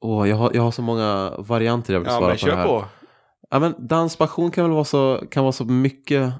Åh, 0.00 0.28
jag, 0.28 0.36
har, 0.36 0.50
jag 0.54 0.62
har 0.62 0.70
så 0.70 0.82
många 0.82 1.32
varianter 1.38 1.92
jag 1.92 2.00
vill 2.00 2.08
Ja, 2.08 2.18
svara 2.18 2.28
men 2.28 2.38
på 2.38 2.46
det 2.46 2.50
kör 2.50 2.56
här. 2.56 2.66
på. 2.66 2.84
Ja, 3.50 3.58
men 3.58 3.74
danspassion 3.78 4.50
kan 4.50 4.64
väl 4.64 4.72
vara 4.72 4.84
så, 4.84 5.22
kan 5.30 5.42
vara 5.44 5.52
så 5.52 5.64
mycket 5.64 6.32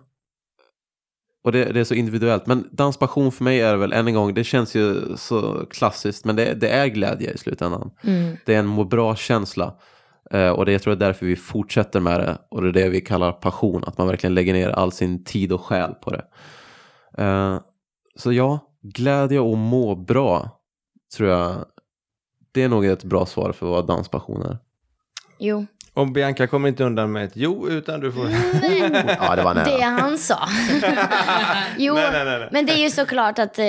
och 1.45 1.53
det, 1.53 1.65
det 1.65 1.81
är 1.81 1.85
så 1.85 1.95
individuellt. 1.95 2.47
Men 2.47 2.69
danspassion 2.73 3.33
för 3.33 3.45
mig 3.45 3.61
är 3.61 3.77
väl, 3.77 3.93
än 3.93 4.09
en 4.09 4.15
gång, 4.15 4.35
det 4.35 4.45
känns 4.45 4.77
ju 4.77 5.17
så 5.17 5.67
klassiskt, 5.71 6.25
men 6.25 6.37
det, 6.37 6.55
det 6.55 6.69
är 6.69 6.87
glädje 6.87 7.33
i 7.33 7.39
slutändan. 7.39 7.91
Mm. 8.03 8.37
Det 8.47 8.55
är 8.55 8.59
en 8.59 8.67
må 8.67 8.85
bra-känsla. 8.85 9.75
Eh, 10.31 10.49
och 10.49 10.67
det 10.67 10.73
jag 10.73 10.83
tror 10.83 10.93
jag 10.93 11.03
är 11.03 11.07
därför 11.07 11.27
vi 11.27 11.37
fortsätter 11.37 12.01
med 12.01 12.21
det. 12.21 12.39
Och 12.51 12.63
det 12.63 12.69
är 12.69 12.73
det 12.73 12.89
vi 12.89 13.01
kallar 13.01 13.33
passion, 13.33 13.85
att 13.85 13.99
man 13.99 14.07
verkligen 14.07 14.35
lägger 14.35 14.53
ner 14.53 14.69
all 14.69 14.93
sin 14.93 15.25
tid 15.25 15.53
och 15.53 15.61
själ 15.61 15.95
på 15.95 16.11
det. 16.11 16.25
Eh, 17.19 17.61
så 18.17 18.33
ja, 18.33 18.59
glädje 18.83 19.41
och 19.41 19.59
må 19.59 19.95
bra 19.95 20.61
tror 21.17 21.29
jag, 21.29 21.65
det 22.55 22.63
är 22.63 22.69
nog 22.69 22.85
ett 22.87 23.05
bra 23.05 23.27
svar 23.27 23.53
för 23.53 23.67
vad 23.67 23.87
danspassion 23.87 24.43
är. 24.43 24.59
Jo. 25.39 25.67
Och 25.95 26.09
Bianca 26.13 26.47
kommer 26.47 26.69
inte 26.69 26.85
undan 26.85 27.13
med 27.13 27.25
ett 27.25 27.33
jo, 27.35 27.69
utan 27.69 28.01
du 28.01 28.13
får... 28.13 28.29
Ja, 29.21 29.37
det 29.37 29.43
var 29.43 29.55
nära. 29.55 29.65
Det 29.65 29.83
han 29.83 30.19
sa. 30.19 30.39
jo, 31.79 31.95
Nej, 31.95 32.09
nej, 32.13 32.25
nej, 32.25 32.39
nej. 32.39 32.49
men 32.53 32.67
det 32.67 32.73
är 32.73 32.83
ju 32.83 32.91
såklart 32.91 33.39
att 33.39 33.59
eh, 33.59 33.65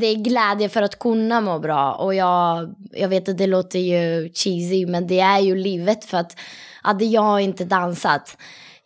det 0.00 0.06
är 0.06 0.14
glädje 0.14 0.68
för 0.68 0.82
att 0.82 0.98
kunna 0.98 1.40
må 1.40 1.58
bra. 1.58 1.92
Och 1.92 2.14
jag, 2.14 2.74
jag 2.92 3.08
vet 3.08 3.28
att 3.28 3.38
det 3.38 3.46
låter 3.46 3.78
ju 3.78 4.32
cheesy, 4.34 4.86
men 4.86 5.06
det 5.06 5.20
är 5.20 5.38
ju 5.40 5.56
livet. 5.56 6.04
För 6.04 6.18
att 6.18 6.36
hade 6.82 7.04
jag 7.04 7.40
inte 7.40 7.64
dansat, 7.64 8.36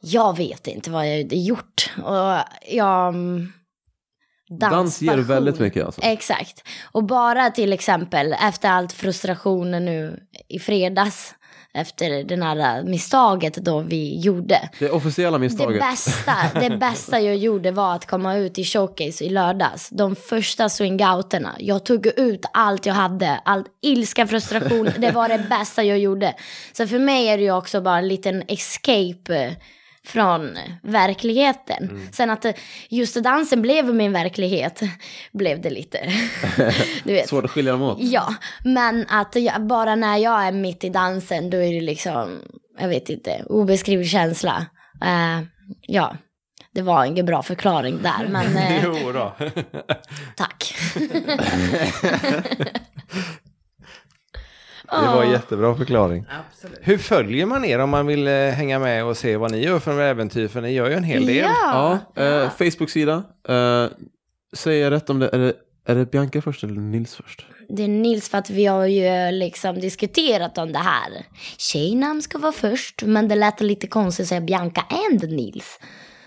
jag 0.00 0.36
vet 0.36 0.66
inte 0.66 0.90
vad 0.90 1.08
jag 1.08 1.22
hade 1.22 1.36
gjort. 1.36 1.90
Och 2.04 2.38
jag... 2.70 3.14
mm, 4.50 4.58
Dans 4.60 5.02
ger 5.02 5.06
danspassion. 5.08 5.34
väldigt 5.34 5.58
mycket 5.60 5.86
alltså. 5.86 6.00
Exakt. 6.04 6.68
Och 6.92 7.04
bara 7.04 7.50
till 7.50 7.72
exempel 7.72 8.32
efter 8.48 8.68
allt 8.70 8.92
frustrationen 8.92 9.84
nu 9.84 10.20
i 10.48 10.58
fredags. 10.58 11.34
Efter 11.74 12.24
det 12.24 12.44
här 12.44 12.82
misstaget 12.82 13.54
då 13.54 13.80
vi 13.80 14.20
gjorde. 14.20 14.68
Det 14.78 14.90
officiella 14.90 15.38
Det 15.38 15.44
misstaget. 15.44 15.80
bästa, 15.80 16.34
det 16.60 16.76
bästa 16.76 17.20
jag 17.20 17.36
gjorde 17.36 17.70
var 17.70 17.94
att 17.94 18.06
komma 18.06 18.36
ut 18.36 18.58
i 18.58 18.64
showcase 18.64 19.24
i 19.24 19.28
lördags. 19.28 19.88
De 19.90 20.16
första 20.16 20.68
swingouterna. 20.68 21.56
Jag 21.58 21.84
tog 21.84 22.06
ut 22.06 22.44
allt 22.52 22.86
jag 22.86 22.94
hade. 22.94 23.40
All 23.44 23.64
ilska, 23.82 24.26
frustration. 24.26 24.90
Det 24.98 25.10
var 25.10 25.28
det 25.28 25.46
bästa 25.50 25.82
jag 25.82 25.98
gjorde. 25.98 26.34
Så 26.72 26.86
för 26.86 26.98
mig 26.98 27.28
är 27.28 27.36
det 27.38 27.42
ju 27.44 27.52
också 27.52 27.80
bara 27.80 27.98
en 27.98 28.08
liten 28.08 28.42
escape 28.48 29.36
eh, 29.44 29.52
från 30.08 30.58
verkligheten. 30.82 32.08
Sen 32.12 32.30
att 32.30 32.44
eh, 32.44 32.52
just 32.88 33.16
dansen 33.16 33.62
blev 33.62 33.94
min 33.94 34.12
verklighet. 34.12 34.82
Blev 35.32 35.60
det 35.60 35.70
lite. 35.70 36.12
du 37.04 37.12
vet. 37.12 37.28
Svårt 37.28 37.44
att 37.44 37.50
skilja 37.50 37.72
dem 37.72 37.82
åt. 37.82 37.98
Ja, 38.00 38.34
men 38.64 39.06
att 39.08 39.36
jag, 39.36 39.66
bara 39.66 39.94
när 39.94 40.16
jag 40.16 40.46
är 40.46 40.52
mitt 40.52 40.84
i 40.84 40.88
dansen 40.88 41.50
då 41.50 41.56
är 41.56 41.74
det 41.74 41.80
liksom, 41.80 42.42
jag 42.80 42.88
vet 42.88 43.08
inte, 43.08 43.42
obeskrivlig 43.46 44.10
känsla. 44.10 44.66
Eh, 45.04 45.44
ja, 45.80 46.16
det 46.74 46.82
var 46.82 47.04
ingen 47.04 47.26
bra 47.26 47.42
förklaring 47.42 48.02
där, 48.02 48.28
men 48.28 48.56
eh, 48.56 48.84
jo 48.84 49.12
då. 49.12 49.36
tack. 50.36 50.74
Det 54.90 55.06
var 55.06 55.22
en 55.24 55.30
jättebra 55.30 55.74
förklaring. 55.74 56.24
Absolut. 56.50 56.78
Hur 56.82 56.98
följer 56.98 57.46
man 57.46 57.64
er 57.64 57.78
om 57.78 57.90
man 57.90 58.06
vill 58.06 58.28
eh, 58.28 58.32
hänga 58.34 58.78
med 58.78 59.04
och 59.04 59.16
se 59.16 59.36
vad 59.36 59.50
ni 59.52 59.64
gör 59.64 59.78
för 59.78 60.00
äventyr? 60.00 60.48
För 60.48 60.60
ni 60.60 60.70
gör 60.72 60.88
ju 60.90 60.96
en 60.96 61.04
hel 61.04 61.26
del. 61.26 61.36
Ja, 61.62 61.98
Ja, 62.14 62.22
eh, 62.22 62.50
Facebook-sida. 62.50 63.22
Eh, 63.48 63.86
säger 64.56 64.84
jag 64.84 64.90
rätt 64.90 65.10
om 65.10 65.18
det? 65.18 65.28
Är, 65.28 65.38
det? 65.38 65.52
är 65.86 65.94
det 65.94 66.10
Bianca 66.10 66.42
först 66.42 66.64
eller 66.64 66.74
Nils 66.80 67.14
först? 67.14 67.46
det 67.70 67.82
är 67.84 67.88
Nils 67.88 68.28
för 68.28 68.38
att 68.38 68.50
vi 68.50 68.66
har 68.66 68.86
ju 68.86 69.30
liksom 69.32 69.80
diskuterat 69.80 70.58
om 70.58 70.72
det 70.72 70.78
här. 70.78 71.26
Tjejnamn 71.58 72.22
ska 72.22 72.38
vara 72.38 72.52
först, 72.52 73.02
men 73.02 73.28
det 73.28 73.34
lät 73.34 73.60
lite 73.60 73.86
konstigt 73.86 74.24
att 74.24 74.28
säga 74.28 74.40
Bianca 74.40 74.80
and 75.10 75.32
Nils. 75.32 75.78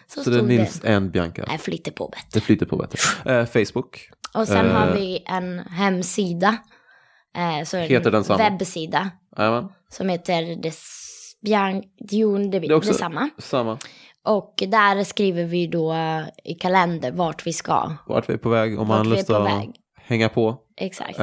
Så, 0.07 0.23
Så 0.23 0.29
det 0.29 0.37
är 0.39 0.41
Nils 0.43 0.85
and 0.85 1.11
Bianca. 1.11 1.43
Nej, 1.47 1.57
flyttar 1.57 1.91
på 1.91 2.07
bättre. 2.07 2.27
Det 2.33 2.39
flyter 2.41 2.65
på 2.65 2.77
bättre. 2.77 2.99
Eh, 3.39 3.45
Facebook. 3.45 4.09
Och 4.33 4.47
sen 4.47 4.71
har 4.71 4.87
Eh. 4.87 4.93
vi 4.93 5.23
en 5.25 5.59
hemsida. 5.59 6.57
Eh, 7.37 7.63
så 7.65 7.77
Heter 7.77 8.11
den 8.11 8.23
samma? 8.23 8.49
Webbsida. 8.49 9.11
Jajamän. 9.37 9.67
som 9.89 10.09
heter 10.09 10.55
det, 12.51 12.59
Det 12.59 12.65
är 12.67 12.73
också 12.73 12.91
detsamma. 12.91 13.29
samma. 13.37 13.77
Och 14.23 14.53
där 14.67 15.03
skriver 15.03 15.43
vi 15.45 15.67
då 15.67 15.93
eh, 15.93 16.23
i 16.43 16.53
kalender 16.53 17.11
vart 17.11 17.47
vi 17.47 17.53
ska. 17.53 17.91
Vart 18.07 18.29
vi 18.29 18.33
är 18.33 18.37
på 18.37 18.49
väg 18.49 18.79
om 18.79 18.87
man 18.87 18.97
har 18.97 19.05
lust 19.05 19.29
att 19.29 19.45
väg. 19.45 19.71
hänga 19.97 20.29
på. 20.29 20.57
Exakt. 20.77 21.19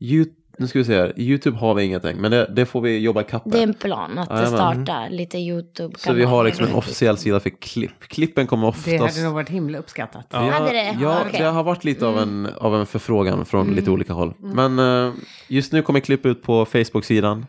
Yout- 0.00 0.34
nu 0.58 0.66
ska 0.66 0.78
vi 0.78 0.84
se 0.84 0.94
här. 0.96 1.12
YouTube 1.16 1.58
har 1.58 1.74
vi 1.74 1.84
ingenting, 1.84 2.16
men 2.16 2.30
det, 2.30 2.46
det 2.56 2.66
får 2.66 2.80
vi 2.80 2.98
jobba 2.98 3.20
ikapp. 3.20 3.42
Det 3.46 3.58
är 3.58 3.62
en 3.62 3.74
plan 3.74 4.18
att 4.18 4.30
Jajamän. 4.30 4.50
starta 4.50 5.08
lite 5.08 5.38
YouTube. 5.38 5.98
Så 5.98 6.12
vi 6.12 6.24
har 6.24 6.44
liksom 6.44 6.66
en 6.66 6.74
officiell 6.74 7.18
sida 7.18 7.40
för 7.40 7.50
klipp. 7.50 8.00
Klippen 8.00 8.46
kommer 8.46 8.66
oftast... 8.66 8.86
Det 8.86 8.98
hade 8.98 9.22
nog 9.22 9.34
varit 9.34 9.48
himla 9.48 9.78
uppskattat. 9.78 10.26
Ja, 10.30 10.38
Hade 10.38 10.70
det? 10.70 10.96
Ja, 11.00 11.20
Okej. 11.26 11.40
det 11.40 11.46
har 11.46 11.62
varit 11.62 11.84
lite 11.84 12.06
av 12.06 12.18
en, 12.18 12.48
av 12.56 12.76
en 12.76 12.86
förfrågan 12.86 13.44
från 13.44 13.74
lite 13.74 13.90
olika 13.90 14.12
håll. 14.12 14.34
Men 14.38 14.78
eh, 14.78 15.12
just 15.48 15.72
nu 15.72 15.82
kommer 15.82 16.00
klipp 16.00 16.26
ut 16.26 16.42
på 16.42 16.64
Facebook-sidan. 16.64 17.46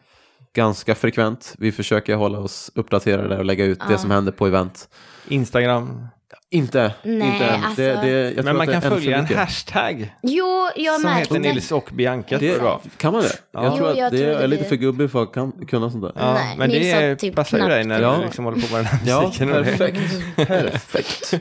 Ganska 0.53 0.95
frekvent. 0.95 1.55
Vi 1.57 1.71
försöker 1.71 2.15
hålla 2.15 2.39
oss 2.39 2.71
uppdaterade 2.75 3.37
och 3.37 3.45
lägga 3.45 3.65
ut 3.65 3.79
det 3.89 3.97
som 3.97 4.11
händer 4.11 4.31
på 4.31 4.47
event. 4.47 4.89
Instagram. 5.27 6.07
Inte. 6.51 6.91
Nej, 7.03 7.27
inte 7.33 7.49
alltså- 7.51 7.81
det, 7.81 7.93
det, 8.01 8.09
jag 8.09 8.33
tror 8.33 8.43
Men 8.43 8.57
man 8.57 8.69
att 8.69 8.73
kan 8.83 8.91
följa 8.91 9.17
en 9.17 9.25
hashtag 9.25 10.13
Jo, 10.23 10.69
jag 10.75 11.01
som 11.01 11.09
märkte 11.11 11.35
heter 11.37 11.53
Nils 11.53 11.71
och 11.71 11.89
Bianca. 11.93 12.27
tror 12.39 12.39
Det, 12.39 12.45
jag 12.55 12.81
kan 12.97 13.13
man 13.13 13.21
det? 13.21 13.29
Jag 13.51 13.65
Jo, 13.65 13.77
tror 13.77 13.89
att 13.91 13.97
jag 13.97 14.11
det 14.11 14.17
tror 14.17 14.43
är 14.43 14.47
lite 14.47 14.63
för 14.63 14.75
gubbig 14.75 15.11
för 15.11 15.23
att 15.23 15.33
kan, 15.33 15.51
kunna 15.51 15.89
sånt 15.91 16.03
där. 16.03 16.11
Ja, 16.15 16.33
Nej, 16.33 16.55
men 16.57 16.69
Nils 16.69 16.81
det 16.81 16.91
är, 16.91 17.15
typ 17.15 17.35
passar 17.35 17.57
ju 17.59 17.67
dig 17.67 17.83
när 17.83 18.01
Ja. 18.01 18.15
du 18.17 18.25
liksom 18.25 18.45
håller 18.45 18.61
på 18.67 18.73
med 18.75 18.79
den 18.79 18.85
här 18.85 18.99
Ja, 19.05 19.21
musiken. 19.21 19.49
perfekt. 19.49 19.99
Perfekt. 20.47 21.33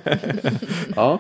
ja. 0.97 1.19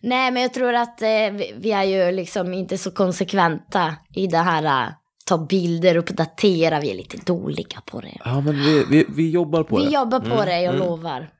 Nej, 0.00 0.30
men 0.30 0.42
jag 0.42 0.54
tror 0.54 0.74
att 0.74 1.02
eh, 1.02 1.08
vi, 1.08 1.54
vi 1.60 1.72
är 1.72 1.84
ju 1.84 2.12
liksom 2.12 2.54
inte 2.54 2.78
så 2.78 2.90
konsekventa 2.90 3.94
i 4.14 4.26
det 4.26 4.38
här 4.38 4.64
eh, 4.86 4.92
ta 5.26 5.38
bilder 5.38 5.98
och 5.98 6.10
uppdatera. 6.10 6.80
Vi 6.80 6.90
är 6.90 6.94
lite 6.96 7.16
dåliga 7.16 7.80
på 7.86 8.00
det. 8.00 8.16
ja, 8.24 8.40
men 8.40 8.56
vi, 8.62 8.84
vi, 8.90 9.06
vi 9.08 9.30
jobbar 9.30 9.62
på 9.62 9.76
Vi 9.76 9.84
det. 9.84 9.90
jobbar 9.90 10.20
på 10.20 10.44
det, 10.44 10.60
jag 10.60 10.74
lovar. 10.74 11.30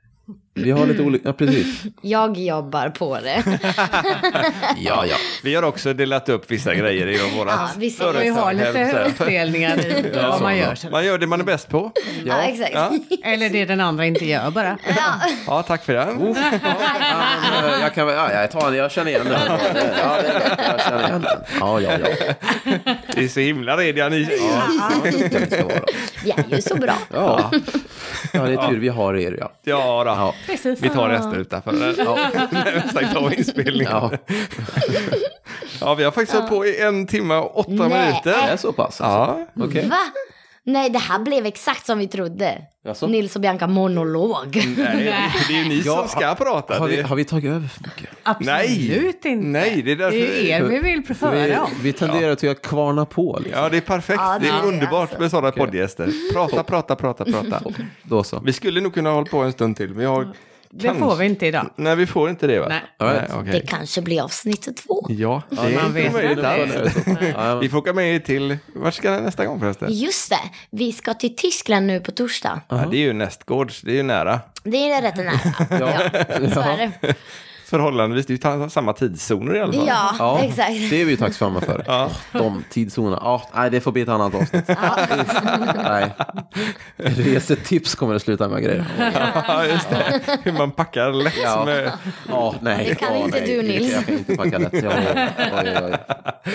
Vi 0.55 0.71
har 0.71 0.87
lite 0.87 1.03
olika, 1.03 1.29
ja 1.29 1.33
precis. 1.33 1.83
Jag 2.03 2.37
jobbar 2.37 2.89
på 2.89 3.19
det. 3.21 3.43
Ja, 4.81 5.07
ja. 5.07 5.17
Vi 5.43 5.55
har 5.55 5.63
också 5.63 5.93
delat 5.93 6.29
upp 6.29 6.51
vissa 6.51 6.75
grejer 6.75 7.07
i 7.09 7.37
våra 7.37 7.51
Ja, 7.51 7.69
vi 7.77 7.91
ser- 7.91 8.31
har 8.33 8.53
lite 8.53 9.05
uppdelningar 9.09 9.79
i 9.87 10.11
vad 10.31 10.43
man 10.43 10.57
gör. 10.57 10.91
Man 10.91 11.05
gör 11.05 11.19
det 11.19 11.27
man 11.27 11.41
är 11.41 11.45
bäst 11.45 11.69
på. 11.69 11.93
Ja, 12.25 12.43
exakt. 12.43 12.73
Ja, 12.75 12.93
Eller 13.25 13.51
det 13.51 13.65
den 13.65 13.81
andra 13.81 14.07
inte 14.07 14.25
gör 14.25 14.51
bara. 14.51 14.79
Ja. 14.89 15.15
ja 15.47 15.63
tack 15.63 15.85
för 15.85 15.93
det. 15.93 15.99
Ja, 15.99 16.07
men, 16.15 17.75
eh, 17.75 17.81
jag 17.81 17.95
kan 17.95 18.07
väl, 18.07 18.17
ja, 18.17 18.33
jag 18.33 18.51
tar 18.51 18.71
den, 18.71 18.75
jag 18.79 18.91
känner 18.93 19.11
igen 19.11 19.25
den. 19.29 19.41
Ja, 19.47 19.59
det 19.73 19.79
är 19.81 20.73
jag 20.73 20.81
känner 20.81 21.09
igen 21.09 21.21
den. 21.23 21.39
Ja, 21.61 21.81
ja, 21.81 21.91
ja. 21.99 22.35
Det 23.15 23.25
är 23.25 23.29
så 23.29 23.41
himla 23.41 23.77
rediga 23.77 24.09
ni. 24.09 24.29
ja. 24.41 24.91
Vi 26.25 26.31
är 26.31 26.45
ju 26.57 26.63
så 26.63 26.75
bra. 26.77 26.95
Ja. 27.13 27.51
Ja, 28.33 28.43
det 28.43 28.53
är 28.53 28.69
tur 28.71 28.79
vi 28.79 28.89
har 28.89 29.15
er, 29.17 29.37
ja. 29.41 29.53
Ja, 29.63 30.05
då. 30.05 30.11
Ja. 30.11 30.35
Precis. 30.47 30.81
Vi 30.81 30.89
tar 30.89 31.09
resten 31.09 31.35
utanför 31.35 31.71
har 32.07 32.89
stängt 32.91 33.17
av 33.17 33.35
inspelningen. 33.35 33.93
Ja, 33.93 34.11
Ja, 35.81 35.95
vi 35.95 36.05
har 36.05 36.11
faktiskt 36.11 36.33
hållit 36.33 36.49
på 36.51 36.67
i 36.67 36.81
en 36.81 37.07
timme 37.07 37.35
och 37.35 37.59
åtta 37.59 37.71
Nej. 37.71 37.89
det 38.25 38.31
minuter. 38.31 38.49
är 38.53 38.57
så 38.57 38.73
pass. 38.73 39.01
Alltså. 39.01 39.05
Ja, 39.55 39.65
Okej. 39.65 39.89
Va? 39.89 39.97
Nej, 40.69 40.91
det 40.91 40.99
här 40.99 41.19
blev 41.19 41.47
exakt 41.47 41.87
som 41.87 41.99
vi 41.99 42.09
trodde. 42.09 42.63
Jaså? 42.85 43.07
Nils 43.07 43.37
och 43.37 43.43
Bianca 43.43 43.67
monolog. 43.67 44.63
nej, 44.77 45.33
det 45.49 45.55
är 45.55 45.63
ju 45.63 45.69
ni 45.69 45.83
som 45.83 46.09
ska 46.09 46.35
prata. 46.35 46.79
Har 46.79 46.89
vi, 46.89 47.03
har 47.03 47.17
vi 47.17 47.25
tagit 47.25 47.51
över 47.51 47.69
för 47.69 47.83
mycket? 47.85 48.17
Absolut 48.23 49.25
inte. 49.25 49.47
Nej, 49.49 49.83
det 49.83 49.93
är 49.93 49.97
därför... 49.97 50.19
Det 50.19 50.53
är 50.53 50.61
er 50.61 50.65
vi 50.65 50.79
vill 50.79 51.01
Vi, 51.01 51.07
förföra 51.07 51.65
om. 51.65 51.71
vi 51.83 51.93
tenderar 51.93 52.35
till 52.35 52.51
att 52.51 52.63
kvarna 52.63 53.07
på. 53.07 53.39
Liksom. 53.43 53.63
Ja, 53.63 53.69
det 53.69 53.77
är 53.77 53.81
perfekt. 53.81 54.21
Ja, 54.23 54.39
det 54.41 54.49
är 54.49 54.53
nej, 54.53 54.63
underbart 54.63 55.01
alltså. 55.01 55.21
med 55.21 55.31
sådana 55.31 55.51
poddgäster. 55.51 56.33
Prata, 56.33 56.63
prata, 56.63 56.97
prata, 56.97 57.25
prata. 57.25 57.63
Då 58.03 58.25
så. 58.25 58.41
Vi 58.41 58.53
skulle 58.53 58.81
nog 58.81 58.95
kunna 58.95 59.11
hålla 59.11 59.27
på 59.27 59.39
en 59.39 59.53
stund 59.53 59.77
till, 59.77 59.95
men 59.95 60.05
jag 60.05 60.11
har... 60.11 60.33
Det 60.71 60.95
får 60.95 61.17
vi 61.17 61.27
inte 61.27 61.47
idag. 61.47 61.71
Nej, 61.77 61.97
vi 61.97 62.07
får 62.07 62.31
inte 62.31 62.47
det 62.47 62.61
va? 62.61 62.67
Nej. 62.69 62.83
Nej, 63.01 63.29
okej. 63.35 63.53
Det 63.53 63.67
kanske 63.67 64.03
blir 64.03 64.23
avsnitt 64.23 64.77
två. 64.77 65.07
Ja, 65.09 65.43
det 65.51 65.57
är 65.57 65.63
man 65.75 65.87
inte 65.87 66.01
vet 66.01 66.13
möjligt 66.13 66.45
alls. 66.45 66.73
Ja, 67.35 67.55
Vi 67.59 67.69
får 67.69 67.79
åka 67.79 67.93
med 67.93 68.15
er 68.15 68.19
till... 68.19 68.59
Vart 68.75 68.95
ska 68.95 69.11
ni 69.11 69.21
nästa 69.21 69.47
gång 69.47 69.61
förresten? 69.61 69.89
Just 69.93 70.31
det, 70.31 70.41
vi 70.71 70.93
ska 70.93 71.15
till 71.15 71.37
Tyskland 71.37 71.87
nu 71.87 72.01
på 72.01 72.11
torsdag. 72.11 72.61
Ja, 72.69 72.77
det 72.91 72.97
är 72.97 73.01
ju 73.01 73.13
nästgårds, 73.13 73.81
det 73.81 73.91
är 73.91 73.97
ju 73.97 74.03
nära. 74.03 74.41
Det 74.63 74.91
är 74.91 75.03
rätt 75.03 75.17
nära. 75.17 75.31
Ja, 75.71 76.51
så 76.55 76.61
är 76.61 76.77
det. 77.01 77.15
Förhållandevis, 77.71 78.27
det 78.27 78.45
är 78.45 78.63
ju 78.65 78.71
samma 78.71 78.93
tidszoner 78.93 79.55
i 79.57 79.61
alla 79.61 79.73
fall. 79.73 79.85
Ja, 79.89 80.15
Ja, 80.19 80.41
exakt. 80.43 80.91
det 80.91 81.01
är 81.01 81.05
vi 81.05 81.11
ju 81.11 81.17
tacksamma 81.17 81.61
för. 81.61 81.85
Ja. 81.87 82.11
De 82.33 82.65
tidszonerna. 82.71 83.19
Ja, 83.23 83.43
nej, 83.55 83.71
det 83.71 83.81
får 83.81 83.93
bli 83.93 84.03
ett 84.03 84.09
annat 84.09 84.35
avsnitt. 84.35 84.65
nej. 85.85 86.13
Resetips 86.97 87.95
kommer 87.95 88.15
det 88.15 88.21
sluta 88.21 88.49
med 88.49 88.63
grejer. 88.63 88.85
Ja, 89.49 89.65
just 89.67 89.91
det. 89.91 90.21
Hur 90.43 90.53
man 90.53 90.71
packar 90.71 91.13
lätt 91.13 91.35
Ja. 91.43 91.65
med... 91.65 91.93
Ja, 92.29 92.55
nej. 92.61 92.87
Det 92.89 92.95
kan 92.95 93.15
ja, 93.19 93.25
inte 93.25 93.41
nej. 93.41 93.57
du, 93.57 93.63
Nils. 93.63 93.93
Jag 93.93 94.05
kan 94.07 94.15
inte 94.19 94.37
packa 94.37 94.59
lätt. 94.59 94.83
Ja, 94.85 94.91
oj, 95.63 95.77
oj, 95.77 95.85
oj. 95.85 95.97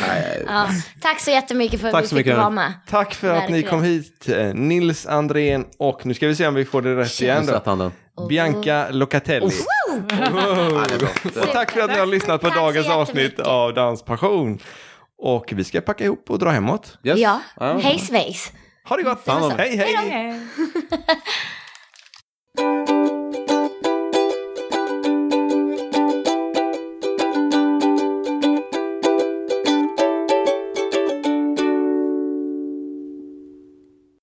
Nej, 0.07 0.43
Ja, 0.47 0.67
tack 1.01 1.19
så 1.19 1.31
jättemycket 1.31 1.79
för 1.81 1.87
att 1.87 1.93
Tack 1.93 2.03
vi 2.03 2.07
fick 2.07 2.17
mycket. 2.17 2.37
vara 2.37 2.49
med. 2.49 2.73
Tack 2.89 3.13
för 3.13 3.29
att 3.29 3.35
ni 3.35 3.39
Verkligen. 3.61 3.69
kom 3.69 3.83
hit, 3.83 4.29
eh, 4.29 4.53
Nils 4.53 5.05
Andrén 5.07 5.65
och 5.77 6.05
nu 6.05 6.13
ska 6.13 6.27
vi 6.27 6.35
se 6.35 6.47
om 6.47 6.53
vi 6.53 6.65
får 6.65 6.81
det 6.81 6.95
rätt 6.95 7.21
igen 7.21 7.45
Sätt 7.45 7.65
då. 7.65 7.91
Bianca 8.29 8.87
Locatelli. 8.91 9.51
Ja, 9.89 9.93
är 10.15 10.99
bra. 10.99 11.09
Och 11.43 11.51
tack 11.51 11.71
för 11.71 11.81
att 11.81 11.89
ni 11.91 11.97
har 11.99 12.05
lyssnat 12.05 12.41
på 12.41 12.47
Tack 12.47 12.57
dagens 12.57 12.87
avsnitt 12.89 13.39
av 13.39 13.73
Danspassion. 13.73 14.59
Och 15.17 15.53
vi 15.55 15.63
ska 15.63 15.81
packa 15.81 16.03
ihop 16.03 16.29
och 16.29 16.39
dra 16.39 16.49
hemåt. 16.49 16.97
Yes. 17.03 17.19
Ja, 17.19 17.39
Ja. 17.59 17.77
hej 17.77 17.99
svejs. 17.99 18.51
Ha 18.89 18.95
det 18.97 19.03
gott! 19.03 19.27
Om. 19.27 19.51
Hej 19.57 19.77
hej! 19.77 20.39